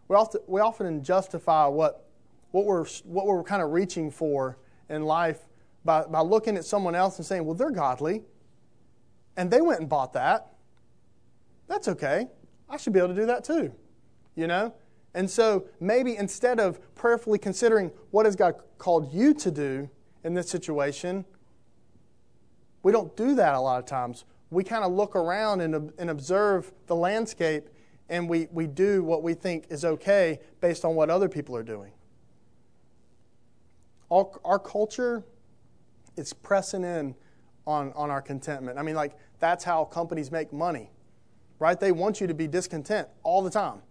We 0.08 0.16
often, 0.16 0.42
we 0.48 0.62
often 0.62 1.04
justify 1.04 1.68
what, 1.68 2.08
what, 2.52 2.66
we're, 2.66 2.86
what 3.04 3.26
we're 3.26 3.44
kind 3.44 3.62
of 3.62 3.72
reaching 3.72 4.10
for 4.10 4.58
in 4.90 5.04
life 5.04 5.40
by, 5.84 6.04
by 6.04 6.22
looking 6.22 6.56
at 6.56 6.64
someone 6.64 6.96
else 6.96 7.18
and 7.18 7.26
saying, 7.26 7.44
well, 7.44 7.56
they're 7.56 7.72
godly, 7.72 8.24
and 9.36 9.52
they 9.52 9.60
went 9.60 9.82
and 9.82 9.90
bought 9.90 10.14
that. 10.14 10.54
That's 11.68 11.90
okay. 11.90 12.28
I 12.70 12.78
should 12.78 12.94
be 12.94 13.00
able 13.00 13.10
to 13.10 13.16
do 13.16 13.26
that 13.26 13.44
too. 13.44 13.74
You 14.36 14.48
know? 14.48 14.74
And 15.14 15.30
so 15.30 15.66
maybe 15.80 16.16
instead 16.16 16.60
of 16.60 16.80
prayerfully 16.96 17.40
considering 17.40 17.92
what 18.12 18.26
has 18.26 18.36
God 18.36 18.56
called 18.78 19.12
you 19.14 19.34
to 19.34 19.52
do, 19.52 19.90
in 20.28 20.34
this 20.34 20.50
situation. 20.50 21.26
We 22.84 22.92
don't 22.92 23.16
do 23.18 23.34
that 23.36 23.56
a 23.56 23.60
lot 23.60 23.80
of 23.80 23.86
times. 23.86 24.26
We 24.52 24.64
kind 24.64 24.84
of 24.84 24.92
look 24.92 25.16
around 25.16 25.62
and, 25.62 25.92
and 25.98 26.10
observe 26.10 26.72
the 26.86 26.96
landscape 26.96 27.70
and 28.10 28.30
we, 28.30 28.48
we 28.52 28.68
do 28.68 29.04
what 29.04 29.24
we 29.24 29.34
think 29.34 29.66
is 29.70 29.84
okay 29.84 30.40
based 30.62 30.86
on 30.86 30.96
what 30.96 31.10
other 31.10 31.28
people 31.28 31.56
are 31.56 31.64
doing. 31.64 31.92
Our, 34.12 34.30
our 34.46 34.60
culture 34.60 35.24
is 36.16 36.34
pressing 36.34 36.84
in 36.84 37.16
on, 37.66 37.92
on 37.94 38.10
our 38.10 38.22
contentment. 38.22 38.78
I 38.78 38.84
mean, 38.84 38.96
like, 38.96 39.18
that's 39.40 39.64
how 39.64 39.86
companies 39.86 40.32
make 40.32 40.54
money, 40.54 40.90
right? 41.60 41.80
They 41.80 41.92
want 41.92 42.22
you 42.22 42.28
to 42.28 42.34
be 42.34 42.48
discontent 42.48 43.08
all 43.24 43.42
the 43.42 43.50
time 43.50 43.82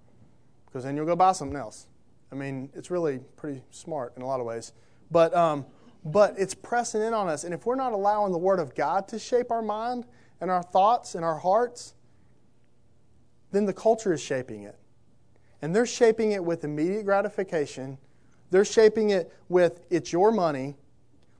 because 0.66 0.84
then 0.84 0.96
you'll 0.96 1.06
go 1.06 1.16
buy 1.16 1.32
something 1.32 1.58
else. 1.58 1.88
I 2.32 2.34
mean, 2.34 2.70
it's 2.74 2.90
really 2.90 3.20
pretty 3.36 3.62
smart 3.70 4.14
in 4.16 4.22
a 4.22 4.26
lot 4.26 4.40
of 4.40 4.46
ways. 4.46 4.72
But 5.10 5.34
um, 5.34 5.66
but 6.06 6.34
it's 6.38 6.54
pressing 6.54 7.02
in 7.02 7.12
on 7.12 7.28
us. 7.28 7.44
And 7.44 7.52
if 7.52 7.66
we're 7.66 7.74
not 7.74 7.92
allowing 7.92 8.32
the 8.32 8.38
Word 8.38 8.60
of 8.60 8.74
God 8.74 9.08
to 9.08 9.18
shape 9.18 9.50
our 9.50 9.62
mind 9.62 10.06
and 10.40 10.50
our 10.50 10.62
thoughts 10.62 11.14
and 11.14 11.24
our 11.24 11.38
hearts, 11.38 11.94
then 13.50 13.64
the 13.64 13.72
culture 13.72 14.12
is 14.12 14.22
shaping 14.22 14.62
it. 14.62 14.78
And 15.62 15.74
they're 15.74 15.86
shaping 15.86 16.32
it 16.32 16.44
with 16.44 16.62
immediate 16.62 17.04
gratification. 17.04 17.98
They're 18.50 18.64
shaping 18.64 19.10
it 19.10 19.32
with 19.48 19.80
it's 19.90 20.12
your 20.12 20.30
money. 20.30 20.76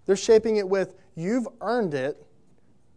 They're 0.07 0.17
shaping 0.17 0.57
it 0.57 0.69
with 0.69 0.95
you've 1.15 1.47
earned 1.61 1.95
it. 1.95 2.25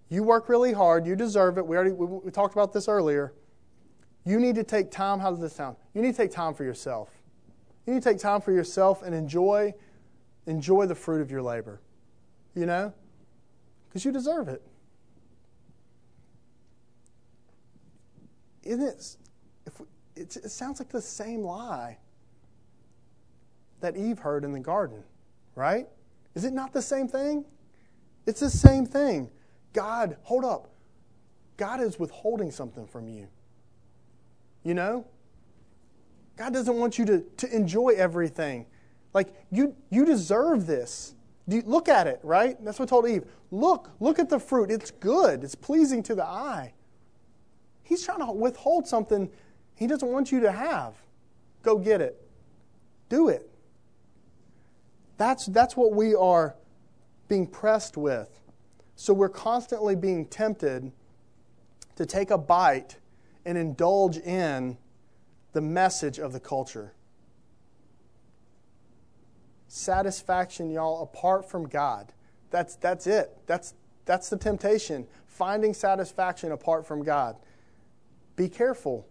You 0.09 0.23
work 0.23 0.49
really 0.49 0.73
hard. 0.73 1.05
You 1.05 1.15
deserve 1.15 1.59
it. 1.59 1.67
We 1.67 1.75
already 1.75 1.91
we, 1.91 2.05
we 2.05 2.31
talked 2.31 2.53
about 2.53 2.73
this 2.73 2.87
earlier. 2.87 3.33
You 4.25 4.39
need 4.39 4.55
to 4.55 4.63
take 4.63 4.89
time. 4.89 5.19
How 5.19 5.29
does 5.29 5.39
this 5.39 5.53
sound? 5.53 5.75
You 5.93 6.01
need 6.01 6.11
to 6.11 6.17
take 6.17 6.31
time 6.31 6.55
for 6.55 6.63
yourself. 6.63 7.09
You 7.85 7.93
need 7.93 8.01
to 8.01 8.09
take 8.09 8.19
time 8.19 8.41
for 8.41 8.51
yourself 8.51 9.03
and 9.03 9.13
enjoy 9.13 9.73
enjoy 10.49 10.85
the 10.85 10.95
fruit 10.95 11.21
of 11.21 11.31
your 11.31 11.41
labor. 11.41 11.79
You 12.55 12.65
know? 12.65 12.93
Because 13.87 14.03
you 14.03 14.11
deserve 14.11 14.47
it. 14.47 14.61
Isn't 18.63 18.83
it? 18.83 19.17
If 19.65 19.79
we, 19.79 19.85
it, 20.15 20.35
it 20.35 20.49
sounds 20.49 20.79
like 20.79 20.89
the 20.89 21.01
same 21.01 21.43
lie 21.43 21.97
that 23.79 23.95
Eve 23.95 24.19
heard 24.19 24.43
in 24.43 24.51
the 24.51 24.59
garden, 24.59 25.03
right? 25.55 25.87
Is 26.35 26.43
it 26.43 26.53
not 26.53 26.73
the 26.73 26.81
same 26.81 27.07
thing? 27.07 27.45
It's 28.25 28.41
the 28.41 28.49
same 28.49 28.85
thing. 28.85 29.31
God, 29.73 30.17
hold 30.23 30.43
up. 30.43 30.69
God 31.57 31.81
is 31.81 31.97
withholding 31.99 32.51
something 32.51 32.85
from 32.85 33.07
you. 33.07 33.27
You 34.63 34.73
know? 34.73 35.05
God 36.35 36.53
doesn't 36.53 36.77
want 36.77 36.97
you 36.97 37.05
to, 37.05 37.19
to 37.37 37.55
enjoy 37.55 37.89
everything. 37.89 38.65
Like, 39.13 39.33
you, 39.51 39.75
you 39.89 40.05
deserve 40.05 40.65
this. 40.65 41.15
Look 41.47 41.89
at 41.89 42.05
it, 42.05 42.19
right? 42.23 42.63
That's 42.63 42.79
what 42.79 42.89
told 42.89 43.07
Eve. 43.07 43.25
Look, 43.51 43.89
look 43.99 44.19
at 44.19 44.29
the 44.29 44.39
fruit. 44.39 44.69
It's 44.69 44.91
good. 44.91 45.43
It's 45.43 45.55
pleasing 45.55 46.03
to 46.03 46.15
the 46.15 46.25
eye. 46.25 46.73
He's 47.83 48.05
trying 48.05 48.19
to 48.19 48.31
withhold 48.31 48.87
something 48.87 49.29
he 49.73 49.87
doesn't 49.87 50.07
want 50.07 50.31
you 50.31 50.41
to 50.41 50.51
have. 50.51 50.93
Go 51.63 51.77
get 51.77 52.01
it. 52.01 52.21
Do 53.09 53.29
it. 53.29 53.49
That's, 55.17 55.47
that's 55.47 55.75
what 55.75 55.93
we 55.93 56.13
are 56.13 56.55
being 57.27 57.47
pressed 57.47 57.97
with. 57.97 58.41
So 58.95 59.13
we're 59.13 59.29
constantly 59.29 59.95
being 59.95 60.25
tempted 60.25 60.91
to 61.95 62.05
take 62.05 62.29
a 62.29 62.37
bite 62.37 62.97
and 63.45 63.57
indulge 63.57 64.17
in 64.17 64.77
the 65.53 65.61
message 65.61 66.19
of 66.19 66.31
the 66.31 66.39
culture. 66.39 66.93
Satisfaction, 69.69 70.71
y'all, 70.71 71.03
apart 71.03 71.47
from 71.47 71.69
God. 71.69 72.11
That's, 72.49 72.75
that's 72.75 73.05
it. 73.05 73.37
That's, 73.45 73.75
that's 74.05 74.27
the 74.27 74.37
temptation. 74.37 75.05
Finding 75.27 75.75
satisfaction 75.75 76.51
apart 76.51 76.87
from 76.87 77.03
God. 77.03 77.35
Be 78.35 78.49
careful. 78.49 79.07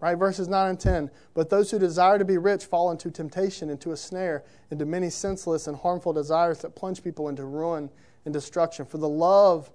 Right? 0.00 0.14
Verses 0.14 0.48
9 0.48 0.70
and 0.70 0.80
10. 0.80 1.10
But 1.34 1.50
those 1.50 1.70
who 1.70 1.78
desire 1.78 2.18
to 2.18 2.24
be 2.24 2.38
rich 2.38 2.64
fall 2.64 2.90
into 2.90 3.10
temptation, 3.10 3.68
into 3.68 3.92
a 3.92 3.96
snare, 3.96 4.42
into 4.70 4.86
many 4.86 5.10
senseless 5.10 5.66
and 5.66 5.76
harmful 5.76 6.14
desires 6.14 6.60
that 6.60 6.74
plunge 6.74 7.04
people 7.04 7.28
into 7.28 7.44
ruin 7.44 7.90
and 8.24 8.32
destruction. 8.32 8.86
For 8.86 8.96
the 8.96 9.08
love 9.08 9.70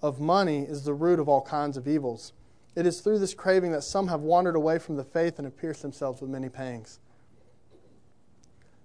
of 0.00 0.20
money 0.20 0.60
is 0.60 0.84
the 0.84 0.94
root 0.94 1.18
of 1.18 1.28
all 1.28 1.42
kinds 1.42 1.76
of 1.76 1.88
evils. 1.88 2.32
It 2.76 2.86
is 2.86 3.00
through 3.00 3.18
this 3.18 3.34
craving 3.34 3.72
that 3.72 3.82
some 3.82 4.06
have 4.06 4.20
wandered 4.20 4.54
away 4.54 4.78
from 4.78 4.94
the 4.94 5.02
faith 5.02 5.40
and 5.40 5.46
have 5.46 5.56
pierced 5.56 5.82
themselves 5.82 6.20
with 6.20 6.30
many 6.30 6.48
pangs. 6.48 7.00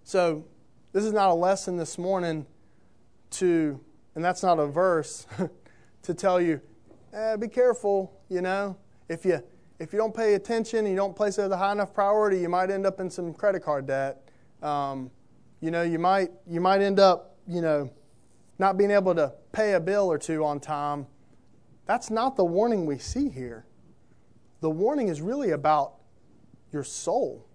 So, 0.03 0.45
this 0.93 1.05
is 1.05 1.13
not 1.13 1.29
a 1.29 1.33
lesson 1.33 1.77
this 1.77 1.97
morning 1.97 2.45
to, 3.31 3.79
and 4.15 4.23
that's 4.23 4.43
not 4.43 4.59
a 4.59 4.67
verse, 4.67 5.25
to 6.03 6.13
tell 6.13 6.41
you, 6.41 6.59
eh, 7.13 7.35
be 7.37 7.47
careful, 7.47 8.19
you 8.29 8.41
know. 8.41 8.77
If 9.07 9.25
you 9.25 9.41
if 9.79 9.91
you 9.91 9.97
don't 9.97 10.15
pay 10.15 10.35
attention 10.35 10.85
you 10.85 10.95
don't 10.95 11.15
place 11.15 11.39
it 11.39 11.41
as 11.41 11.51
a 11.51 11.57
high 11.57 11.71
enough 11.71 11.93
priority, 11.93 12.39
you 12.39 12.49
might 12.49 12.69
end 12.69 12.85
up 12.85 12.99
in 12.99 13.09
some 13.09 13.33
credit 13.33 13.63
card 13.63 13.87
debt. 13.87 14.29
Um, 14.61 15.09
you 15.59 15.71
know, 15.71 15.81
you 15.81 15.99
might 15.99 16.31
you 16.47 16.61
might 16.61 16.81
end 16.81 16.99
up, 16.99 17.37
you 17.47 17.61
know, 17.61 17.89
not 18.59 18.77
being 18.77 18.91
able 18.91 19.15
to 19.15 19.33
pay 19.51 19.73
a 19.73 19.79
bill 19.79 20.11
or 20.11 20.17
two 20.17 20.45
on 20.45 20.59
time. 20.59 21.07
That's 21.85 22.09
not 22.09 22.35
the 22.35 22.45
warning 22.45 22.85
we 22.85 22.99
see 22.99 23.29
here. 23.29 23.65
The 24.61 24.69
warning 24.69 25.07
is 25.07 25.19
really 25.21 25.51
about 25.51 25.95
your 26.71 26.83
soul. 26.83 27.47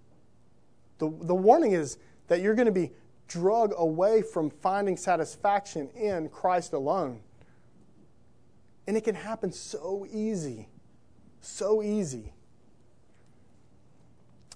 The, 0.99 1.11
the 1.23 1.35
warning 1.35 1.73
is 1.73 1.99
that 2.27 2.41
you're 2.41 2.55
going 2.55 2.67
to 2.67 2.73
be 2.73 2.91
drug 3.29 3.73
away 3.77 4.23
from 4.23 4.51
finding 4.51 4.97
satisfaction 4.97 5.89
in 5.91 6.29
Christ 6.29 6.73
alone. 6.73 7.21
And 8.87 8.97
it 8.97 9.05
can 9.05 9.15
happen 9.15 9.53
so 9.53 10.07
easy. 10.11 10.69
So 11.41 11.83
easy. 11.83 12.33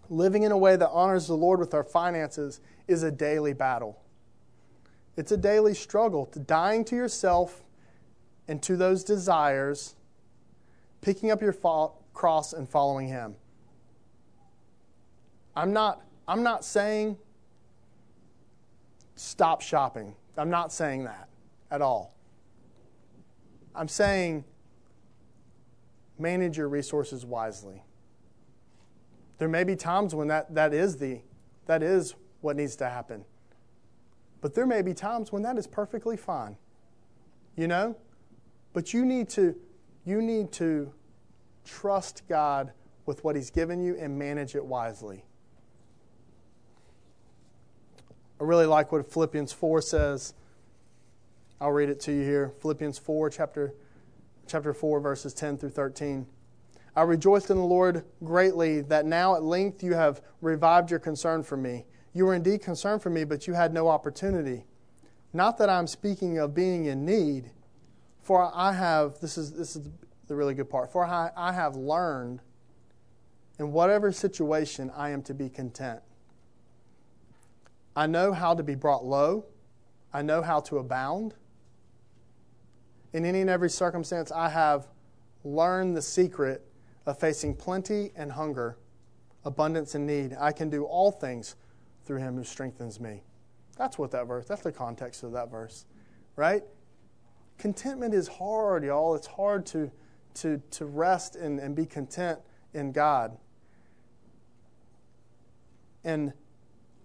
Living 0.08 0.42
in 0.42 0.52
a 0.52 0.58
way 0.58 0.76
that 0.76 0.90
honors 0.90 1.26
the 1.26 1.34
Lord 1.34 1.60
with 1.60 1.74
our 1.74 1.84
finances 1.84 2.60
is 2.88 3.02
a 3.02 3.10
daily 3.10 3.52
battle. 3.52 4.00
It's 5.16 5.32
a 5.32 5.36
daily 5.36 5.74
struggle 5.74 6.26
to 6.26 6.38
dying 6.38 6.84
to 6.86 6.96
yourself 6.96 7.62
and 8.48 8.62
to 8.62 8.76
those 8.76 9.04
desires, 9.04 9.94
picking 11.00 11.30
up 11.30 11.40
your 11.40 11.52
cross 12.14 12.52
and 12.52 12.68
following 12.68 13.06
Him. 13.06 13.36
I'm 15.54 15.72
not, 15.72 16.00
I'm 16.26 16.42
not 16.42 16.64
saying 16.64 17.16
stop 19.20 19.60
shopping. 19.60 20.16
I'm 20.38 20.48
not 20.48 20.72
saying 20.72 21.04
that 21.04 21.28
at 21.70 21.82
all. 21.82 22.14
I'm 23.74 23.88
saying 23.88 24.44
manage 26.18 26.56
your 26.56 26.68
resources 26.68 27.26
wisely. 27.26 27.82
There 29.38 29.48
may 29.48 29.64
be 29.64 29.76
times 29.76 30.14
when 30.14 30.28
that, 30.28 30.54
that 30.54 30.72
is 30.72 30.96
the 30.96 31.20
that 31.66 31.82
is 31.82 32.14
what 32.40 32.56
needs 32.56 32.76
to 32.76 32.88
happen. 32.88 33.24
But 34.40 34.54
there 34.54 34.66
may 34.66 34.80
be 34.80 34.94
times 34.94 35.30
when 35.30 35.42
that 35.42 35.58
is 35.58 35.66
perfectly 35.66 36.16
fine. 36.16 36.56
You 37.56 37.68
know? 37.68 37.96
But 38.72 38.94
you 38.94 39.04
need 39.04 39.28
to 39.30 39.54
you 40.06 40.22
need 40.22 40.50
to 40.52 40.92
trust 41.66 42.22
God 42.26 42.72
with 43.04 43.22
what 43.22 43.36
he's 43.36 43.50
given 43.50 43.82
you 43.82 43.96
and 44.00 44.18
manage 44.18 44.54
it 44.54 44.64
wisely. 44.64 45.24
I 48.40 48.44
really 48.44 48.66
like 48.66 48.90
what 48.90 49.12
Philippians 49.12 49.52
4 49.52 49.82
says. 49.82 50.32
I'll 51.60 51.72
read 51.72 51.90
it 51.90 52.00
to 52.00 52.12
you 52.12 52.22
here. 52.22 52.54
Philippians 52.62 52.96
4, 52.96 53.28
chapter, 53.28 53.74
chapter 54.46 54.72
4, 54.72 55.00
verses 55.00 55.34
10 55.34 55.58
through 55.58 55.70
13. 55.70 56.26
I 56.96 57.02
rejoiced 57.02 57.50
in 57.50 57.58
the 57.58 57.64
Lord 57.64 58.04
greatly 58.24 58.80
that 58.80 59.04
now 59.04 59.36
at 59.36 59.42
length 59.42 59.82
you 59.82 59.92
have 59.92 60.22
revived 60.40 60.90
your 60.90 61.00
concern 61.00 61.42
for 61.42 61.58
me. 61.58 61.84
You 62.14 62.24
were 62.24 62.34
indeed 62.34 62.62
concerned 62.62 63.02
for 63.02 63.10
me, 63.10 63.24
but 63.24 63.46
you 63.46 63.52
had 63.52 63.74
no 63.74 63.88
opportunity. 63.88 64.64
Not 65.34 65.58
that 65.58 65.68
I'm 65.68 65.86
speaking 65.86 66.38
of 66.38 66.54
being 66.54 66.86
in 66.86 67.04
need, 67.04 67.50
for 68.22 68.50
I 68.54 68.72
have, 68.72 69.20
this 69.20 69.36
is, 69.36 69.52
this 69.52 69.76
is 69.76 69.86
the 70.28 70.34
really 70.34 70.54
good 70.54 70.70
part, 70.70 70.90
for 70.90 71.04
I, 71.04 71.30
I 71.36 71.52
have 71.52 71.76
learned 71.76 72.40
in 73.58 73.70
whatever 73.70 74.10
situation 74.10 74.90
I 74.96 75.10
am 75.10 75.22
to 75.24 75.34
be 75.34 75.50
content. 75.50 76.00
I 77.96 78.06
know 78.06 78.32
how 78.32 78.54
to 78.54 78.62
be 78.62 78.74
brought 78.74 79.04
low. 79.04 79.46
I 80.12 80.22
know 80.22 80.42
how 80.42 80.60
to 80.60 80.78
abound. 80.78 81.34
In 83.12 83.24
any 83.24 83.40
and 83.40 83.50
every 83.50 83.70
circumstance, 83.70 84.30
I 84.30 84.48
have 84.48 84.88
learned 85.44 85.96
the 85.96 86.02
secret 86.02 86.66
of 87.06 87.18
facing 87.18 87.56
plenty 87.56 88.12
and 88.14 88.32
hunger, 88.32 88.76
abundance 89.44 89.94
and 89.94 90.06
need. 90.06 90.36
I 90.38 90.52
can 90.52 90.70
do 90.70 90.84
all 90.84 91.10
things 91.10 91.56
through 92.04 92.18
him 92.18 92.36
who 92.36 92.44
strengthens 92.44 93.00
me. 93.00 93.22
That's 93.76 93.98
what 93.98 94.10
that 94.12 94.26
verse, 94.26 94.46
that's 94.46 94.62
the 94.62 94.72
context 94.72 95.22
of 95.22 95.32
that 95.32 95.50
verse, 95.50 95.86
right? 96.36 96.62
Contentment 97.58 98.14
is 98.14 98.28
hard, 98.28 98.84
y'all. 98.84 99.14
It's 99.14 99.26
hard 99.26 99.66
to, 99.66 99.90
to, 100.34 100.62
to 100.72 100.86
rest 100.86 101.36
and, 101.36 101.58
and 101.58 101.74
be 101.74 101.86
content 101.86 102.38
in 102.74 102.92
God. 102.92 103.36
And 106.04 106.32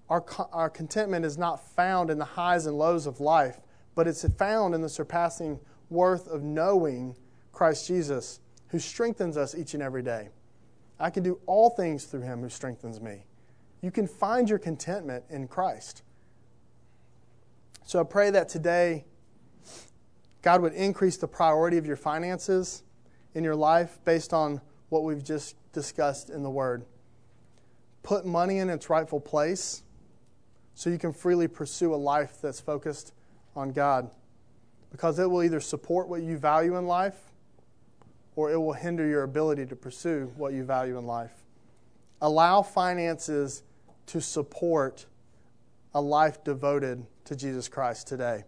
our, 0.09 0.23
our 0.51 0.69
contentment 0.69 1.25
is 1.25 1.37
not 1.37 1.65
found 1.75 2.09
in 2.09 2.17
the 2.17 2.25
highs 2.25 2.65
and 2.65 2.77
lows 2.77 3.07
of 3.07 3.19
life, 3.19 3.59
but 3.95 4.07
it's 4.07 4.27
found 4.35 4.75
in 4.75 4.81
the 4.81 4.89
surpassing 4.89 5.59
worth 5.89 6.27
of 6.27 6.43
knowing 6.43 7.15
Christ 7.51 7.87
Jesus, 7.87 8.39
who 8.67 8.79
strengthens 8.79 9.37
us 9.37 9.55
each 9.55 9.73
and 9.73 9.81
every 9.81 10.03
day. 10.03 10.29
I 10.99 11.09
can 11.09 11.23
do 11.23 11.39
all 11.45 11.71
things 11.71 12.05
through 12.05 12.21
him 12.21 12.41
who 12.41 12.49
strengthens 12.49 13.01
me. 13.01 13.25
You 13.81 13.91
can 13.91 14.07
find 14.07 14.49
your 14.49 14.59
contentment 14.59 15.25
in 15.29 15.47
Christ. 15.47 16.03
So 17.83 17.99
I 17.99 18.03
pray 18.03 18.31
that 18.31 18.49
today 18.49 19.05
God 20.41 20.61
would 20.61 20.73
increase 20.73 21.17
the 21.17 21.27
priority 21.27 21.77
of 21.77 21.85
your 21.85 21.95
finances 21.95 22.83
in 23.33 23.43
your 23.43 23.55
life 23.55 23.99
based 24.05 24.33
on 24.33 24.61
what 24.89 25.03
we've 25.03 25.23
just 25.23 25.55
discussed 25.73 26.29
in 26.29 26.43
the 26.43 26.49
Word. 26.49 26.85
Put 28.03 28.25
money 28.25 28.59
in 28.59 28.69
its 28.69 28.89
rightful 28.89 29.19
place 29.19 29.83
so 30.75 30.89
you 30.89 30.99
can 30.99 31.13
freely 31.13 31.47
pursue 31.47 31.93
a 31.93 31.97
life 31.97 32.37
that's 32.41 32.59
focused 32.59 33.13
on 33.55 33.71
God. 33.71 34.11
Because 34.91 35.17
it 35.17 35.29
will 35.29 35.43
either 35.43 35.59
support 35.59 36.07
what 36.07 36.21
you 36.21 36.37
value 36.37 36.77
in 36.77 36.85
life 36.85 37.31
or 38.35 38.51
it 38.51 38.57
will 38.57 38.73
hinder 38.73 39.07
your 39.07 39.23
ability 39.23 39.65
to 39.65 39.75
pursue 39.75 40.31
what 40.35 40.53
you 40.53 40.63
value 40.63 40.97
in 40.97 41.07
life. 41.07 41.31
Allow 42.21 42.61
finances 42.61 43.63
to 44.07 44.21
support 44.21 45.05
a 45.93 46.01
life 46.01 46.43
devoted 46.43 47.05
to 47.23 47.35
Jesus 47.35 47.67
Christ 47.67 48.07
today. 48.07 48.43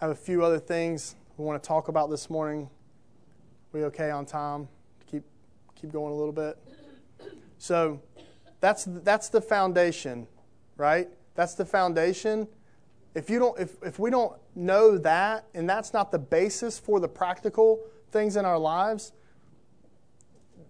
I 0.00 0.04
have 0.04 0.10
a 0.10 0.16
few 0.16 0.44
other 0.44 0.58
things 0.58 1.14
we 1.36 1.44
want 1.44 1.62
to 1.62 1.66
talk 1.66 1.88
about 1.88 2.10
this 2.10 2.28
morning. 2.28 2.68
We 3.72 3.84
okay 3.84 4.10
on 4.10 4.26
time? 4.26 4.68
To 5.00 5.06
keep 5.06 5.22
keep 5.74 5.92
going 5.92 6.12
a 6.12 6.16
little 6.16 6.32
bit. 6.32 6.58
So, 7.58 8.00
that's, 8.64 8.84
that's 8.86 9.28
the 9.28 9.42
foundation, 9.42 10.26
right? 10.78 11.10
That's 11.34 11.52
the 11.52 11.66
foundation. 11.66 12.48
If, 13.14 13.28
you 13.28 13.38
don't, 13.38 13.60
if, 13.60 13.76
if 13.82 13.98
we 13.98 14.08
don't 14.08 14.32
know 14.54 14.96
that, 14.96 15.44
and 15.52 15.68
that's 15.68 15.92
not 15.92 16.10
the 16.10 16.18
basis 16.18 16.78
for 16.78 16.98
the 16.98 17.06
practical 17.06 17.84
things 18.10 18.36
in 18.36 18.46
our 18.46 18.58
lives, 18.58 19.12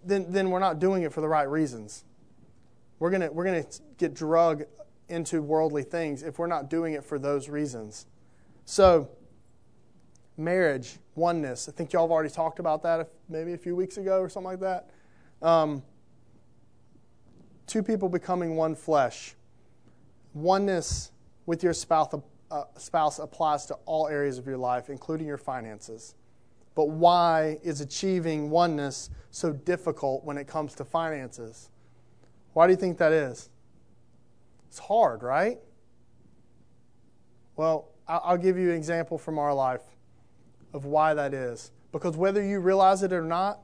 then, 0.04 0.26
then 0.32 0.50
we're 0.50 0.58
not 0.58 0.80
doing 0.80 1.04
it 1.04 1.12
for 1.12 1.20
the 1.20 1.28
right 1.28 1.48
reasons. 1.48 2.02
We're 2.98 3.10
going 3.10 3.20
to 3.20 3.30
we're 3.30 3.44
gonna 3.44 3.64
get 3.96 4.12
drug 4.12 4.64
into 5.08 5.40
worldly 5.40 5.84
things 5.84 6.24
if 6.24 6.40
we're 6.40 6.48
not 6.48 6.68
doing 6.68 6.94
it 6.94 7.04
for 7.04 7.16
those 7.16 7.48
reasons. 7.48 8.06
So, 8.64 9.08
marriage, 10.36 10.98
oneness. 11.14 11.68
I 11.68 11.72
think 11.72 11.92
y'all 11.92 12.06
have 12.06 12.10
already 12.10 12.30
talked 12.30 12.58
about 12.58 12.82
that 12.82 13.08
maybe 13.28 13.52
a 13.52 13.58
few 13.58 13.76
weeks 13.76 13.98
ago 13.98 14.18
or 14.18 14.28
something 14.28 14.50
like 14.50 14.60
that. 14.60 14.90
Um, 15.40 15.84
two 17.66 17.82
people 17.82 18.08
becoming 18.08 18.56
one 18.56 18.74
flesh. 18.74 19.34
Oneness 20.34 21.12
with 21.46 21.62
your 21.62 21.72
spouse, 21.72 22.14
uh, 22.50 22.64
spouse 22.76 23.18
applies 23.18 23.66
to 23.66 23.74
all 23.86 24.08
areas 24.08 24.38
of 24.38 24.46
your 24.46 24.56
life, 24.56 24.90
including 24.90 25.26
your 25.26 25.38
finances. 25.38 26.14
But 26.74 26.88
why 26.90 27.58
is 27.62 27.80
achieving 27.80 28.50
oneness 28.50 29.10
so 29.30 29.52
difficult 29.52 30.24
when 30.24 30.36
it 30.36 30.46
comes 30.46 30.74
to 30.74 30.84
finances? 30.84 31.70
Why 32.52 32.66
do 32.66 32.72
you 32.72 32.76
think 32.76 32.98
that 32.98 33.12
is? 33.12 33.48
It's 34.68 34.78
hard, 34.78 35.22
right? 35.22 35.58
Well, 37.56 37.90
I'll 38.08 38.36
give 38.36 38.58
you 38.58 38.70
an 38.70 38.76
example 38.76 39.18
from 39.18 39.38
our 39.38 39.54
life 39.54 39.82
of 40.72 40.84
why 40.84 41.14
that 41.14 41.32
is. 41.32 41.70
Because 41.92 42.16
whether 42.16 42.42
you 42.42 42.58
realize 42.58 43.02
it 43.04 43.12
or 43.12 43.22
not, 43.22 43.60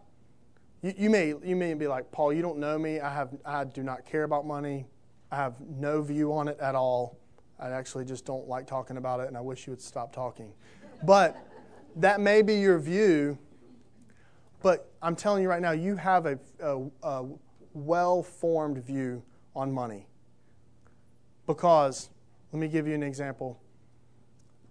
you, 0.83 0.95
you, 0.97 1.11
may, 1.11 1.35
you 1.45 1.57
may 1.57 1.75
be 1.75 1.87
like, 1.87 2.11
Paul, 2.11 2.33
you 2.33 2.43
don't 2.43 2.59
know 2.59 2.79
me. 2.79 3.01
I, 3.01 3.13
have, 3.13 3.31
I 3.45 3.65
do 3.65 3.83
not 3.83 4.07
care 4.07 4.25
about 4.25 4.47
money. 4.47 4.87
I 5.31 5.37
have 5.37 5.55
no 5.61 6.03
view 6.03 6.33
on 6.33 6.49
it 6.49 6.59
at 6.61 6.75
all. 6.75 7.19
I 7.59 7.71
actually 7.71 8.07
just 8.07 8.25
don't 8.25 8.49
like 8.49 8.67
talking 8.67 8.97
about 8.97 9.21
it, 9.21 9.29
and 9.29 9.37
I 9.37 9.41
wish 9.41 9.67
you 9.67 9.73
would 9.73 9.83
stop 9.83 10.15
talking. 10.15 10.53
But 11.05 11.37
that 11.97 12.21
may 12.21 12.43
be 12.43 12.55
your 12.55 12.79
view, 12.79 13.39
but 14.63 14.91
I'm 15.03 15.15
telling 15.15 15.43
you 15.43 15.49
right 15.49 15.61
now, 15.61 15.73
you 15.73 15.97
have 15.97 16.27
a, 16.27 16.39
a, 16.61 16.81
a 17.03 17.27
well 17.75 18.23
formed 18.23 18.79
view 18.79 19.23
on 19.55 19.73
money. 19.73 20.07
Because, 21.47 22.11
let 22.53 22.61
me 22.61 22.69
give 22.69 22.87
you 22.87 22.95
an 22.95 23.03
example. 23.03 23.61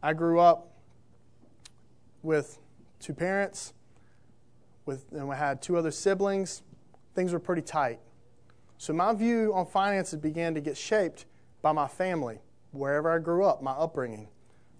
I 0.01 0.14
grew 0.14 0.39
up 0.39 0.78
with 2.24 2.57
two 2.99 3.14
parents, 3.14 3.74
with, 4.89 5.05
and 5.11 5.29
we 5.29 5.35
had 5.35 5.61
two 5.61 5.77
other 5.77 5.91
siblings. 5.91 6.63
Things 7.13 7.31
were 7.31 7.39
pretty 7.39 7.61
tight. 7.61 7.99
So 8.79 8.91
my 8.91 9.13
view 9.13 9.53
on 9.53 9.67
finances 9.67 10.19
began 10.19 10.55
to 10.55 10.61
get 10.61 10.75
shaped 10.75 11.25
by 11.61 11.73
my 11.73 11.87
family, 11.87 12.39
wherever 12.71 13.11
I 13.11 13.19
grew 13.19 13.45
up, 13.45 13.61
my 13.61 13.73
upbringing, 13.73 14.29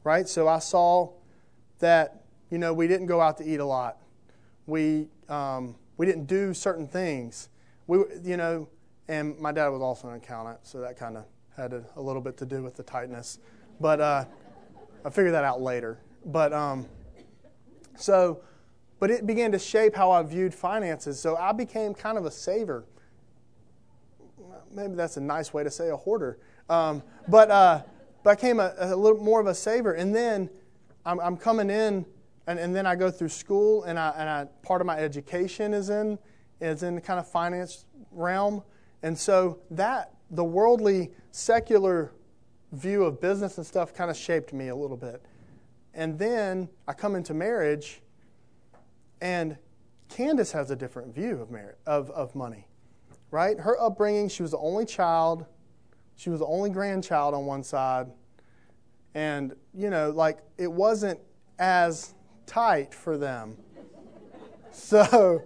right? 0.04 0.28
So 0.28 0.48
I 0.48 0.58
saw 0.58 1.12
that, 1.78 2.24
you 2.50 2.58
know, 2.58 2.74
we 2.74 2.88
didn't 2.88 3.06
go 3.06 3.22
out 3.22 3.38
to 3.38 3.44
eat 3.44 3.60
a 3.60 3.66
lot. 3.66 3.98
We, 4.66 5.10
um, 5.28 5.76
we 5.98 6.08
didn't 6.08 6.26
do 6.26 6.56
certain 6.56 6.88
things. 6.88 7.50
We, 7.86 8.00
you 8.24 8.38
know, 8.38 8.68
and 9.08 9.38
my 9.38 9.52
dad 9.52 9.68
was 9.68 9.82
also 9.82 10.08
an 10.10 10.16
accountant, 10.16 10.60
so 10.64 10.80
that 10.82 10.98
kind 10.98 11.18
of 11.18 11.26
had 11.56 11.74
a, 11.74 11.84
a, 11.96 12.02
little 12.02 12.22
bit 12.22 12.38
to 12.38 12.46
do 12.46 12.64
with 12.64 12.76
the 12.76 12.84
tightness. 12.84 13.38
But 13.80 14.02
uh, 14.02 14.26
I 15.06 15.10
figured 15.12 15.36
that 15.36 15.44
out 15.44 15.62
later. 15.62 16.00
But 16.26 16.52
um, 16.54 16.88
so, 17.96 18.42
but 19.00 19.10
it 19.10 19.26
began 19.26 19.52
to 19.52 19.60
shape 19.60 19.96
how 19.96 20.12
I 20.12 20.22
viewed 20.24 20.54
finances. 20.54 21.20
So 21.20 21.36
I 21.36 21.52
became 21.52 21.94
kind 21.94 22.18
of 22.18 22.26
a 22.26 22.32
saver 22.32 22.86
maybe 24.72 24.96
that's 24.96 25.18
a 25.18 25.22
nice 25.22 25.54
way 25.54 25.64
to 25.64 25.72
say 25.72 25.90
a 25.90 25.96
hoarder. 25.96 26.40
Um, 26.70 27.04
but, 27.28 27.52
uh, 27.52 27.82
I 28.26 28.36
became 28.36 28.60
a, 28.60 28.74
a, 28.78 28.96
little 28.96 29.24
more 29.24 29.40
of 29.40 29.48
a 29.48 29.56
saver. 29.56 29.94
And 29.94 30.14
then 30.14 30.50
I'm, 31.06 31.20
I'm 31.20 31.38
coming 31.38 31.70
in, 31.70 32.06
and, 32.48 32.60
and, 32.60 32.76
then 32.76 32.86
I 32.86 32.96
go 32.96 33.10
through 33.10 33.30
school, 33.30 33.84
and, 33.84 33.98
I, 33.98 34.14
and 34.18 34.30
I, 34.30 34.46
part 34.62 34.82
of 34.82 34.88
my 34.88 34.98
education 34.98 35.74
is 35.74 35.90
in, 35.90 36.20
is 36.62 36.84
in 36.84 36.96
the 36.96 37.02
kind 37.02 37.20
of 37.20 37.28
finance 37.28 37.86
realm. 38.12 38.64
And 39.02 39.18
so 39.18 39.60
that, 39.72 40.14
the 40.32 40.44
worldly, 40.44 41.12
secular 41.32 42.12
view 42.74 43.04
of 43.04 43.20
business 43.20 43.58
and 43.58 43.66
stuff 43.66 43.94
kind 43.94 44.12
of 44.12 44.18
shaped 44.18 44.54
me 44.54 44.68
a 44.68 44.76
little 44.76 44.98
bit. 44.98 45.24
And 45.96 46.20
then 46.20 46.70
I 46.88 46.94
come 46.94 47.16
into 47.16 47.34
marriage, 47.34 48.02
and 49.22 49.58
Candace 50.10 50.52
has 50.52 50.72
a 50.72 50.76
different 50.76 51.14
view 51.14 51.42
of, 51.42 51.56
of, 51.86 52.10
of 52.12 52.36
money 52.36 52.70
right? 53.32 53.60
Her 53.60 53.80
upbringing, 53.80 54.30
she 54.30 54.42
was 54.42 54.52
the 54.52 54.58
only 54.58 54.86
child. 54.86 55.46
She 56.16 56.30
was 56.30 56.40
the 56.40 56.46
only 56.46 56.70
grandchild 56.70 57.34
on 57.34 57.46
one 57.46 57.64
side. 57.64 58.08
And, 59.14 59.56
you 59.74 59.90
know, 59.90 60.12
like 60.12 60.40
it 60.58 60.72
wasn't 60.72 61.20
as 61.58 62.14
tight 62.46 62.94
for 62.94 63.18
them. 63.18 63.58
So, 64.72 65.44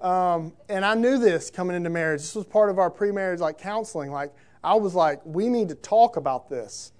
um, 0.00 0.54
and 0.68 0.84
I 0.84 0.94
knew 0.94 1.16
this 1.18 1.50
coming 1.50 1.76
into 1.76 1.90
marriage. 1.90 2.22
This 2.22 2.34
was 2.34 2.46
part 2.46 2.68
of 2.68 2.78
our 2.78 2.90
pre 2.90 3.12
marriage 3.12 3.38
like 3.38 3.58
counseling. 3.58 4.10
Like, 4.10 4.34
I 4.64 4.74
was 4.74 4.94
like, 4.94 5.20
we 5.24 5.48
need 5.48 5.68
to 5.68 5.74
talk 5.76 6.16
about 6.16 6.48
this 6.48 6.92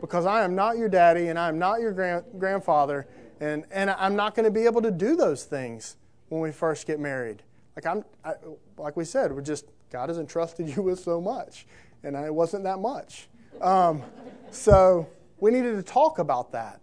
because 0.00 0.26
I 0.26 0.44
am 0.44 0.54
not 0.54 0.76
your 0.76 0.88
daddy 0.88 1.28
and 1.28 1.38
I 1.38 1.48
am 1.48 1.58
not 1.58 1.80
your 1.80 1.92
grand- 1.92 2.26
grandfather. 2.38 3.08
And, 3.44 3.66
and 3.70 3.90
I'm 3.90 4.16
not 4.16 4.34
going 4.34 4.44
to 4.44 4.50
be 4.50 4.64
able 4.64 4.80
to 4.80 4.90
do 4.90 5.16
those 5.16 5.44
things 5.44 5.96
when 6.30 6.40
we 6.40 6.50
first 6.50 6.86
get 6.86 6.98
married. 6.98 7.42
Like 7.76 7.84
I'm, 7.84 8.02
I, 8.24 8.32
like 8.78 8.96
we 8.96 9.04
said, 9.04 9.32
we're 9.32 9.42
just 9.42 9.66
God 9.90 10.08
has 10.08 10.16
entrusted 10.16 10.66
you 10.74 10.80
with 10.80 10.98
so 10.98 11.20
much, 11.20 11.66
and 12.02 12.16
it 12.16 12.34
wasn't 12.34 12.64
that 12.64 12.78
much. 12.78 13.28
Um, 13.60 14.02
so 14.50 15.06
we 15.40 15.50
needed 15.50 15.76
to 15.76 15.82
talk 15.82 16.18
about 16.18 16.52
that, 16.52 16.80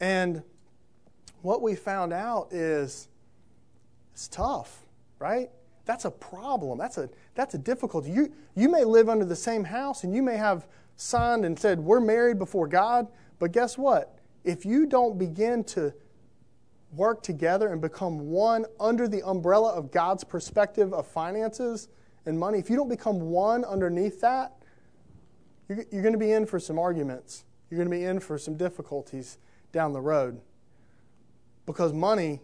and 0.00 0.42
what 1.42 1.62
we 1.62 1.76
found 1.76 2.12
out 2.12 2.48
is 2.50 3.08
it's 4.12 4.26
tough, 4.26 4.80
right? 5.20 5.50
That's 5.84 6.04
a 6.04 6.10
problem. 6.10 6.78
That's 6.78 6.98
a 6.98 7.08
that's 7.36 7.54
a 7.54 7.58
difficulty. 7.58 8.10
You 8.10 8.32
you 8.56 8.68
may 8.68 8.82
live 8.82 9.08
under 9.08 9.24
the 9.24 9.36
same 9.36 9.62
house, 9.62 10.02
and 10.02 10.12
you 10.12 10.22
may 10.22 10.36
have 10.36 10.66
signed 10.96 11.44
and 11.44 11.56
said 11.56 11.78
we're 11.78 12.00
married 12.00 12.40
before 12.40 12.66
God, 12.66 13.06
but 13.38 13.52
guess 13.52 13.78
what? 13.78 14.19
If 14.44 14.64
you 14.64 14.86
don't 14.86 15.18
begin 15.18 15.64
to 15.64 15.92
work 16.92 17.22
together 17.22 17.68
and 17.68 17.80
become 17.80 18.30
one 18.30 18.64
under 18.78 19.06
the 19.06 19.22
umbrella 19.26 19.72
of 19.72 19.90
God's 19.90 20.24
perspective 20.24 20.92
of 20.92 21.06
finances 21.06 21.88
and 22.26 22.38
money, 22.38 22.58
if 22.58 22.68
you 22.68 22.76
don't 22.76 22.88
become 22.88 23.20
one 23.20 23.64
underneath 23.64 24.20
that, 24.20 24.54
you're, 25.68 25.84
you're 25.90 26.02
going 26.02 26.14
to 26.14 26.18
be 26.18 26.32
in 26.32 26.46
for 26.46 26.58
some 26.58 26.78
arguments. 26.78 27.44
You're 27.70 27.78
going 27.78 27.90
to 27.90 27.96
be 27.96 28.04
in 28.04 28.18
for 28.18 28.38
some 28.38 28.56
difficulties 28.56 29.38
down 29.72 29.92
the 29.92 30.00
road. 30.00 30.40
Because 31.66 31.92
money 31.92 32.40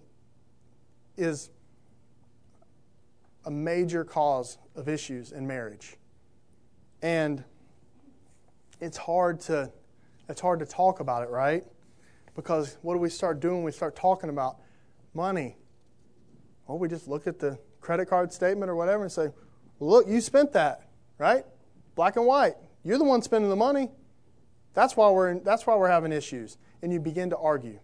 is 1.16 1.50
a 3.44 3.50
major 3.50 4.04
cause 4.04 4.58
of 4.74 4.88
issues 4.88 5.32
in 5.32 5.46
marriage. 5.46 5.96
And 7.02 7.42
it's 8.80 8.96
hard 8.96 9.40
to 9.42 9.72
it's 10.28 10.40
hard 10.40 10.58
to 10.58 10.66
talk 10.66 10.98
about 10.98 11.22
it, 11.22 11.30
right? 11.30 11.64
Because 12.36 12.76
what 12.82 12.94
do 12.94 13.00
we 13.00 13.08
start 13.08 13.40
doing? 13.40 13.64
We 13.64 13.72
start 13.72 13.96
talking 13.96 14.28
about 14.28 14.58
money. 15.14 15.56
Well, 16.66 16.78
we 16.78 16.86
just 16.86 17.08
look 17.08 17.26
at 17.26 17.38
the 17.38 17.58
credit 17.80 18.06
card 18.06 18.32
statement 18.32 18.70
or 18.70 18.76
whatever 18.76 19.02
and 19.02 19.10
say, 19.10 19.30
look, 19.80 20.06
you 20.06 20.20
spent 20.20 20.52
that, 20.52 20.88
right? 21.18 21.44
Black 21.94 22.16
and 22.16 22.26
white. 22.26 22.54
You're 22.84 22.98
the 22.98 23.04
one 23.04 23.22
spending 23.22 23.48
the 23.48 23.56
money. 23.56 23.90
That's 24.74 24.96
why 24.96 25.10
we're, 25.10 25.30
in, 25.30 25.42
that's 25.42 25.66
why 25.66 25.74
we're 25.76 25.88
having 25.88 26.12
issues. 26.12 26.58
And 26.82 26.92
you 26.92 27.00
begin 27.00 27.30
to 27.30 27.38
argue. 27.38 27.80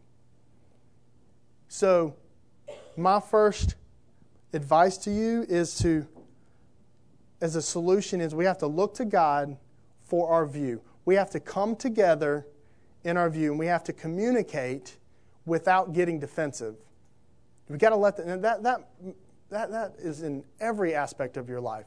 So, 1.69 2.15
my 2.97 3.19
first 3.19 3.77
advice 4.53 4.99
to 4.99 5.11
you 5.11 5.47
is 5.49 5.79
to, 5.79 6.07
as 7.41 7.57
a 7.57 7.63
solution, 7.63 8.21
is 8.21 8.35
we 8.35 8.45
have 8.45 8.59
to 8.59 8.67
look 8.67 8.95
to 8.97 9.07
God 9.07 9.57
for 10.03 10.29
our 10.29 10.45
view. 10.45 10.83
We 11.07 11.15
have 11.15 11.31
to 11.31 11.41
come 11.41 11.75
together 11.75 12.47
in 13.05 13.17
our 13.17 13.29
view, 13.29 13.51
and 13.51 13.59
we 13.59 13.67
have 13.67 13.85
to 13.85 13.93
communicate 13.93 14.97
without 15.45 15.93
getting 15.93 16.19
defensive. 16.19 16.77
We've 17.69 17.79
got 17.79 17.91
to 17.91 17.97
let 17.97 18.17
the, 18.17 18.37
that, 18.39 18.63
that, 18.63 18.81
that, 19.51 19.71
that 19.71 19.95
is 19.99 20.23
in 20.23 20.45
every 20.61 20.95
aspect 20.95 21.37
of 21.37 21.49
your 21.49 21.61
life. 21.61 21.87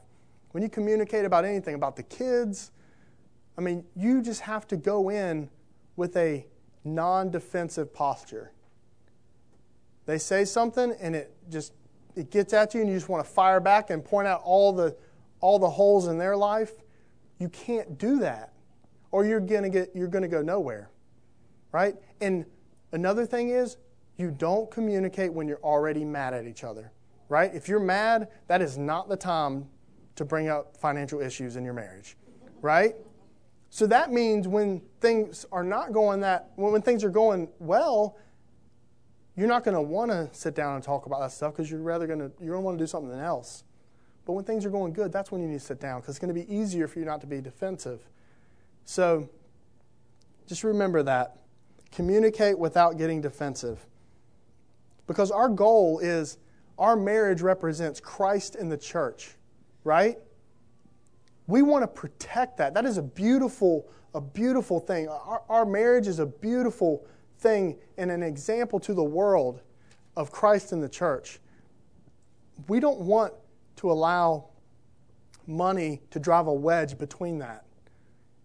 When 0.52 0.62
you 0.62 0.68
communicate 0.68 1.24
about 1.24 1.44
anything, 1.44 1.74
about 1.74 1.96
the 1.96 2.02
kids, 2.02 2.70
I 3.58 3.60
mean, 3.60 3.84
you 3.94 4.22
just 4.22 4.42
have 4.42 4.66
to 4.68 4.76
go 4.76 5.10
in 5.10 5.48
with 5.96 6.16
a 6.16 6.46
non 6.84 7.30
defensive 7.30 7.92
posture. 7.92 8.52
They 10.06 10.18
say 10.18 10.44
something 10.44 10.94
and 11.00 11.16
it 11.16 11.34
just 11.50 11.72
it 12.14 12.30
gets 12.30 12.52
at 12.52 12.74
you 12.74 12.80
and 12.80 12.88
you 12.88 12.96
just 12.96 13.08
want 13.08 13.24
to 13.24 13.30
fire 13.30 13.60
back 13.60 13.90
and 13.90 14.04
point 14.04 14.28
out 14.28 14.40
all 14.44 14.72
the 14.72 14.96
all 15.40 15.58
the 15.58 15.68
holes 15.68 16.06
in 16.06 16.18
their 16.18 16.36
life. 16.36 16.72
You 17.38 17.48
can't 17.48 17.98
do 17.98 18.20
that. 18.20 18.52
Or 19.10 19.24
you're 19.24 19.40
gonna 19.40 19.68
get 19.68 19.90
you're 19.94 20.08
gonna 20.08 20.28
go 20.28 20.42
nowhere 20.42 20.90
right? 21.72 21.94
And 22.20 22.44
another 22.92 23.26
thing 23.26 23.50
is, 23.50 23.76
you 24.16 24.30
don't 24.30 24.70
communicate 24.70 25.32
when 25.32 25.46
you're 25.46 25.62
already 25.62 26.04
mad 26.04 26.32
at 26.32 26.46
each 26.46 26.64
other, 26.64 26.92
right? 27.28 27.54
If 27.54 27.68
you're 27.68 27.80
mad, 27.80 28.28
that 28.48 28.62
is 28.62 28.78
not 28.78 29.08
the 29.08 29.16
time 29.16 29.68
to 30.16 30.24
bring 30.24 30.48
up 30.48 30.76
financial 30.76 31.20
issues 31.20 31.56
in 31.56 31.64
your 31.64 31.74
marriage, 31.74 32.16
right? 32.62 32.94
So 33.68 33.86
that 33.88 34.10
means 34.10 34.48
when 34.48 34.80
things 35.00 35.44
are 35.52 35.64
not 35.64 35.92
going 35.92 36.20
that, 36.20 36.50
when 36.56 36.80
things 36.80 37.04
are 37.04 37.10
going 37.10 37.48
well, 37.58 38.16
you're 39.36 39.48
not 39.48 39.64
going 39.64 39.74
to 39.74 39.82
want 39.82 40.10
to 40.10 40.30
sit 40.32 40.54
down 40.54 40.76
and 40.76 40.82
talk 40.82 41.04
about 41.04 41.20
that 41.20 41.30
stuff 41.30 41.52
because 41.52 41.70
you're 41.70 41.80
rather 41.80 42.06
going 42.06 42.20
to, 42.20 42.32
you're 42.40 42.54
going 42.54 42.62
to 42.62 42.64
want 42.64 42.78
to 42.78 42.82
do 42.82 42.86
something 42.86 43.18
else. 43.18 43.64
But 44.24 44.32
when 44.32 44.44
things 44.44 44.64
are 44.64 44.70
going 44.70 44.94
good, 44.94 45.12
that's 45.12 45.30
when 45.30 45.42
you 45.42 45.46
need 45.46 45.60
to 45.60 45.64
sit 45.64 45.78
down 45.78 46.00
because 46.00 46.16
it's 46.16 46.18
going 46.18 46.34
to 46.34 46.40
be 46.40 46.52
easier 46.52 46.88
for 46.88 46.98
you 46.98 47.04
not 47.04 47.20
to 47.20 47.26
be 47.26 47.40
defensive. 47.40 48.00
So 48.86 49.28
just 50.46 50.64
remember 50.64 51.02
that. 51.02 51.36
Communicate 51.92 52.58
without 52.58 52.98
getting 52.98 53.20
defensive. 53.20 53.86
Because 55.06 55.30
our 55.30 55.48
goal 55.48 55.98
is 56.00 56.38
our 56.78 56.96
marriage 56.96 57.40
represents 57.40 58.00
Christ 58.00 58.56
in 58.56 58.68
the 58.68 58.76
church, 58.76 59.36
right? 59.84 60.18
We 61.46 61.62
want 61.62 61.82
to 61.84 61.86
protect 61.86 62.58
that. 62.58 62.74
That 62.74 62.84
is 62.84 62.98
a 62.98 63.02
beautiful 63.02 63.88
a 64.16 64.20
beautiful 64.20 64.80
thing. 64.80 65.08
Our, 65.08 65.42
our 65.50 65.66
marriage 65.66 66.06
is 66.06 66.20
a 66.20 66.26
beautiful 66.26 67.06
thing 67.38 67.76
and 67.98 68.10
an 68.10 68.22
example 68.22 68.80
to 68.80 68.94
the 68.94 69.04
world 69.04 69.60
of 70.16 70.32
Christ 70.32 70.72
in 70.72 70.80
the 70.80 70.88
church. 70.88 71.38
We 72.66 72.80
don't 72.80 73.00
want 73.00 73.34
to 73.76 73.90
allow 73.90 74.46
money 75.46 76.00
to 76.10 76.18
drive 76.18 76.46
a 76.46 76.52
wedge 76.52 76.96
between 76.96 77.38
that 77.40 77.66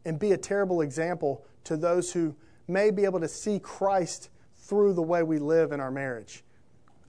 and 0.03 0.19
be 0.19 0.33
a 0.33 0.37
terrible 0.37 0.81
example 0.81 1.45
to 1.63 1.77
those 1.77 2.11
who 2.11 2.35
may 2.71 2.91
be 2.91 3.05
able 3.05 3.19
to 3.19 3.27
see 3.27 3.59
Christ 3.59 4.29
through 4.57 4.93
the 4.93 5.01
way 5.01 5.23
we 5.23 5.37
live 5.37 5.71
in 5.71 5.79
our 5.79 5.91
marriage. 5.91 6.43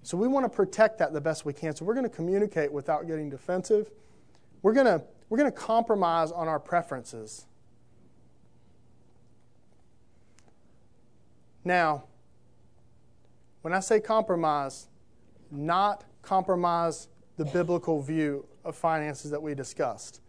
So 0.02 0.16
we 0.16 0.26
want 0.26 0.44
to 0.44 0.48
protect 0.48 0.98
that 0.98 1.12
the 1.12 1.20
best 1.20 1.44
we 1.44 1.52
can. 1.52 1.74
So 1.76 1.84
we're 1.84 1.94
going 1.94 2.08
to 2.08 2.14
communicate 2.14 2.72
without 2.72 3.06
getting 3.06 3.30
defensive. 3.30 3.90
We're 4.62 4.72
going 4.72 4.86
to, 4.86 5.02
we're 5.28 5.38
going 5.38 5.50
to 5.50 5.56
compromise 5.56 6.32
on 6.32 6.48
our 6.48 6.58
preferences. 6.58 7.46
Now, 11.64 12.04
when 13.60 13.72
I 13.72 13.80
say 13.80 14.00
compromise, 14.00 14.88
not 15.50 16.04
compromise 16.22 17.08
the 17.36 17.44
biblical 17.44 18.02
view 18.02 18.44
of 18.64 18.74
finances 18.76 19.30
that 19.30 19.40
we 19.40 19.54
discussed. 19.54 20.20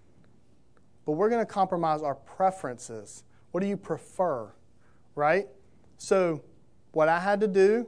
But 1.06 1.14
we're 1.14 1.30
going 1.30 1.42
to 1.42 1.52
compromise 1.52 2.02
our 2.02 2.16
preferences. 2.16 3.24
What 3.52 3.62
do 3.62 3.68
you 3.68 3.78
prefer? 3.78 4.52
Right? 5.16 5.48
So, 5.98 6.42
what 6.92 7.10
I 7.10 7.20
had 7.20 7.40
to 7.42 7.48
do 7.48 7.88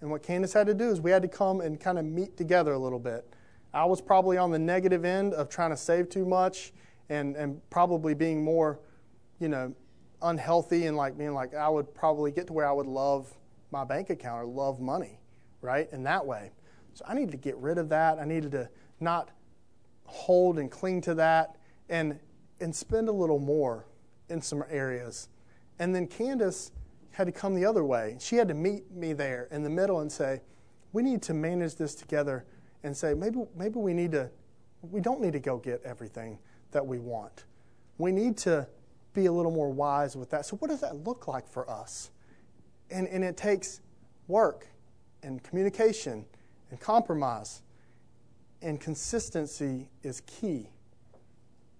and 0.00 0.10
what 0.10 0.22
Candace 0.22 0.52
had 0.52 0.66
to 0.66 0.74
do 0.74 0.90
is 0.90 1.00
we 1.00 1.10
had 1.10 1.22
to 1.22 1.28
come 1.28 1.60
and 1.60 1.80
kind 1.80 1.98
of 1.98 2.04
meet 2.04 2.36
together 2.36 2.72
a 2.72 2.78
little 2.78 2.98
bit. 2.98 3.28
I 3.72 3.84
was 3.84 4.00
probably 4.00 4.38
on 4.38 4.50
the 4.50 4.58
negative 4.58 5.04
end 5.04 5.34
of 5.34 5.48
trying 5.48 5.70
to 5.70 5.76
save 5.76 6.08
too 6.08 6.24
much 6.24 6.72
and, 7.08 7.36
and 7.36 7.60
probably 7.70 8.14
being 8.14 8.42
more, 8.42 8.80
you 9.38 9.48
know, 9.48 9.74
unhealthy 10.22 10.86
and 10.86 10.96
like 10.96 11.18
being 11.18 11.34
like, 11.34 11.54
I 11.54 11.68
would 11.68 11.94
probably 11.94 12.30
get 12.30 12.46
to 12.48 12.52
where 12.52 12.66
I 12.66 12.72
would 12.72 12.86
love 12.86 13.32
my 13.70 13.84
bank 13.84 14.10
account 14.10 14.42
or 14.42 14.46
love 14.46 14.80
money, 14.80 15.18
right? 15.60 15.88
In 15.92 16.02
that 16.04 16.24
way. 16.24 16.52
So 16.94 17.04
I 17.06 17.14
needed 17.14 17.32
to 17.32 17.36
get 17.36 17.56
rid 17.58 17.78
of 17.78 17.88
that. 17.90 18.18
I 18.18 18.24
needed 18.24 18.52
to 18.52 18.68
not 19.00 19.30
hold 20.04 20.58
and 20.58 20.70
cling 20.70 21.00
to 21.02 21.14
that 21.16 21.56
and, 21.88 22.18
and 22.60 22.74
spend 22.74 23.08
a 23.08 23.12
little 23.12 23.38
more 23.38 23.86
in 24.28 24.40
some 24.40 24.64
areas. 24.70 25.28
And 25.78 25.94
then 25.94 26.06
Candace 26.06 26.72
had 27.12 27.26
to 27.26 27.32
come 27.32 27.54
the 27.54 27.64
other 27.64 27.84
way. 27.84 28.16
She 28.20 28.36
had 28.36 28.48
to 28.48 28.54
meet 28.54 28.90
me 28.90 29.12
there 29.12 29.48
in 29.50 29.62
the 29.62 29.70
middle 29.70 30.00
and 30.00 30.10
say, 30.10 30.42
we 30.92 31.02
need 31.02 31.22
to 31.22 31.34
manage 31.34 31.76
this 31.76 31.94
together 31.94 32.44
and 32.82 32.96
say, 32.96 33.14
maybe, 33.14 33.44
maybe 33.56 33.78
we 33.78 33.92
need 33.92 34.12
to, 34.12 34.30
we 34.82 35.00
don't 35.00 35.20
need 35.20 35.32
to 35.32 35.40
go 35.40 35.58
get 35.58 35.82
everything 35.84 36.38
that 36.72 36.86
we 36.86 36.98
want. 36.98 37.44
We 37.98 38.12
need 38.12 38.36
to 38.38 38.66
be 39.14 39.26
a 39.26 39.32
little 39.32 39.50
more 39.50 39.70
wise 39.70 40.14
with 40.14 40.30
that. 40.30 40.46
So, 40.46 40.56
what 40.56 40.70
does 40.70 40.80
that 40.82 41.04
look 41.04 41.26
like 41.26 41.48
for 41.48 41.68
us? 41.70 42.10
And, 42.90 43.08
and 43.08 43.24
it 43.24 43.36
takes 43.36 43.80
work 44.28 44.68
and 45.22 45.42
communication 45.42 46.24
and 46.70 46.78
compromise. 46.78 47.62
And 48.62 48.80
consistency 48.80 49.88
is 50.02 50.20
key. 50.22 50.68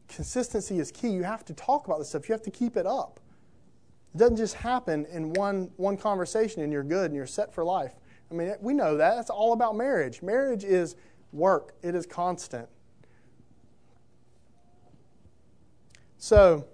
Consistency 0.09 0.79
is 0.79 0.91
key. 0.91 1.09
You 1.09 1.25
have 1.25 1.45
to 1.47 1.55
talk 1.55 1.87
about 1.87 1.99
this 1.99 2.09
stuff, 2.09 2.29
you 2.29 2.33
have 2.33 2.43
to 2.43 2.51
keep 2.51 2.77
it 2.77 2.87
up. 2.87 3.21
It 4.17 4.21
doesn't 4.21 4.39
just 4.39 4.55
happen 4.55 5.05
in 5.13 5.35
one, 5.35 5.71
one 5.77 5.99
conversation 5.99 6.63
and 6.63 6.73
you're 6.73 6.83
good 6.83 7.05
and 7.05 7.15
you're 7.15 7.27
set 7.27 7.53
for 7.53 7.63
life. 7.63 7.93
I 8.31 8.35
mean, 8.35 8.55
we 8.63 8.73
know 8.73 8.97
that. 8.97 9.15
That's 9.15 9.29
all 9.29 9.53
about 9.53 9.77
marriage. 9.77 10.23
Marriage 10.23 10.65
is 10.65 10.97
work, 11.33 11.75
it 11.83 11.95
is 11.95 12.07
constant. 12.07 12.67
So, 16.17 16.67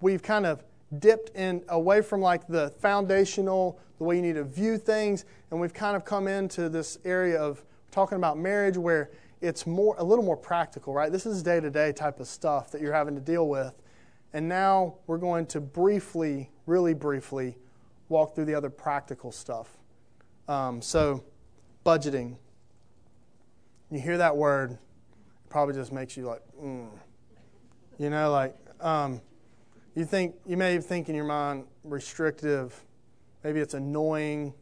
we've 0.00 0.24
kind 0.24 0.44
of 0.44 0.64
dipped 0.98 1.36
in 1.36 1.62
away 1.68 2.02
from 2.02 2.20
like 2.20 2.48
the 2.48 2.70
foundational, 2.80 3.78
the 3.98 4.04
way 4.04 4.16
you 4.16 4.22
need 4.22 4.34
to 4.34 4.42
view 4.42 4.76
things, 4.76 5.24
and 5.52 5.60
we've 5.60 5.72
kind 5.72 5.94
of 5.94 6.04
come 6.04 6.26
into 6.26 6.68
this 6.68 6.98
area 7.04 7.40
of 7.40 7.62
talking 7.92 8.16
about 8.16 8.38
marriage 8.38 8.76
where 8.76 9.12
it's 9.40 9.68
more 9.68 9.94
a 9.98 10.04
little 10.04 10.24
more 10.24 10.36
practical, 10.36 10.92
right? 10.92 11.12
This 11.12 11.26
is 11.26 11.44
day 11.44 11.60
to 11.60 11.70
day 11.70 11.92
type 11.92 12.18
of 12.18 12.26
stuff 12.26 12.72
that 12.72 12.80
you're 12.80 12.92
having 12.92 13.14
to 13.14 13.20
deal 13.20 13.46
with. 13.46 13.72
And 14.34 14.48
now 14.48 14.96
we're 15.06 15.18
going 15.18 15.46
to 15.46 15.60
briefly, 15.60 16.50
really 16.66 16.94
briefly, 16.94 17.56
walk 18.08 18.34
through 18.34 18.46
the 18.46 18.54
other 18.54 18.70
practical 18.70 19.32
stuff. 19.32 19.68
Um, 20.48 20.80
so, 20.80 21.24
budgeting. 21.84 22.36
You 23.90 24.00
hear 24.00 24.18
that 24.18 24.36
word, 24.36 24.72
it 24.72 24.78
probably 25.50 25.74
just 25.74 25.92
makes 25.92 26.16
you 26.16 26.24
like, 26.24 26.40
mm. 26.62 26.88
you 27.98 28.10
know, 28.10 28.30
like 28.30 28.56
um, 28.80 29.20
you 29.94 30.04
think 30.04 30.34
you 30.46 30.56
may 30.56 30.78
think 30.78 31.08
in 31.08 31.14
your 31.14 31.26
mind 31.26 31.64
restrictive, 31.84 32.84
maybe 33.44 33.60
it's 33.60 33.74
annoying. 33.74 34.54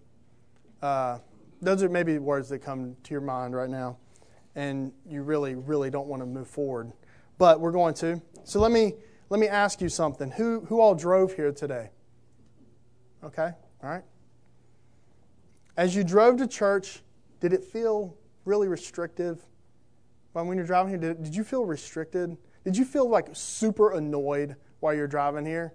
Uh, 0.83 1.19
those 1.63 1.83
are 1.83 1.89
maybe 1.89 2.19
words 2.19 2.49
that 2.49 2.61
come 2.61 2.97
to 3.05 3.11
your 3.13 3.21
mind 3.21 3.55
right 3.55 3.71
now, 3.71 3.99
and 4.57 4.93
you 5.07 5.23
really, 5.23 5.55
really 5.55 5.91
don't 5.91 6.09
want 6.09 6.23
to 6.23 6.27
move 6.27 6.49
forward. 6.49 6.93
But 7.39 7.61
we're 7.61 7.73
going 7.73 7.95
to. 7.95 8.21
So 8.45 8.61
let 8.61 8.73
me 8.73 8.95
let 9.31 9.41
me 9.41 9.49
ask 9.49 9.81
you 9.81 9.89
something. 9.89 10.31
Who 10.33 10.61
who 10.67 10.81
all 10.81 10.95
drove 10.95 11.33
here 11.33 11.53
today? 11.53 11.91
Okay, 13.25 13.53
all 13.83 13.91
right. 13.91 14.03
As 15.77 15.95
you 15.95 16.05
drove 16.05 16.37
to 16.39 16.47
church, 16.47 17.01
did 17.39 17.53
it 17.53 17.65
feel 17.65 18.17
really 18.45 18.69
restrictive? 18.69 19.45
When 20.33 20.57
you're 20.57 20.67
driving 20.67 20.91
here, 20.91 20.99
did, 20.99 21.23
did 21.23 21.35
you 21.35 21.45
feel 21.45 21.65
restricted? 21.65 22.37
Did 22.65 22.77
you 22.77 22.85
feel 22.85 23.09
like 23.09 23.29
super 23.33 23.93
annoyed 23.93 24.57
while 24.81 24.95
you're 24.95 25.09
driving 25.09 25.45
here? 25.45 25.75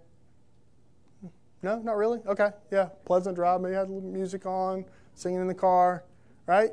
No, 1.61 1.79
not 1.79 1.97
really? 1.97 2.19
Okay, 2.27 2.51
yeah. 2.71 2.89
Pleasant 3.05 3.35
drive. 3.35 3.61
Maybe 3.61 3.73
had 3.73 3.89
a 3.89 3.91
little 3.91 4.09
music 4.09 4.45
on, 4.45 4.85
singing 5.15 5.41
in 5.41 5.47
the 5.47 5.55
car, 5.55 6.03
right? 6.45 6.71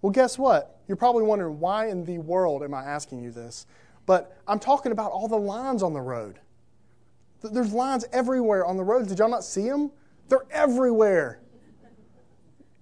Well, 0.00 0.12
guess 0.12 0.38
what? 0.38 0.80
You're 0.86 0.96
probably 0.96 1.24
wondering 1.24 1.58
why 1.58 1.88
in 1.88 2.04
the 2.04 2.18
world 2.18 2.62
am 2.62 2.74
I 2.74 2.84
asking 2.84 3.22
you 3.22 3.30
this? 3.30 3.66
But 4.06 4.36
I'm 4.46 4.58
talking 4.58 4.92
about 4.92 5.12
all 5.12 5.28
the 5.28 5.38
lines 5.38 5.82
on 5.82 5.92
the 5.92 6.00
road. 6.00 6.38
There's 7.42 7.72
lines 7.72 8.04
everywhere 8.12 8.64
on 8.64 8.76
the 8.76 8.84
roads. 8.84 9.08
Did 9.08 9.18
y'all 9.18 9.28
not 9.28 9.44
see 9.44 9.68
them? 9.68 9.90
They're 10.28 10.46
everywhere. 10.50 11.40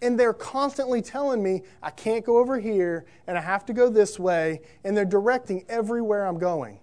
And 0.01 0.18
they're 0.18 0.33
constantly 0.33 1.01
telling 1.01 1.43
me 1.43 1.62
I 1.83 1.91
can't 1.91 2.25
go 2.25 2.39
over 2.39 2.59
here 2.59 3.07
and 3.27 3.39
I 3.39 3.41
have 3.41 3.64
to 3.66 3.73
go 3.73 3.89
this 3.89 4.18
way, 4.18 4.62
and 4.85 4.97
they're 4.97 5.05
directing 5.05 5.64
everywhere 5.68 6.27
I'm 6.27 6.39
going. 6.39 6.81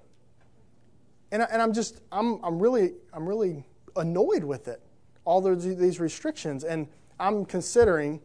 And, 1.31 1.43
I, 1.43 1.47
and 1.51 1.61
I'm 1.61 1.73
just, 1.73 2.01
I'm, 2.11 2.43
I'm, 2.43 2.59
really, 2.59 2.93
I'm 3.13 3.27
really 3.27 3.65
annoyed 3.95 4.43
with 4.43 4.67
it, 4.67 4.81
all 5.25 5.41
these 5.41 5.99
restrictions. 5.99 6.63
And 6.63 6.87
I'm 7.19 7.45
considering, 7.45 8.21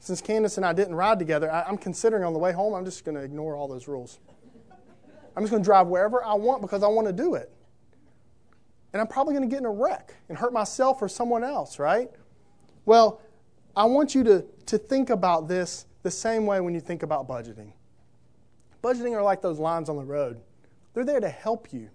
since 0.00 0.20
Candace 0.20 0.56
and 0.56 0.66
I 0.66 0.72
didn't 0.72 0.96
ride 0.96 1.18
together, 1.18 1.50
I, 1.50 1.62
I'm 1.62 1.78
considering 1.78 2.24
on 2.24 2.32
the 2.32 2.38
way 2.38 2.52
home, 2.52 2.74
I'm 2.74 2.84
just 2.84 3.04
going 3.04 3.16
to 3.16 3.22
ignore 3.22 3.56
all 3.56 3.68
those 3.68 3.88
rules. 3.88 4.18
I'm 5.36 5.42
just 5.42 5.50
going 5.50 5.62
to 5.62 5.66
drive 5.66 5.86
wherever 5.86 6.24
I 6.24 6.34
want 6.34 6.62
because 6.62 6.82
I 6.82 6.88
want 6.88 7.06
to 7.06 7.12
do 7.12 7.34
it. 7.34 7.52
And 8.92 9.00
I'm 9.00 9.06
probably 9.06 9.34
going 9.34 9.48
to 9.48 9.50
get 9.50 9.60
in 9.60 9.66
a 9.66 9.70
wreck 9.70 10.14
and 10.28 10.36
hurt 10.36 10.52
myself 10.52 11.00
or 11.00 11.08
someone 11.08 11.44
else, 11.44 11.78
right? 11.78 12.10
Well, 12.84 13.20
I 13.76 13.84
want 13.84 14.14
you 14.14 14.24
to, 14.24 14.44
to 14.66 14.78
think 14.78 15.10
about 15.10 15.48
this 15.48 15.86
the 16.02 16.10
same 16.10 16.46
way 16.46 16.60
when 16.60 16.74
you 16.74 16.80
think 16.80 17.02
about 17.02 17.28
budgeting. 17.28 17.72
Budgeting 18.82 19.14
are 19.14 19.22
like 19.22 19.42
those 19.42 19.58
lines 19.58 19.88
on 19.88 19.96
the 19.96 20.04
road, 20.04 20.40
they're 20.94 21.04
there 21.04 21.20
to 21.20 21.28
help 21.28 21.72
you, 21.72 21.90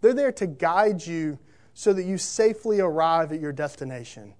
they're 0.00 0.14
there 0.14 0.32
to 0.32 0.46
guide 0.46 1.04
you 1.06 1.38
so 1.74 1.92
that 1.92 2.04
you 2.04 2.18
safely 2.18 2.80
arrive 2.80 3.32
at 3.32 3.40
your 3.40 3.52
destination. 3.52 4.34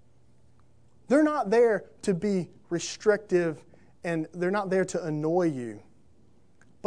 They're 1.07 1.23
not 1.23 1.51
there 1.51 1.85
to 2.03 2.13
be 2.13 2.51
restrictive 2.69 3.65
and 4.05 4.27
they're 4.35 4.51
not 4.51 4.71
there 4.71 4.85
to 4.87 5.05
annoy 5.05 5.51
you. 5.51 5.81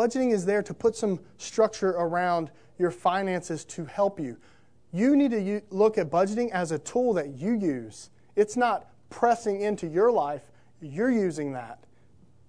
Budgeting 0.02 0.34
is 0.34 0.45
there 0.45 0.64
to 0.64 0.74
put 0.74 0.95
some 0.95 1.20
structure 1.38 1.91
around 1.91 2.49
your 2.80 2.89
finances 2.89 3.64
to 3.66 3.86
help 3.86 4.20
you. 4.20 4.36
You 4.91 5.16
need 5.16 5.30
to 5.30 5.62
look 5.70 5.99
at 5.99 6.10
budgeting 6.10 6.49
as 6.49 6.72
a 6.72 6.80
tool 6.80 7.14
that 7.14 7.36
you 7.36 7.54
use. 7.54 8.10
It's 8.36 8.58
not 8.58 8.88
pressing 9.12 9.62
into 9.62 9.86
your 9.86 10.12
life, 10.12 10.41
you're 10.82 11.12
using 11.12 11.54
that 11.54 11.84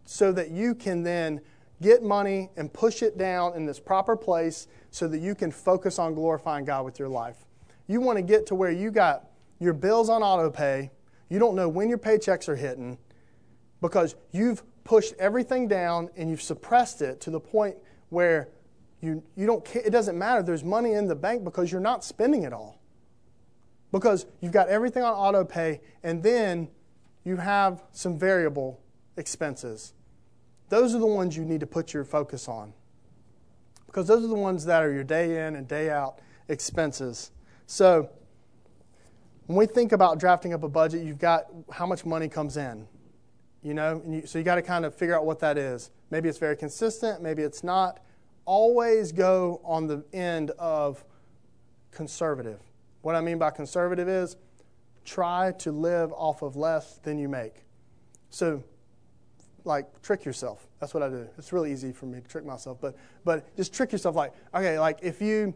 so 0.06 0.32
that 0.32 0.50
you 0.50 0.74
can 0.74 1.02
then 1.02 1.42
get 1.82 2.02
money 2.02 2.48
and 2.56 2.72
push 2.72 3.02
it 3.02 3.18
down 3.18 3.54
in 3.54 3.66
this 3.66 3.78
proper 3.78 4.16
place 4.16 4.66
so 4.90 5.06
that 5.08 5.18
you 5.18 5.34
can 5.34 5.52
focus 5.52 5.98
on 5.98 6.14
glorifying 6.14 6.64
God 6.64 6.86
with 6.86 6.98
your 6.98 7.10
life. 7.10 7.44
You 7.86 8.00
want 8.00 8.16
to 8.16 8.22
get 8.22 8.46
to 8.46 8.54
where 8.54 8.70
you 8.70 8.90
got 8.90 9.28
your 9.58 9.74
bills 9.74 10.08
on 10.08 10.22
auto 10.22 10.50
pay, 10.50 10.90
you 11.28 11.38
don't 11.38 11.54
know 11.54 11.68
when 11.68 11.90
your 11.90 11.98
paychecks 11.98 12.48
are 12.48 12.56
hitting 12.56 12.96
because 13.82 14.14
you've 14.30 14.62
pushed 14.84 15.12
everything 15.18 15.68
down 15.68 16.08
and 16.16 16.30
you've 16.30 16.40
suppressed 16.40 17.02
it 17.02 17.20
to 17.20 17.30
the 17.30 17.38
point 17.38 17.76
where 18.08 18.48
you, 19.02 19.22
you 19.36 19.46
don't 19.46 19.76
it 19.76 19.90
doesn't 19.90 20.16
matter 20.16 20.42
there's 20.42 20.64
money 20.64 20.92
in 20.92 21.06
the 21.06 21.14
bank 21.14 21.44
because 21.44 21.70
you're 21.70 21.80
not 21.80 22.02
spending 22.02 22.44
it 22.44 22.54
all 22.54 22.80
because 23.90 24.24
you've 24.40 24.52
got 24.52 24.68
everything 24.68 25.02
on 25.02 25.12
auto 25.12 25.44
pay 25.44 25.80
and 26.02 26.22
then 26.22 26.68
you 27.24 27.36
have 27.36 27.82
some 27.92 28.18
variable 28.18 28.80
expenses 29.18 29.92
those 30.70 30.94
are 30.94 30.98
the 31.00 31.06
ones 31.06 31.36
you 31.36 31.44
need 31.44 31.60
to 31.60 31.66
put 31.66 31.92
your 31.92 32.04
focus 32.04 32.48
on 32.48 32.72
because 33.92 34.08
those 34.08 34.24
are 34.24 34.28
the 34.28 34.34
ones 34.34 34.64
that 34.64 34.82
are 34.82 34.90
your 34.90 35.04
day 35.04 35.46
in 35.46 35.54
and 35.54 35.68
day 35.68 35.90
out 35.90 36.20
expenses. 36.48 37.30
So 37.66 38.08
when 39.46 39.58
we 39.58 39.66
think 39.66 39.92
about 39.92 40.18
drafting 40.18 40.54
up 40.54 40.62
a 40.62 40.68
budget, 40.68 41.04
you've 41.04 41.18
got 41.18 41.46
how 41.70 41.86
much 41.86 42.06
money 42.06 42.28
comes 42.28 42.56
in. 42.56 42.88
You 43.62 43.74
know, 43.74 44.02
you, 44.06 44.26
so 44.26 44.38
you 44.38 44.44
got 44.44 44.56
to 44.56 44.62
kind 44.62 44.84
of 44.84 44.94
figure 44.94 45.16
out 45.16 45.24
what 45.24 45.38
that 45.40 45.56
is. 45.56 45.90
Maybe 46.10 46.28
it's 46.28 46.38
very 46.38 46.56
consistent, 46.56 47.22
maybe 47.22 47.42
it's 47.42 47.62
not. 47.62 48.00
Always 48.44 49.12
go 49.12 49.60
on 49.64 49.86
the 49.86 50.04
end 50.12 50.50
of 50.58 51.04
conservative. 51.92 52.60
What 53.02 53.14
I 53.14 53.20
mean 53.20 53.38
by 53.38 53.50
conservative 53.50 54.08
is 54.08 54.36
try 55.04 55.52
to 55.58 55.72
live 55.72 56.12
off 56.12 56.42
of 56.42 56.56
less 56.56 56.98
than 56.98 57.18
you 57.18 57.28
make. 57.28 57.64
So, 58.30 58.64
like, 59.64 60.02
trick 60.02 60.24
yourself. 60.24 60.66
That's 60.80 60.94
what 60.94 61.02
I 61.02 61.08
do. 61.08 61.28
It's 61.38 61.52
really 61.52 61.72
easy 61.72 61.92
for 61.92 62.06
me 62.06 62.20
to 62.20 62.26
trick 62.26 62.44
myself, 62.44 62.78
but 62.80 62.96
but 63.24 63.56
just 63.56 63.72
trick 63.72 63.92
yourself. 63.92 64.16
Like, 64.16 64.32
okay, 64.52 64.78
like 64.80 64.98
if 65.02 65.22
you, 65.22 65.54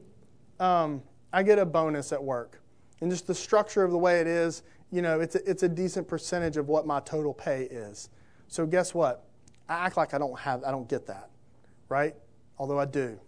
um, 0.60 1.02
I 1.32 1.42
get 1.42 1.58
a 1.58 1.66
bonus 1.66 2.12
at 2.12 2.22
work, 2.22 2.60
and 3.00 3.10
just 3.10 3.26
the 3.26 3.34
structure 3.34 3.82
of 3.82 3.90
the 3.90 3.98
way 3.98 4.20
it 4.20 4.28
is, 4.28 4.62
you 4.90 5.02
know, 5.02 5.20
it's 5.20 5.34
a, 5.34 5.50
it's 5.50 5.62
a 5.62 5.68
decent 5.68 6.08
percentage 6.08 6.56
of 6.56 6.68
what 6.68 6.86
my 6.86 7.00
total 7.00 7.34
pay 7.34 7.62
is. 7.62 8.08
So 8.48 8.66
guess 8.66 8.94
what? 8.94 9.24
I 9.68 9.86
act 9.86 9.96
like 9.96 10.14
I 10.14 10.18
don't 10.18 10.38
have, 10.38 10.62
I 10.64 10.70
don't 10.70 10.88
get 10.88 11.06
that, 11.06 11.30
right? 11.88 12.14
Although 12.58 12.78
I 12.78 12.84
do. 12.84 13.18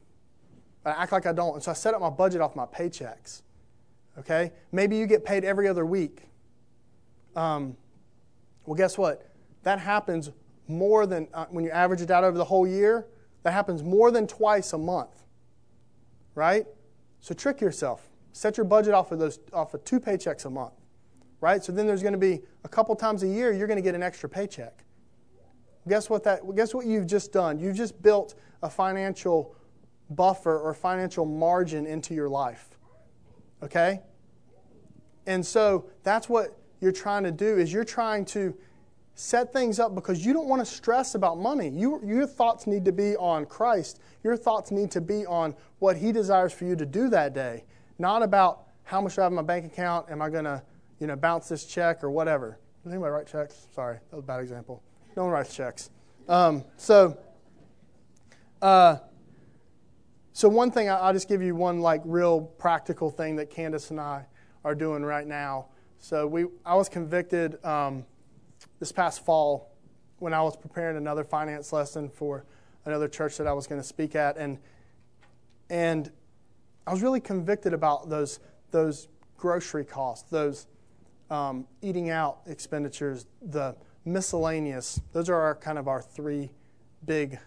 I 0.84 0.90
act 0.90 1.12
like 1.12 1.26
I 1.26 1.32
don't. 1.32 1.54
And 1.54 1.62
so 1.62 1.72
I 1.72 1.74
set 1.74 1.94
up 1.94 2.00
my 2.00 2.10
budget 2.10 2.40
off 2.40 2.54
my 2.54 2.66
paychecks. 2.66 3.42
Okay? 4.18 4.52
Maybe 4.72 4.96
you 4.96 5.06
get 5.06 5.24
paid 5.24 5.44
every 5.44 5.68
other 5.68 5.84
week. 5.84 6.28
Um, 7.36 7.76
well, 8.64 8.76
guess 8.76 8.96
what? 8.96 9.30
That 9.64 9.78
happens 9.78 10.30
more 10.68 11.06
than, 11.06 11.28
uh, 11.34 11.46
when 11.50 11.64
you 11.64 11.70
average 11.70 12.00
it 12.00 12.10
out 12.10 12.24
over 12.24 12.38
the 12.38 12.44
whole 12.44 12.66
year, 12.66 13.06
that 13.42 13.52
happens 13.52 13.82
more 13.82 14.10
than 14.10 14.26
twice 14.26 14.72
a 14.72 14.78
month. 14.78 15.24
Right? 16.34 16.66
So 17.20 17.34
trick 17.34 17.60
yourself. 17.60 18.08
Set 18.32 18.56
your 18.56 18.64
budget 18.64 18.94
off 18.94 19.10
of 19.10 19.18
those 19.18 19.40
off 19.52 19.74
of 19.74 19.84
two 19.84 19.98
paychecks 19.98 20.44
a 20.44 20.50
month. 20.50 20.74
Right? 21.40 21.62
So 21.62 21.72
then 21.72 21.86
there's 21.86 22.02
going 22.02 22.12
to 22.12 22.18
be 22.18 22.40
a 22.64 22.68
couple 22.68 22.94
times 22.96 23.22
a 23.22 23.28
year 23.28 23.52
you're 23.52 23.68
going 23.68 23.78
to 23.78 23.82
get 23.82 23.94
an 23.94 24.02
extra 24.02 24.28
paycheck. 24.28 24.84
Guess 25.88 26.10
what 26.10 26.24
that 26.24 26.40
guess 26.56 26.74
what 26.74 26.86
you've 26.86 27.06
just 27.06 27.32
done? 27.32 27.58
You've 27.58 27.76
just 27.76 28.02
built 28.02 28.34
a 28.62 28.68
financial 28.68 29.54
buffer 30.10 30.58
or 30.58 30.74
financial 30.74 31.24
margin 31.24 31.86
into 31.86 32.14
your 32.14 32.28
life. 32.28 32.78
Okay? 33.62 34.00
And 35.26 35.44
so 35.44 35.90
that's 36.02 36.28
what 36.28 36.58
you're 36.80 36.92
trying 36.92 37.24
to 37.24 37.32
do 37.32 37.58
is 37.58 37.72
you're 37.72 37.84
trying 37.84 38.24
to 38.24 38.56
set 39.14 39.52
things 39.52 39.80
up 39.80 39.94
because 39.94 40.24
you 40.24 40.32
don't 40.32 40.48
want 40.48 40.60
to 40.60 40.66
stress 40.66 41.16
about 41.16 41.38
money. 41.38 41.68
You, 41.68 42.00
your 42.04 42.26
thoughts 42.26 42.66
need 42.66 42.84
to 42.84 42.92
be 42.92 43.16
on 43.16 43.46
Christ. 43.46 43.98
Your 44.22 44.36
thoughts 44.36 44.70
need 44.70 44.90
to 44.92 45.00
be 45.00 45.26
on 45.26 45.54
what 45.80 45.96
He 45.96 46.12
desires 46.12 46.52
for 46.52 46.64
you 46.64 46.76
to 46.76 46.86
do 46.86 47.08
that 47.10 47.34
day, 47.34 47.64
not 47.98 48.22
about 48.22 48.68
how 48.84 49.00
much 49.00 49.18
I 49.18 49.24
have 49.24 49.32
in 49.32 49.36
my 49.36 49.42
bank 49.42 49.66
account. 49.66 50.08
Am 50.08 50.22
I 50.22 50.30
going 50.30 50.44
to, 50.44 50.62
you 50.98 51.06
know, 51.06 51.16
bounce 51.16 51.48
this 51.48 51.64
check 51.64 52.02
or 52.02 52.10
whatever? 52.10 52.58
Does 52.84 52.92
anybody 52.92 53.12
write 53.12 53.26
checks? 53.26 53.66
Sorry, 53.74 53.98
that 54.10 54.16
was 54.16 54.24
a 54.24 54.26
bad 54.26 54.40
example. 54.40 54.82
No 55.16 55.24
one 55.24 55.32
writes 55.32 55.54
checks. 55.54 55.90
Um, 56.28 56.64
so, 56.76 57.18
uh, 58.62 58.98
so 60.32 60.48
one 60.48 60.70
thing 60.70 60.88
I'll 60.90 61.12
just 61.12 61.28
give 61.28 61.42
you 61.42 61.54
one 61.54 61.80
like 61.80 62.02
real 62.04 62.40
practical 62.40 63.10
thing 63.10 63.36
that 63.36 63.50
Candace 63.50 63.90
and 63.90 64.00
I 64.00 64.26
are 64.64 64.74
doing 64.74 65.04
right 65.04 65.26
now. 65.26 65.66
So 65.98 66.26
we, 66.26 66.46
I 66.64 66.74
was 66.74 66.88
convicted 66.88 67.62
um, 67.64 68.04
this 68.78 68.92
past 68.92 69.24
fall 69.24 69.72
when 70.18 70.32
I 70.32 70.42
was 70.42 70.56
preparing 70.56 70.96
another 70.96 71.24
finance 71.24 71.72
lesson 71.72 72.08
for 72.08 72.44
another 72.84 73.08
church 73.08 73.36
that 73.38 73.46
I 73.46 73.52
was 73.52 73.66
going 73.66 73.80
to 73.80 73.86
speak 73.86 74.14
at, 74.14 74.36
and 74.36 74.58
and 75.70 76.10
I 76.86 76.92
was 76.92 77.02
really 77.02 77.20
convicted 77.20 77.72
about 77.72 78.08
those 78.08 78.40
those 78.70 79.08
grocery 79.36 79.84
costs, 79.84 80.28
those 80.30 80.66
um, 81.30 81.66
eating 81.82 82.10
out 82.10 82.40
expenditures, 82.46 83.26
the 83.42 83.76
miscellaneous. 84.04 85.00
Those 85.12 85.28
are 85.28 85.36
our 85.36 85.54
kind 85.54 85.78
of 85.78 85.88
our 85.88 86.00
three 86.00 86.50
big 87.04 87.38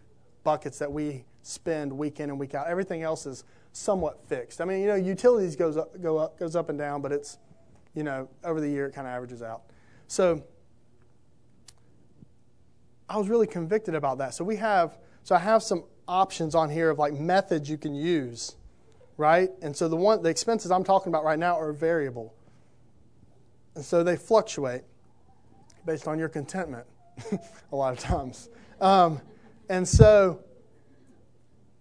buckets 0.44 0.80
that 0.80 0.92
we 0.92 1.26
spend 1.44 1.92
week 1.92 2.20
in 2.20 2.30
and 2.30 2.40
week 2.40 2.54
out. 2.54 2.68
Everything 2.68 3.04
else 3.04 3.26
is 3.26 3.44
somewhat 3.74 4.20
fixed. 4.28 4.62
I 4.62 4.66
mean, 4.66 4.82
you 4.82 4.88
know, 4.88 4.96
utilities 4.96 5.56
goes 5.56 5.78
up, 5.78 6.00
go 6.02 6.18
up, 6.18 6.38
goes 6.38 6.56
up 6.56 6.70
and 6.70 6.78
down, 6.78 7.02
but 7.02 7.12
it's, 7.12 7.38
you 7.96 8.04
know, 8.04 8.30
over 8.44 8.62
the 8.62 8.70
year 8.70 8.88
it 8.88 8.94
kind 8.94 9.08
of 9.08 9.14
averages 9.14 9.42
out. 9.42 9.64
So 10.08 10.44
I 13.10 13.18
was 13.18 13.30
really 13.30 13.48
convicted 13.48 13.96
about 13.96 14.20
that. 14.20 14.34
So 14.34 14.44
we 14.44 14.58
have, 14.58 14.98
so 15.24 15.36
I 15.36 15.40
have 15.40 15.64
some 15.64 15.84
options 16.08 16.56
on 16.56 16.70
here 16.70 16.90
of 16.90 17.00
like 17.00 17.14
methods 17.14 17.70
you 17.70 17.78
can 17.78 17.96
use, 17.96 18.56
right? 19.18 19.50
And 19.62 19.76
so 19.76 19.88
the 19.88 19.96
one, 19.96 20.22
the 20.22 20.30
expenses 20.30 20.72
I'm 20.72 20.84
talking 20.84 21.10
about 21.10 21.24
right 21.24 21.40
now 21.40 21.58
are 21.60 21.74
variable, 21.74 22.34
and 23.76 23.84
so 23.84 24.04
they 24.04 24.16
fluctuate 24.16 24.84
based 25.86 26.08
on 26.08 26.20
your 26.20 26.30
contentment 26.30 26.86
a 27.72 27.76
lot 27.76 27.94
of 27.94 28.00
times. 28.00 28.50
Um, 28.80 29.22
and 29.70 29.88
so 29.88 30.44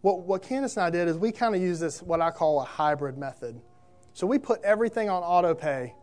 what, 0.03 0.21
what 0.21 0.43
Candace 0.43 0.77
and 0.77 0.85
I 0.85 0.91
did 0.91 1.09
is 1.09 1.17
we 1.17 1.33
kind 1.33 1.55
of 1.55 1.61
use 1.61 1.81
this, 1.81 2.03
what 2.03 2.21
I 2.21 2.31
call 2.31 2.61
a 2.61 2.65
hybrid 2.65 3.19
method. 3.19 3.61
So 4.13 4.27
we 4.27 4.39
put 4.39 4.63
everything 4.63 5.09
on 5.11 5.23
auto 5.23 5.55
pay, 5.55 5.95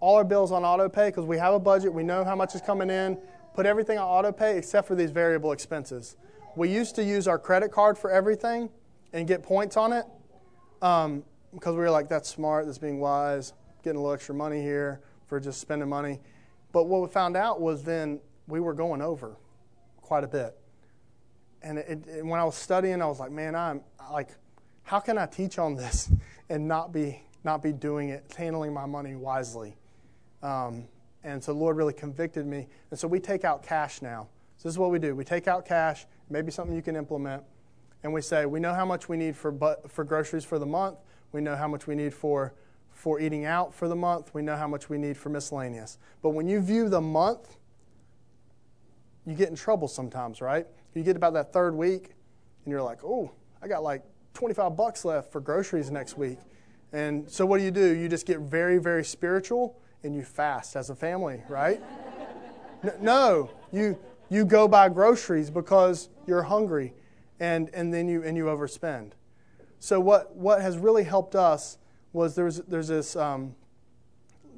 all 0.00 0.16
our 0.16 0.24
bills 0.24 0.52
on 0.52 0.64
auto 0.64 0.88
pay 0.88 1.08
because 1.08 1.24
we 1.24 1.38
have 1.38 1.54
a 1.54 1.58
budget, 1.58 1.92
we 1.92 2.02
know 2.02 2.24
how 2.24 2.36
much 2.36 2.54
is 2.54 2.60
coming 2.60 2.90
in, 2.90 3.18
put 3.54 3.66
everything 3.66 3.98
on 3.98 4.04
auto 4.04 4.32
pay 4.32 4.56
except 4.56 4.86
for 4.88 4.94
these 4.94 5.10
variable 5.10 5.52
expenses. 5.52 6.16
We 6.56 6.70
used 6.70 6.94
to 6.96 7.04
use 7.04 7.26
our 7.26 7.38
credit 7.38 7.72
card 7.72 7.98
for 7.98 8.10
everything 8.10 8.70
and 9.12 9.26
get 9.26 9.42
points 9.42 9.76
on 9.76 9.92
it 9.92 10.06
um, 10.82 11.24
because 11.52 11.74
we 11.74 11.80
were 11.80 11.90
like, 11.90 12.08
that's 12.08 12.28
smart, 12.28 12.66
that's 12.66 12.78
being 12.78 13.00
wise, 13.00 13.52
getting 13.82 13.98
a 13.98 14.00
little 14.00 14.14
extra 14.14 14.34
money 14.34 14.62
here 14.62 15.00
for 15.26 15.40
just 15.40 15.60
spending 15.60 15.88
money. 15.88 16.20
But 16.72 16.84
what 16.84 17.02
we 17.02 17.08
found 17.08 17.36
out 17.36 17.60
was 17.60 17.82
then 17.82 18.20
we 18.46 18.60
were 18.60 18.74
going 18.74 19.00
over 19.00 19.36
quite 20.00 20.24
a 20.24 20.28
bit 20.28 20.56
and 21.64 21.78
it, 21.78 22.06
it, 22.06 22.24
when 22.24 22.38
I 22.38 22.44
was 22.44 22.54
studying, 22.54 23.00
I 23.02 23.06
was 23.06 23.18
like, 23.18 23.32
man, 23.32 23.56
I'm 23.56 23.80
like, 24.12 24.28
how 24.82 25.00
can 25.00 25.16
I 25.16 25.26
teach 25.26 25.58
on 25.58 25.74
this 25.74 26.12
and 26.48 26.68
not 26.68 26.92
be 26.92 27.22
not 27.42 27.62
be 27.62 27.72
doing 27.72 28.10
it, 28.10 28.32
handling 28.36 28.72
my 28.72 28.86
money 28.86 29.16
wisely? 29.16 29.76
Um, 30.42 30.84
and 31.24 31.42
so, 31.42 31.52
Lord 31.52 31.76
really 31.76 31.94
convicted 31.94 32.46
me. 32.46 32.68
And 32.90 33.00
so, 33.00 33.08
we 33.08 33.18
take 33.18 33.44
out 33.44 33.62
cash 33.62 34.02
now. 34.02 34.28
So 34.56 34.68
this 34.68 34.74
is 34.74 34.78
what 34.78 34.90
we 34.90 34.98
do: 34.98 35.16
we 35.16 35.24
take 35.24 35.48
out 35.48 35.64
cash, 35.64 36.06
maybe 36.28 36.52
something 36.52 36.76
you 36.76 36.82
can 36.82 36.96
implement, 36.96 37.42
and 38.02 38.12
we 38.12 38.20
say 38.20 38.44
we 38.46 38.60
know 38.60 38.74
how 38.74 38.84
much 38.84 39.08
we 39.08 39.16
need 39.16 39.34
for 39.34 39.50
but, 39.50 39.90
for 39.90 40.04
groceries 40.04 40.44
for 40.44 40.58
the 40.58 40.66
month. 40.66 40.98
We 41.32 41.40
know 41.40 41.56
how 41.56 41.66
much 41.66 41.86
we 41.86 41.94
need 41.94 42.14
for 42.14 42.54
for 43.04 43.20
eating 43.20 43.44
out 43.44 43.74
for 43.74 43.86
the 43.86 43.94
month. 43.94 44.32
We 44.32 44.40
know 44.40 44.56
how 44.56 44.66
much 44.66 44.88
we 44.88 44.96
need 44.96 45.18
for 45.18 45.28
miscellaneous. 45.28 45.98
But 46.22 46.30
when 46.30 46.48
you 46.48 46.58
view 46.58 46.88
the 46.88 47.02
month, 47.02 47.58
you 49.26 49.34
get 49.34 49.50
in 49.50 49.56
trouble 49.56 49.88
sometimes, 49.88 50.40
right? 50.40 50.66
You 50.94 51.02
get 51.02 51.14
about 51.14 51.34
that 51.34 51.52
third 51.52 51.74
week, 51.74 52.12
and 52.64 52.72
you're 52.72 52.80
like, 52.80 53.04
oh, 53.04 53.30
I 53.60 53.68
got 53.68 53.82
like 53.82 54.02
25 54.32 54.74
bucks 54.74 55.04
left 55.04 55.30
for 55.30 55.42
groceries 55.42 55.90
next 55.90 56.16
week. 56.16 56.38
And 56.94 57.30
so 57.30 57.44
what 57.44 57.58
do 57.58 57.64
you 57.64 57.70
do? 57.70 57.94
You 57.94 58.08
just 58.08 58.24
get 58.24 58.38
very, 58.38 58.78
very 58.78 59.04
spiritual 59.04 59.78
and 60.02 60.14
you 60.14 60.22
fast 60.22 60.74
as 60.74 60.88
a 60.88 60.94
family, 60.94 61.42
right? 61.46 61.82
no, 63.02 63.50
you 63.70 63.98
you 64.30 64.46
go 64.46 64.66
buy 64.66 64.88
groceries 64.88 65.50
because 65.50 66.08
you're 66.26 66.44
hungry 66.44 66.94
and, 67.38 67.68
and 67.74 67.92
then 67.92 68.08
you 68.08 68.22
and 68.22 68.34
you 68.34 68.44
overspend. 68.44 69.10
So 69.78 70.00
what, 70.00 70.34
what 70.34 70.62
has 70.62 70.78
really 70.78 71.04
helped 71.04 71.34
us 71.34 71.76
was 72.14 72.34
there's 72.34 72.58
there's 72.62 72.88
this 72.88 73.14
um, 73.14 73.54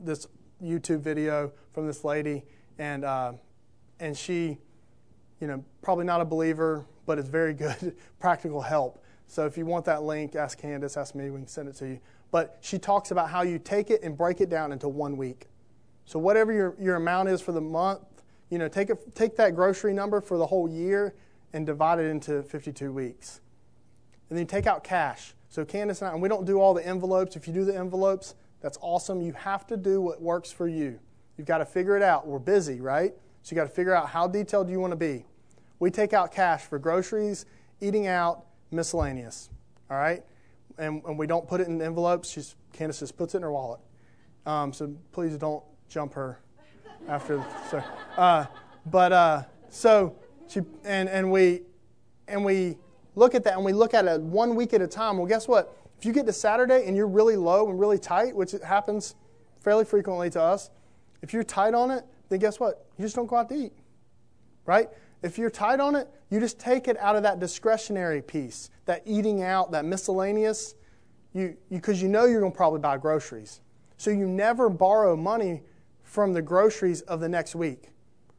this 0.04 0.28
YouTube 0.62 1.00
video 1.00 1.50
from 1.72 1.88
this 1.88 2.04
lady 2.04 2.44
and 2.78 3.04
uh, 3.04 3.32
and 3.98 4.16
she 4.16 4.58
you 5.40 5.46
know, 5.46 5.62
probably 5.82 6.04
not 6.04 6.20
a 6.20 6.24
believer, 6.24 6.86
but 7.04 7.18
it's 7.18 7.28
very 7.28 7.54
good 7.54 7.96
practical 8.18 8.60
help. 8.60 9.02
So 9.26 9.44
if 9.44 9.58
you 9.58 9.66
want 9.66 9.84
that 9.86 10.02
link, 10.02 10.36
ask 10.36 10.58
Candace, 10.58 10.96
ask 10.96 11.14
me, 11.14 11.30
we 11.30 11.38
can 11.38 11.48
send 11.48 11.68
it 11.68 11.76
to 11.76 11.88
you. 11.88 12.00
But 12.30 12.58
she 12.60 12.78
talks 12.78 13.10
about 13.10 13.30
how 13.30 13.42
you 13.42 13.58
take 13.58 13.90
it 13.90 14.02
and 14.02 14.16
break 14.16 14.40
it 14.40 14.48
down 14.48 14.72
into 14.72 14.88
one 14.88 15.16
week. 15.16 15.48
So 16.04 16.18
whatever 16.18 16.52
your, 16.52 16.76
your 16.78 16.96
amount 16.96 17.28
is 17.28 17.40
for 17.40 17.52
the 17.52 17.60
month, 17.60 18.02
you 18.50 18.58
know, 18.58 18.68
take, 18.68 18.90
it, 18.90 19.14
take 19.14 19.36
that 19.36 19.56
grocery 19.56 19.92
number 19.92 20.20
for 20.20 20.38
the 20.38 20.46
whole 20.46 20.68
year 20.68 21.14
and 21.52 21.66
divide 21.66 21.98
it 21.98 22.04
into 22.04 22.42
52 22.42 22.92
weeks. 22.92 23.40
And 24.28 24.38
then 24.38 24.46
take 24.46 24.66
out 24.66 24.82
cash. 24.82 25.34
So 25.48 25.64
Candace 25.64 26.02
and 26.02 26.10
I, 26.10 26.12
and 26.12 26.22
we 26.22 26.28
don't 26.28 26.44
do 26.44 26.60
all 26.60 26.74
the 26.74 26.86
envelopes. 26.86 27.36
If 27.36 27.46
you 27.46 27.54
do 27.54 27.64
the 27.64 27.76
envelopes, 27.76 28.34
that's 28.60 28.78
awesome. 28.80 29.20
You 29.20 29.32
have 29.32 29.66
to 29.68 29.76
do 29.76 30.00
what 30.00 30.20
works 30.20 30.50
for 30.50 30.66
you. 30.68 30.98
You've 31.36 31.46
got 31.46 31.58
to 31.58 31.66
figure 31.66 31.96
it 31.96 32.02
out. 32.02 32.26
We're 32.26 32.38
busy, 32.38 32.80
right? 32.80 33.12
So 33.42 33.54
you 33.54 33.60
got 33.60 33.68
to 33.68 33.74
figure 33.74 33.94
out 33.94 34.08
how 34.08 34.26
detailed 34.26 34.68
you 34.68 34.80
want 34.80 34.92
to 34.92 34.96
be. 34.96 35.24
We 35.78 35.90
take 35.90 36.12
out 36.12 36.32
cash 36.32 36.62
for 36.62 36.78
groceries, 36.78 37.46
eating 37.80 38.06
out, 38.06 38.46
miscellaneous. 38.70 39.50
All 39.90 39.98
right? 39.98 40.24
And, 40.78 41.02
and 41.04 41.18
we 41.18 41.26
don't 41.26 41.46
put 41.46 41.60
it 41.60 41.68
in 41.68 41.80
envelopes. 41.80 42.30
She's, 42.30 42.56
Candace 42.72 43.00
just 43.00 43.16
puts 43.16 43.34
it 43.34 43.38
in 43.38 43.42
her 43.42 43.52
wallet. 43.52 43.80
Um, 44.46 44.72
so 44.72 44.94
please 45.12 45.36
don't 45.36 45.62
jump 45.88 46.14
her 46.14 46.40
after. 47.08 47.44
So, 47.70 47.82
uh, 48.16 48.46
but 48.86 49.12
uh, 49.12 49.42
so 49.68 50.16
she 50.48 50.60
and 50.84 51.08
and 51.08 51.30
we 51.30 51.62
and 52.28 52.44
we 52.44 52.78
look 53.16 53.34
at 53.34 53.42
that 53.44 53.54
and 53.54 53.64
we 53.64 53.72
look 53.72 53.94
at 53.94 54.04
it 54.04 54.20
one 54.20 54.54
week 54.54 54.72
at 54.72 54.80
a 54.80 54.86
time, 54.86 55.18
well, 55.18 55.26
guess 55.26 55.48
what? 55.48 55.76
If 55.98 56.04
you 56.04 56.12
get 56.12 56.26
to 56.26 56.32
Saturday 56.32 56.86
and 56.86 56.96
you're 56.96 57.08
really 57.08 57.36
low 57.36 57.68
and 57.68 57.80
really 57.80 57.98
tight, 57.98 58.36
which 58.36 58.52
happens 58.64 59.16
fairly 59.60 59.84
frequently 59.84 60.30
to 60.30 60.40
us, 60.40 60.70
if 61.22 61.32
you're 61.32 61.42
tight 61.42 61.74
on 61.74 61.90
it, 61.90 62.04
then 62.28 62.38
guess 62.38 62.60
what? 62.60 62.86
You 62.98 63.04
just 63.04 63.16
don't 63.16 63.26
go 63.26 63.36
out 63.36 63.48
to 63.48 63.54
eat, 63.56 63.72
right? 64.66 64.88
If 65.22 65.38
you're 65.38 65.50
tight 65.50 65.80
on 65.80 65.96
it, 65.96 66.08
you 66.30 66.38
just 66.38 66.58
take 66.58 66.86
it 66.86 66.96
out 66.98 67.16
of 67.16 67.22
that 67.22 67.40
discretionary 67.40 68.20
piece, 68.20 68.70
that 68.84 69.02
eating 69.06 69.42
out, 69.42 69.72
that 69.72 69.84
miscellaneous, 69.84 70.74
you 71.32 71.56
because 71.70 72.00
you, 72.00 72.08
you 72.08 72.12
know 72.12 72.26
you're 72.26 72.40
going 72.40 72.52
to 72.52 72.56
probably 72.56 72.80
buy 72.80 72.98
groceries. 72.98 73.60
So 73.96 74.10
you 74.10 74.28
never 74.28 74.68
borrow 74.68 75.16
money 75.16 75.62
from 76.02 76.32
the 76.32 76.42
groceries 76.42 77.00
of 77.02 77.20
the 77.20 77.28
next 77.28 77.54
week. 77.54 77.90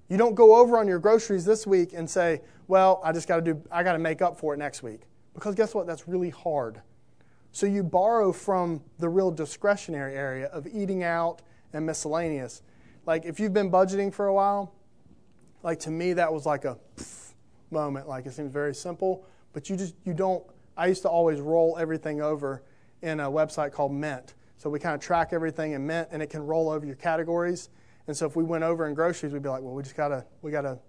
You 0.10 0.18
don't 0.18 0.36
go 0.36 0.55
over 0.55 0.78
on 0.78 0.88
your 0.88 0.99
groceries 0.99 1.45
this 1.45 1.68
week 1.68 1.93
and 1.93 2.10
say, 2.10 2.41
"Well, 2.68 3.01
I 3.03 3.12
just 3.12 3.28
got 3.28 3.38
to 3.38 3.53
do 3.53 3.62
I 3.72 3.84
got 3.84 3.93
to 3.93 3.99
make 3.99 4.22
up 4.22 4.38
for 4.38 4.53
it 4.53 4.58
next 4.58 4.84
week." 4.84 5.01
Because 5.34 5.55
guess 5.55 5.76
what? 5.76 5.86
That's 5.86 6.08
really 6.08 6.30
hard. 6.30 6.82
So 7.51 7.66
you 7.66 7.84
borrow 7.84 8.32
from 8.32 8.84
the 8.99 9.10
real 9.10 9.32
discretionary 9.32 10.16
area 10.16 10.47
of 10.47 10.68
eating 10.68 11.03
out 11.03 11.41
and 11.74 11.86
miscellaneous. 11.86 12.62
Like 13.05 13.26
if 13.26 13.39
you've 13.39 13.53
been 13.53 13.72
budgeting 13.72 14.14
for 14.14 14.28
a 14.28 14.34
while, 14.34 14.74
like 15.64 15.80
to 15.82 15.91
me 15.91 16.14
that 16.14 16.32
was 16.32 16.45
like 16.45 16.66
a 16.66 16.78
moment. 17.72 18.08
Like 18.08 18.26
it 18.26 18.34
seems 18.34 18.51
very 18.51 18.76
simple, 18.76 19.26
but 19.53 19.70
you 19.70 19.76
just 19.76 19.95
you 20.05 20.14
don't. 20.14 20.43
I 20.76 20.88
used 20.88 21.01
to 21.01 21.10
always 21.10 21.41
roll 21.41 21.78
everything 21.80 22.22
over 22.22 22.64
in 23.01 23.20
a 23.20 23.30
website 23.30 23.72
called 23.72 23.91
Mint. 23.91 24.36
So 24.58 24.70
we 24.70 24.80
kind 24.80 24.95
of 24.95 25.01
track 25.01 25.30
everything 25.34 25.74
in 25.74 25.86
Mint, 25.86 26.10
and 26.12 26.22
it 26.22 26.30
can 26.30 26.41
roll 26.41 26.70
over 26.70 26.86
your 26.86 26.95
categories. 26.95 27.70
And 28.08 28.16
so 28.16 28.26
if 28.26 28.36
we 28.36 28.43
went 28.43 28.64
over 28.64 28.88
in 28.88 28.93
groceries, 28.93 29.34
we'd 29.34 29.43
be 29.43 29.49
like, 29.49 29.62
well, 29.62 29.74
we 29.74 29.84
just 29.84 29.97
gotta 29.97 30.26
we 30.41 30.51
gotta 30.51 30.80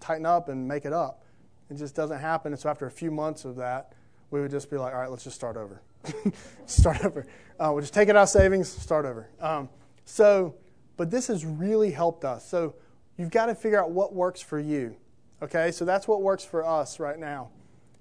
tighten 0.00 0.26
up 0.26 0.48
and 0.48 0.66
make 0.66 0.84
it 0.84 0.92
up. 0.92 1.24
It 1.70 1.76
just 1.76 1.94
doesn't 1.94 2.18
happen. 2.18 2.52
And 2.52 2.60
so 2.60 2.70
after 2.70 2.86
a 2.86 2.90
few 2.90 3.10
months 3.10 3.44
of 3.44 3.56
that, 3.56 3.92
we 4.30 4.40
would 4.40 4.50
just 4.50 4.70
be 4.70 4.76
like, 4.76 4.94
all 4.94 5.00
right, 5.00 5.10
let's 5.10 5.24
just 5.24 5.36
start 5.36 5.56
over. 5.56 5.82
start 6.66 7.04
over. 7.04 7.26
Uh, 7.58 7.70
we'll 7.72 7.80
just 7.80 7.94
take 7.94 8.08
it 8.08 8.16
out 8.16 8.22
of 8.22 8.28
savings, 8.28 8.68
start 8.68 9.04
over. 9.04 9.28
Um, 9.40 9.68
so, 10.04 10.54
but 10.96 11.10
this 11.10 11.26
has 11.26 11.44
really 11.44 11.90
helped 11.90 12.24
us. 12.24 12.48
So 12.48 12.74
you've 13.16 13.30
got 13.30 13.46
to 13.46 13.54
figure 13.54 13.80
out 13.80 13.90
what 13.90 14.14
works 14.14 14.40
for 14.40 14.58
you. 14.58 14.96
Okay, 15.42 15.70
so 15.70 15.84
that's 15.84 16.08
what 16.08 16.22
works 16.22 16.44
for 16.44 16.64
us 16.64 16.98
right 16.98 17.18
now. 17.18 17.50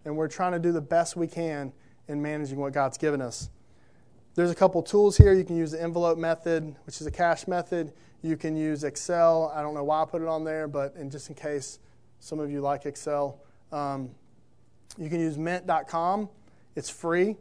And 0.06 0.16
we're 0.16 0.28
trying 0.28 0.54
to 0.54 0.60
do 0.60 0.72
the 0.72 0.82
best 0.82 1.16
we 1.16 1.28
can 1.28 1.74
in 2.08 2.22
managing 2.22 2.60
what 2.60 2.74
God's 2.74 2.98
given 2.98 3.22
us. 3.22 3.50
There's 4.36 4.52
a 4.52 4.56
couple 4.56 4.82
tools 4.84 5.18
here. 5.18 5.34
You 5.34 5.44
can 5.44 5.58
use 5.58 5.72
the 5.72 5.82
envelope 5.82 6.18
method, 6.18 6.76
which 6.86 7.02
is 7.02 7.08
a 7.08 7.12
cash 7.12 7.48
method. 7.48 7.94
You 8.22 8.36
can 8.36 8.56
use 8.56 8.84
Excel. 8.84 9.52
I 9.56 9.62
don't 9.62 9.74
know 9.74 9.84
why 9.84 10.02
I 10.02 10.06
put 10.06 10.22
it 10.22 10.28
on 10.28 10.44
there, 10.44 10.68
but 10.68 10.96
just 11.10 11.30
in 11.30 11.36
case 11.36 11.80
some 12.20 12.40
of 12.40 12.50
you 12.50 12.62
like 12.62 12.86
Excel, 12.86 13.40
um, 13.72 14.10
you 14.98 15.10
can 15.10 15.20
use 15.20 15.38
mint.com. 15.38 16.30
It's 16.76 16.90
free, 16.90 17.36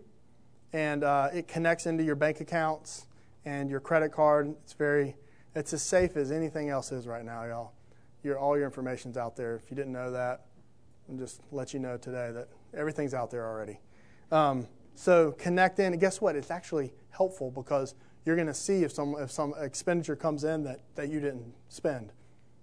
and 0.73 1.05
uh, 1.05 1.29
it 1.33 1.49
connects 1.49 1.87
into 1.87 2.05
your 2.05 2.15
bank 2.15 2.41
accounts 2.41 3.07
and 3.45 3.71
your 3.71 3.81
credit 3.81 4.13
card. 4.13 4.55
It's 4.65 4.75
very, 4.75 5.17
it's 5.55 5.73
as 5.73 5.83
safe 5.83 6.17
as 6.17 6.31
anything 6.31 6.69
else 6.69 6.93
is 6.93 7.07
right 7.07 7.25
now, 7.25 7.45
y'all. 7.45 7.73
Your, 8.23 8.39
all 8.39 8.57
your 8.57 8.67
information's 8.67 9.17
out 9.17 9.37
there. 9.37 9.55
If 9.57 9.71
you 9.71 9.77
didn't 9.77 9.93
know 9.93 10.11
that, 10.11 10.47
I'll 11.09 11.17
just 11.17 11.41
let 11.53 11.73
you 11.73 11.81
know 11.81 11.97
today 11.97 12.31
that 12.33 12.49
everything's 12.75 13.15
out 13.15 13.31
there 13.31 13.47
already. 13.47 13.79
Um, 14.33 14.67
so 14.95 15.33
connect 15.33 15.79
in, 15.79 15.93
and 15.93 16.01
guess 16.01 16.21
what? 16.21 16.35
It's 16.37 16.51
actually 16.51 16.93
helpful 17.11 17.51
because 17.51 17.95
you're 18.27 18.35
going 18.35 18.49
to 18.49 18.55
see 18.55 18.83
if 18.83 18.93
some 18.93 19.15
if 19.19 19.31
some 19.31 19.55
expenditure 19.59 20.17
comes 20.17 20.45
in 20.45 20.65
that, 20.65 20.81
that 20.97 21.09
you 21.09 21.21
didn't 21.21 21.55
spend. 21.69 22.13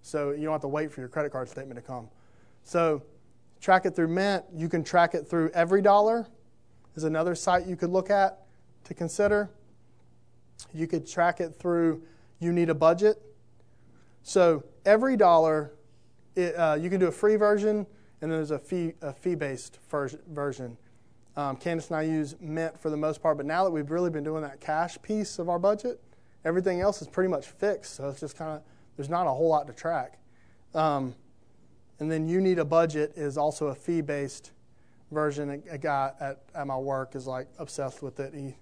So 0.02 0.32
you 0.32 0.44
don't 0.44 0.52
have 0.52 0.62
to 0.62 0.68
wait 0.68 0.92
for 0.92 1.00
your 1.00 1.08
credit 1.08 1.32
card 1.32 1.50
statement 1.50 1.80
to 1.80 1.82
come. 1.82 2.10
So 2.64 3.02
track 3.62 3.86
it 3.86 3.96
through 3.96 4.10
Mint. 4.10 4.44
You 4.54 4.68
can 4.68 4.84
track 4.84 5.16
it 5.16 5.26
through 5.28 5.50
EveryDollar. 5.52 6.28
Is 6.96 7.06
another 7.06 7.34
site 7.34 7.66
you 7.66 7.78
could 7.78 7.90
look 7.90 8.12
at 8.12 8.46
to 8.84 8.94
consider. 8.94 9.50
You 10.74 10.86
could 10.86 11.08
track 11.08 11.40
it 11.40 11.56
through 11.56 12.04
You 12.40 12.52
Need 12.52 12.70
a 12.70 12.76
Budget. 12.76 13.20
So 14.22 14.64
every 14.86 15.18
dollar, 15.18 15.74
it, 16.36 16.54
uh, 16.56 16.78
you 16.80 16.90
can 16.90 17.00
do 17.00 17.08
a 17.08 17.12
free 17.12 17.36
version, 17.36 17.88
and 18.22 18.30
then 18.32 18.38
there's 18.38 18.52
a 18.52 18.60
fee 18.60 18.94
a 19.02 19.14
fee 19.14 19.36
based 19.36 19.80
version. 19.90 20.78
Um, 21.36 21.56
Candace 21.56 21.88
and 21.88 21.98
I 21.98 22.04
use 22.04 22.36
Mint 22.40 22.80
for 22.80 22.90
the 22.90 22.98
most 22.98 23.22
part, 23.22 23.38
but 23.38 23.46
now 23.46 23.64
that 23.64 23.72
we've 23.72 23.90
really 23.90 24.10
been 24.10 24.24
doing 24.24 24.44
that 24.44 24.60
cash 24.60 25.02
piece 25.02 25.40
of 25.40 25.50
our 25.50 25.58
budget, 25.58 26.00
everything 26.46 26.82
else 26.82 27.02
is 27.02 27.08
pretty 27.08 27.30
much 27.30 27.48
fixed. 27.48 27.96
So 27.96 28.10
it's 28.10 28.20
just 28.20 28.38
kind 28.38 28.52
of 28.52 28.62
there's 28.96 29.10
not 29.10 29.26
a 29.26 29.32
whole 29.32 29.50
lot 29.50 29.66
to 29.68 29.74
track. 29.74 30.20
Um, 30.76 31.16
and 32.00 32.12
then 32.12 32.28
you 32.28 32.42
need 32.42 32.60
a 32.60 32.66
budget 32.66 33.14
is 33.16 33.38
also 33.38 33.68
a 33.68 33.76
fee 33.76 34.02
based 34.02 34.52
version. 35.12 35.64
A, 35.70 35.78
guy 35.78 36.12
at, 36.20 36.44
at 36.54 36.68
my 36.68 36.78
work 36.78 37.16
is 37.16 37.28
like 37.28 37.48
obsessed 37.58 38.02
with 38.02 38.20
it. 38.20 38.34
He 38.34 38.56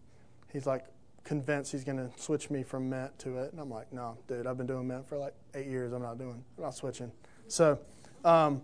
he's 0.52 0.66
like 0.66 0.86
convinced 1.24 1.72
he's 1.72 1.84
going 1.84 1.98
to 1.98 2.10
switch 2.20 2.50
me 2.50 2.64
from 2.64 2.90
Mint 2.90 3.18
to 3.20 3.38
it, 3.38 3.52
and 3.52 3.62
I'm 3.62 3.70
like, 3.70 3.92
no, 3.94 4.18
dude, 4.28 4.48
I've 4.48 4.58
been 4.58 4.68
doing 4.68 4.88
Mint 4.88 5.08
for 5.08 5.18
like 5.18 5.34
eight 5.54 5.68
years. 5.68 5.94
I'm 5.94 6.02
not 6.02 6.18
doing. 6.18 6.44
I'm 6.58 6.64
not 6.64 6.76
switching. 6.76 7.12
So 7.48 7.80
um, 8.24 8.62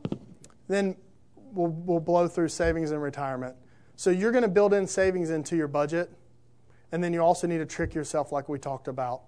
then 0.68 0.96
we'll 1.36 1.72
we'll 1.72 2.00
blow 2.00 2.28
through 2.28 2.50
savings 2.50 2.92
and 2.92 3.02
retirement. 3.02 3.56
So 3.98 4.12
you're 4.12 4.32
going 4.32 4.44
to 4.44 4.48
build 4.48 4.76
in 4.76 4.86
savings 4.86 5.32
into 5.32 5.58
your 5.58 5.68
budget, 5.68 6.12
and 6.92 7.04
then 7.04 7.14
you 7.14 7.20
also 7.20 7.48
need 7.48 7.58
to 7.58 7.66
trick 7.66 7.96
yourself, 7.96 8.32
like 8.32 8.48
we 8.48 8.60
talked 8.60 8.88
about. 8.88 9.24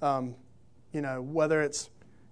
Um, 0.00 0.34
you 0.92 1.02
know, 1.02 1.20
whether 1.20 1.62
it's 1.62 1.90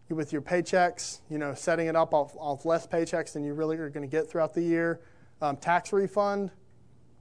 with 0.08 0.32
your 0.32 0.40
paychecks, 0.40 1.20
you 1.28 1.36
know, 1.36 1.52
setting 1.52 1.88
it 1.88 1.96
up 1.96 2.14
off, 2.14 2.34
off 2.36 2.64
less 2.64 2.86
paychecks 2.86 3.34
than 3.34 3.44
you 3.44 3.52
really 3.52 3.76
are 3.76 3.90
going 3.90 4.08
to 4.08 4.10
get 4.10 4.28
throughout 4.28 4.54
the 4.54 4.62
year. 4.62 5.00
Um, 5.42 5.58
tax 5.58 5.92
refund, 5.92 6.50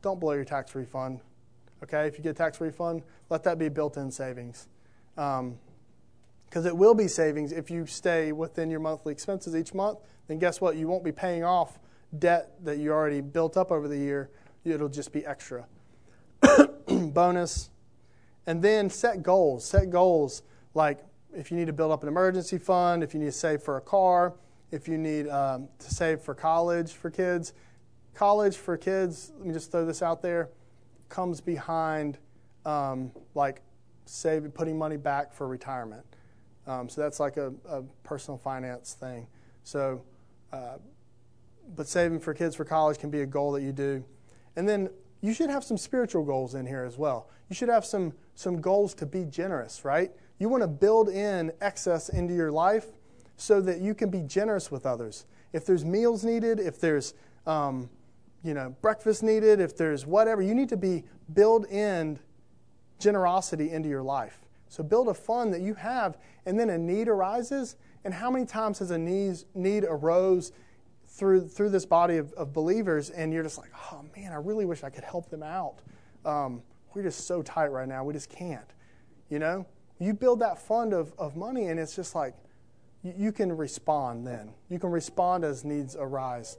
don't 0.02 0.22
blow 0.22 0.34
your 0.34 0.46
tax 0.46 0.74
refund. 0.74 1.20
Okay, 1.84 2.08
if 2.08 2.18
you 2.18 2.24
get 2.24 2.38
tax 2.38 2.62
refund, 2.62 3.04
let 3.30 3.44
that 3.44 3.60
be 3.60 3.68
built-in 3.68 4.10
savings, 4.10 4.70
because 5.16 5.40
um, 5.40 5.58
it 6.66 6.78
will 6.78 6.94
be 6.94 7.10
savings 7.10 7.52
if 7.52 7.70
you 7.70 7.86
stay 7.86 8.32
within 8.32 8.70
your 8.70 8.80
monthly 8.80 9.12
expenses 9.12 9.54
each 9.54 9.74
month. 9.74 10.00
Then 10.28 10.40
guess 10.40 10.62
what? 10.62 10.78
You 10.78 10.88
won't 10.88 11.04
be 11.04 11.12
paying 11.12 11.44
off 11.44 11.78
debt 12.18 12.54
that 12.64 12.78
you 12.78 12.92
already 12.92 13.20
built 13.20 13.58
up 13.58 13.70
over 13.70 13.90
the 13.90 13.98
year 13.98 14.30
it'll 14.64 14.90
just 14.90 15.12
be 15.12 15.26
extra. 15.26 15.66
Bonus. 16.88 17.70
And 18.48 18.62
then 18.62 18.90
set 18.90 19.24
goals. 19.24 19.66
Set 19.66 19.90
goals 19.90 20.44
like 20.74 21.00
if 21.34 21.52
you 21.52 21.58
need 21.58 21.68
to 21.68 21.74
build 21.74 21.92
up 21.92 22.04
an 22.04 22.10
emergency 22.10 22.58
fund, 22.58 23.04
if 23.04 23.14
you 23.14 23.20
need 23.20 23.28
to 23.28 23.32
save 23.32 23.62
for 23.62 23.78
a 23.78 23.82
car, 23.82 24.34
if 24.72 24.88
you 24.88 24.98
need 24.98 25.28
um, 25.30 25.68
to 25.80 25.94
save 25.94 26.22
for 26.22 26.34
college 26.34 26.94
for 26.94 27.10
kids. 27.10 27.54
College 28.14 28.58
for 28.58 28.78
kids, 28.78 29.32
let 29.38 29.48
me 29.48 29.54
just 29.54 29.72
throw 29.72 29.86
this 29.86 30.02
out 30.02 30.22
there, 30.22 30.50
comes 31.08 31.40
behind 31.40 32.18
um, 32.66 33.12
like 33.36 33.62
saving, 34.06 34.52
putting 34.52 34.78
money 34.78 34.98
back 34.98 35.34
for 35.34 35.48
retirement. 35.48 36.06
Um, 36.68 36.90
so 36.90 37.02
that's 37.02 37.20
like 37.20 37.38
a, 37.38 37.54
a, 37.68 37.82
personal 38.04 38.38
finance 38.38 38.94
thing. 38.94 39.28
So, 39.64 40.04
uh, 40.54 40.78
but 41.76 41.88
saving 41.88 42.20
for 42.20 42.34
kids 42.34 42.56
for 42.56 42.66
college 42.66 43.00
can 43.00 43.10
be 43.10 43.22
a 43.22 43.26
goal 43.26 43.54
that 43.54 43.64
you 43.64 43.72
do. 43.72 44.04
And 44.56 44.68
then 44.68 44.90
you 45.22 45.34
should 45.34 45.50
have 45.50 45.64
some 45.64 45.78
spiritual 45.78 46.24
goals 46.24 46.56
in 46.56 46.66
here 46.66 46.84
as 46.84 46.98
well. 46.98 47.30
You 47.50 47.56
should 47.56 47.70
have 47.70 47.86
some, 47.86 48.14
some 48.36 48.60
goals 48.60 48.94
to 48.96 49.06
be 49.06 49.26
generous, 49.26 49.86
right? 49.86 50.12
You 50.40 50.50
want 50.50 50.64
to 50.64 50.68
build 50.68 51.10
in 51.10 51.52
excess 51.62 52.10
into 52.10 52.34
your 52.34 52.52
life 52.52 52.88
so 53.38 53.62
that 53.62 53.80
you 53.80 53.94
can 53.94 54.10
be 54.10 54.22
generous 54.22 54.72
with 54.72 54.86
others. 54.86 55.26
If 55.54 55.66
there's 55.66 55.86
meals 55.86 56.24
needed, 56.24 56.60
if 56.60 56.80
there's 56.80 57.14
um, 57.46 57.90
you 58.44 58.54
know 58.54 58.76
breakfast 58.82 59.24
needed, 59.24 59.60
if 59.60 59.76
there's 59.76 60.06
whatever, 60.06 60.42
you 60.42 60.56
need 60.56 60.70
to 60.70 60.78
be 60.78 61.04
build 61.34 61.66
in 61.66 62.20
generosity 63.00 63.72
into 63.72 63.90
your 63.90 64.04
life. 64.04 64.40
So 64.70 64.84
build 64.84 65.10
a 65.10 65.14
fund 65.14 65.54
that 65.54 65.62
you 65.62 65.74
have, 65.74 66.18
and 66.46 66.60
then 66.60 66.70
a 66.70 66.78
need 66.78 67.08
arises. 67.08 67.76
And 68.04 68.14
how 68.14 68.32
many 68.32 68.46
times 68.46 68.80
has 68.80 68.92
a 68.92 68.98
need, 68.98 69.44
need 69.54 69.84
arose 69.84 70.54
through 71.12 71.48
through 71.48 71.70
this 71.70 71.86
body 71.86 72.18
of, 72.18 72.32
of 72.34 72.54
believers, 72.54 73.10
and 73.10 73.34
you're 73.34 73.44
just 73.44 73.58
like, 73.58 73.72
oh 73.92 74.06
man, 74.16 74.32
I 74.32 74.38
really 74.38 74.66
wish 74.66 74.84
I 74.84 74.90
could 74.90 75.04
help 75.04 75.30
them 75.30 75.44
out. 75.44 75.76
Um, 76.26 76.62
we're 76.94 77.04
just 77.04 77.28
so 77.28 77.42
tight 77.42 77.68
right 77.72 77.88
now, 77.88 78.04
we 78.04 78.14
just 78.14 78.30
can't. 78.30 78.70
You 79.30 79.40
know, 79.40 79.66
you 80.00 80.14
build 80.14 80.40
that 80.40 80.60
fund 80.60 80.94
of, 80.94 81.14
of 81.18 81.36
money, 81.36 81.68
and 81.68 81.80
it's 81.80 81.96
just 81.96 82.16
like 82.16 82.36
you, 83.04 83.14
you 83.18 83.32
can 83.32 83.56
respond 83.56 84.26
then. 84.26 84.52
You 84.70 84.80
can 84.80 84.90
respond 84.90 85.44
as 85.44 85.64
needs 85.64 85.96
arise. 85.96 86.58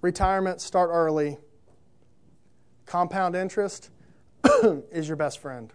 Retirement, 0.00 0.60
start 0.60 0.90
early. 0.92 1.38
Compound 2.86 3.34
interest 3.34 3.90
is 4.92 5.08
your 5.08 5.16
best 5.16 5.40
friend. 5.40 5.72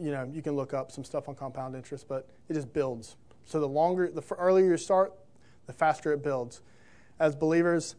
You 0.00 0.10
know, 0.10 0.30
you 0.30 0.42
can 0.42 0.54
look 0.54 0.74
up 0.74 0.92
some 0.92 1.04
stuff 1.04 1.28
on 1.28 1.34
compound 1.36 1.74
interest, 1.74 2.06
but 2.08 2.28
it 2.48 2.54
just 2.54 2.72
builds. 2.72 3.16
So 3.46 3.60
the 3.60 3.68
longer, 3.68 4.10
the 4.10 4.22
earlier 4.34 4.70
you 4.72 4.76
start, 4.76 5.14
the 5.66 5.72
faster 5.72 6.12
it 6.12 6.22
builds. 6.22 6.60
As 7.18 7.34
believers, 7.34 7.96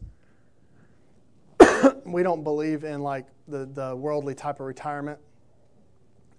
we 2.05 2.21
don't 2.21 2.43
believe 2.43 2.83
in 2.83 3.01
like 3.01 3.25
the, 3.47 3.65
the 3.65 3.95
worldly 3.95 4.35
type 4.35 4.59
of 4.59 4.67
retirement. 4.67 5.19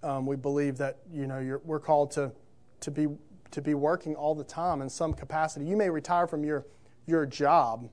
Um, 0.01 0.25
we 0.25 0.37
believe 0.37 0.77
that 0.77 0.99
you 1.11 1.27
know 1.27 1.59
we're 1.65 1.79
called 1.79 2.11
to 2.11 2.31
to 2.79 2.91
be 2.91 3.07
to 3.51 3.61
be 3.61 3.73
working 3.73 4.15
all 4.15 4.33
the 4.33 4.45
time 4.45 4.81
in 4.81 4.89
some 4.89 5.13
capacity. 5.13 5.65
You 5.65 5.75
may 5.75 5.89
retire 5.89 6.25
from 6.25 6.45
your 6.45 6.65
your 7.05 7.25
job, 7.25 7.89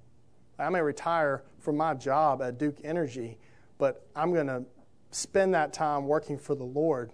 I 0.58 0.70
may 0.70 0.80
retire 0.80 1.42
from 1.58 1.76
my 1.76 1.94
job 1.94 2.42
at 2.42 2.58
Duke 2.58 2.78
Energy, 2.84 3.38
but 3.78 4.06
I'm 4.14 4.32
going 4.32 4.46
to 4.46 4.64
spend 5.10 5.54
that 5.54 5.72
time 5.72 6.06
working 6.06 6.38
for 6.38 6.54
the 6.54 6.64
Lord 6.64 7.12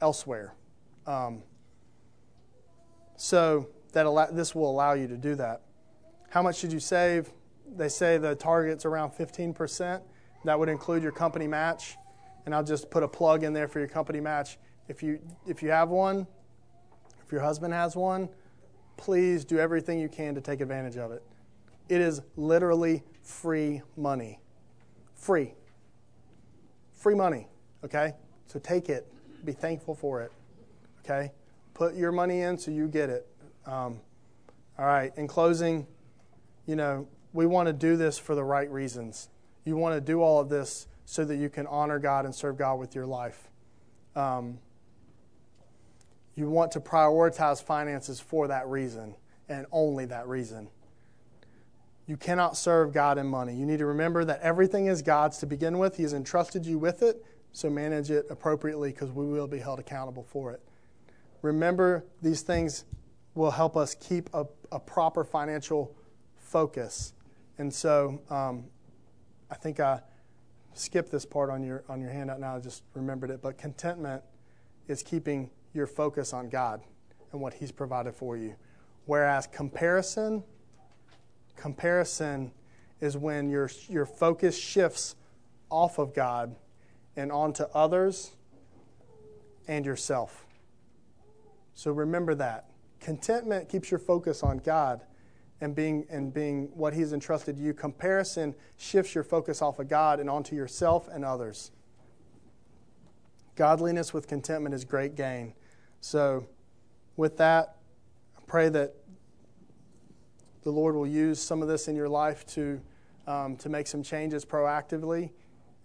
elsewhere. 0.00 0.54
Um, 1.06 1.42
so 3.16 3.68
that 3.92 4.06
allow, 4.06 4.26
this 4.26 4.54
will 4.54 4.70
allow 4.70 4.92
you 4.92 5.06
to 5.08 5.16
do 5.16 5.34
that. 5.36 5.62
How 6.30 6.42
much 6.42 6.56
should 6.56 6.72
you 6.72 6.80
save? 6.80 7.30
They 7.76 7.88
say 7.88 8.18
the 8.18 8.34
target's 8.34 8.84
around 8.84 9.12
15%. 9.12 10.00
That 10.44 10.58
would 10.58 10.68
include 10.68 11.02
your 11.02 11.12
company 11.12 11.46
match. 11.46 11.96
And 12.44 12.54
I'll 12.54 12.64
just 12.64 12.90
put 12.90 13.02
a 13.02 13.08
plug 13.08 13.42
in 13.44 13.52
there 13.52 13.68
for 13.68 13.78
your 13.78 13.88
company 13.88 14.20
match. 14.20 14.58
If 14.88 15.02
you, 15.02 15.18
if 15.46 15.62
you 15.62 15.70
have 15.70 15.88
one, 15.88 16.26
if 17.24 17.32
your 17.32 17.40
husband 17.40 17.72
has 17.72 17.96
one, 17.96 18.28
please 18.96 19.44
do 19.44 19.58
everything 19.58 19.98
you 19.98 20.08
can 20.08 20.34
to 20.34 20.40
take 20.40 20.60
advantage 20.60 20.96
of 20.96 21.10
it. 21.12 21.22
It 21.88 22.00
is 22.00 22.20
literally 22.36 23.02
free 23.22 23.82
money. 23.96 24.40
Free. 25.14 25.54
Free 26.92 27.14
money, 27.14 27.48
okay? 27.84 28.12
So 28.46 28.58
take 28.58 28.88
it. 28.88 29.10
Be 29.44 29.52
thankful 29.52 29.94
for 29.94 30.22
it, 30.22 30.32
okay? 31.04 31.32
Put 31.74 31.96
your 31.96 32.12
money 32.12 32.40
in 32.40 32.56
so 32.56 32.70
you 32.70 32.88
get 32.88 33.10
it. 33.10 33.26
Um, 33.66 34.00
all 34.78 34.86
right, 34.86 35.12
in 35.16 35.26
closing, 35.26 35.86
you 36.66 36.76
know, 36.76 37.06
we 37.32 37.46
want 37.46 37.66
to 37.66 37.72
do 37.72 37.96
this 37.96 38.18
for 38.18 38.34
the 38.34 38.44
right 38.44 38.70
reasons. 38.70 39.28
You 39.64 39.76
want 39.76 39.94
to 39.94 40.00
do 40.00 40.22
all 40.22 40.40
of 40.40 40.48
this 40.48 40.86
so 41.04 41.24
that 41.24 41.36
you 41.36 41.48
can 41.48 41.66
honor 41.66 41.98
God 41.98 42.24
and 42.24 42.34
serve 42.34 42.56
God 42.56 42.76
with 42.76 42.94
your 42.94 43.06
life. 43.06 43.48
Um, 44.16 44.58
you 46.36 46.48
want 46.48 46.72
to 46.72 46.80
prioritize 46.80 47.62
finances 47.62 48.20
for 48.20 48.48
that 48.48 48.66
reason 48.68 49.14
and 49.48 49.66
only 49.70 50.04
that 50.06 50.26
reason. 50.26 50.68
You 52.06 52.16
cannot 52.16 52.56
serve 52.56 52.92
God 52.92 53.18
in 53.18 53.26
money. 53.26 53.54
You 53.54 53.64
need 53.64 53.78
to 53.78 53.86
remember 53.86 54.24
that 54.24 54.40
everything 54.40 54.86
is 54.86 55.02
God's 55.02 55.38
to 55.38 55.46
begin 55.46 55.78
with. 55.78 55.96
He 55.96 56.02
has 56.02 56.12
entrusted 56.12 56.66
you 56.66 56.78
with 56.78 57.02
it, 57.02 57.24
so 57.52 57.70
manage 57.70 58.10
it 58.10 58.26
appropriately 58.30 58.90
because 58.90 59.10
we 59.10 59.26
will 59.26 59.46
be 59.46 59.58
held 59.58 59.78
accountable 59.78 60.24
for 60.24 60.52
it. 60.52 60.60
Remember, 61.44 62.06
these 62.22 62.40
things 62.40 62.86
will 63.34 63.50
help 63.50 63.76
us 63.76 63.94
keep 63.94 64.30
a, 64.32 64.46
a 64.72 64.80
proper 64.80 65.24
financial 65.24 65.94
focus. 66.38 67.12
And 67.58 67.70
so 67.70 68.18
um, 68.30 68.64
I 69.50 69.54
think 69.56 69.78
I 69.78 70.00
skipped 70.72 71.10
this 71.10 71.26
part 71.26 71.50
on 71.50 71.62
your, 71.62 71.84
on 71.86 72.00
your 72.00 72.08
handout 72.08 72.40
now, 72.40 72.56
I 72.56 72.60
just 72.60 72.82
remembered 72.94 73.28
it. 73.28 73.42
But 73.42 73.58
contentment 73.58 74.22
is 74.88 75.02
keeping 75.02 75.50
your 75.74 75.86
focus 75.86 76.32
on 76.32 76.48
God 76.48 76.80
and 77.32 77.42
what 77.42 77.52
He's 77.52 77.70
provided 77.70 78.14
for 78.14 78.38
you. 78.38 78.54
Whereas 79.04 79.46
comparison, 79.46 80.42
comparison 81.56 82.52
is 83.02 83.18
when 83.18 83.50
your, 83.50 83.68
your 83.90 84.06
focus 84.06 84.58
shifts 84.58 85.14
off 85.68 85.98
of 85.98 86.14
God 86.14 86.56
and 87.16 87.30
onto 87.30 87.64
others 87.74 88.30
and 89.68 89.84
yourself. 89.84 90.43
So 91.74 91.90
remember 91.92 92.34
that. 92.36 92.70
Contentment 93.00 93.68
keeps 93.68 93.90
your 93.90 94.00
focus 94.00 94.42
on 94.42 94.58
God 94.58 95.02
and 95.60 95.74
being 95.74 96.06
and 96.08 96.32
being 96.32 96.68
what 96.74 96.94
he's 96.94 97.12
entrusted 97.12 97.58
you. 97.58 97.74
Comparison 97.74 98.54
shifts 98.76 99.14
your 99.14 99.24
focus 99.24 99.62
off 99.62 99.78
of 99.78 99.88
God 99.88 100.20
and 100.20 100.28
onto 100.28 100.56
yourself 100.56 101.08
and 101.08 101.24
others. 101.24 101.70
Godliness 103.56 104.12
with 104.12 104.26
contentment 104.26 104.74
is 104.74 104.84
great 104.84 105.14
gain. 105.14 105.54
So, 106.00 106.46
with 107.16 107.36
that, 107.36 107.76
I 108.36 108.40
pray 108.46 108.68
that 108.68 108.94
the 110.62 110.70
Lord 110.70 110.96
will 110.96 111.06
use 111.06 111.40
some 111.40 111.62
of 111.62 111.68
this 111.68 111.86
in 111.86 111.94
your 111.94 112.08
life 112.08 112.44
to, 112.54 112.80
um, 113.26 113.56
to 113.58 113.68
make 113.68 113.86
some 113.86 114.02
changes 114.02 114.44
proactively 114.44 115.30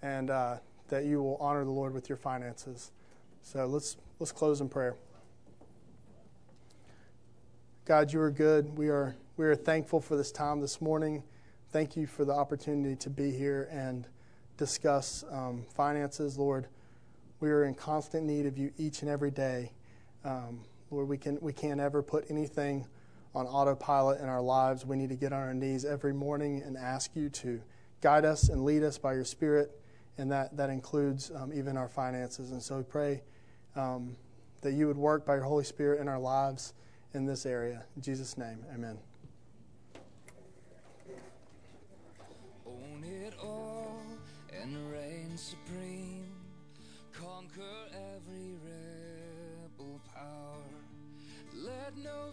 and 0.02 0.32
uh, 0.32 0.58
that 0.88 1.06
you 1.06 1.22
will 1.22 1.38
honor 1.38 1.64
the 1.64 1.72
Lord 1.72 1.94
with 1.94 2.10
your 2.10 2.18
finances. 2.18 2.92
So, 3.44 3.66
let's, 3.68 3.98
let's 4.20 4.32
close 4.32 4.62
in 4.62 4.70
prayer. 4.70 4.96
God, 7.90 8.14
you 8.14 8.22
are 8.22 8.30
good. 8.30 8.78
We 8.78 8.90
are, 8.90 9.16
we 9.36 9.48
are 9.48 9.56
thankful 9.56 10.00
for 10.00 10.16
this 10.16 10.32
time 10.32 10.62
this 10.62 10.80
morning. 10.80 11.24
Thank 11.72 11.98
you 11.98 12.06
for 12.06 12.24
the 12.24 12.34
opportunity 12.34 12.96
to 12.98 13.10
be 13.10 13.32
here 13.32 13.68
and 13.72 14.06
discuss 14.58 15.24
um, 15.32 15.66
finances, 15.74 16.38
Lord. 16.38 16.68
We 17.40 17.50
are 17.50 17.64
in 17.64 17.74
constant 17.74 18.28
need 18.28 18.46
of 18.46 18.60
you 18.60 18.72
each 18.78 19.02
and 19.02 19.10
every 19.10 19.32
day. 19.32 19.72
Um, 20.24 20.60
Lord, 20.92 21.10
we, 21.10 21.18
can, 21.18 21.40
we 21.42 21.52
can't 21.52 21.80
ever 21.80 22.04
put 22.04 22.30
anything 22.30 22.86
on 23.34 23.48
autopilot 23.48 24.22
in 24.22 24.30
our 24.30 24.44
lives. 24.44 24.86
We 24.86 24.96
need 24.96 25.10
to 25.10 25.16
get 25.16 25.34
on 25.34 25.40
our 25.40 25.56
knees 25.56 25.84
every 25.84 26.14
morning 26.14 26.62
and 26.64 26.78
ask 26.78 27.16
you 27.16 27.28
to 27.30 27.60
guide 28.02 28.24
us 28.24 28.50
and 28.50 28.66
lead 28.66 28.84
us 28.84 29.00
by 29.00 29.16
your 29.16 29.26
Spirit, 29.26 29.82
and 30.20 30.32
that, 30.32 30.56
that 30.58 30.70
includes 30.70 31.32
um, 31.36 31.52
even 31.52 31.76
our 31.76 31.90
finances. 31.90 32.52
And 32.52 32.62
so 32.62 32.78
we 32.78 32.84
pray 32.84 33.24
um, 33.76 34.16
that 34.62 34.74
you 34.74 34.86
would 34.86 34.98
work 34.98 35.26
by 35.26 35.34
your 35.34 35.46
Holy 35.46 35.64
Spirit 35.64 36.00
in 36.00 36.08
our 36.08 36.20
lives 36.20 36.76
in 37.14 37.26
this 37.26 37.46
area. 37.46 37.86
In 37.96 38.02
Jesus' 38.02 38.38
name, 38.38 38.60
amen. 38.74 38.98
conquer 47.14 47.62
every 47.94 48.56
rebel 48.64 50.00
power. 50.14 50.64
Let 51.54 51.98
no 51.98 52.32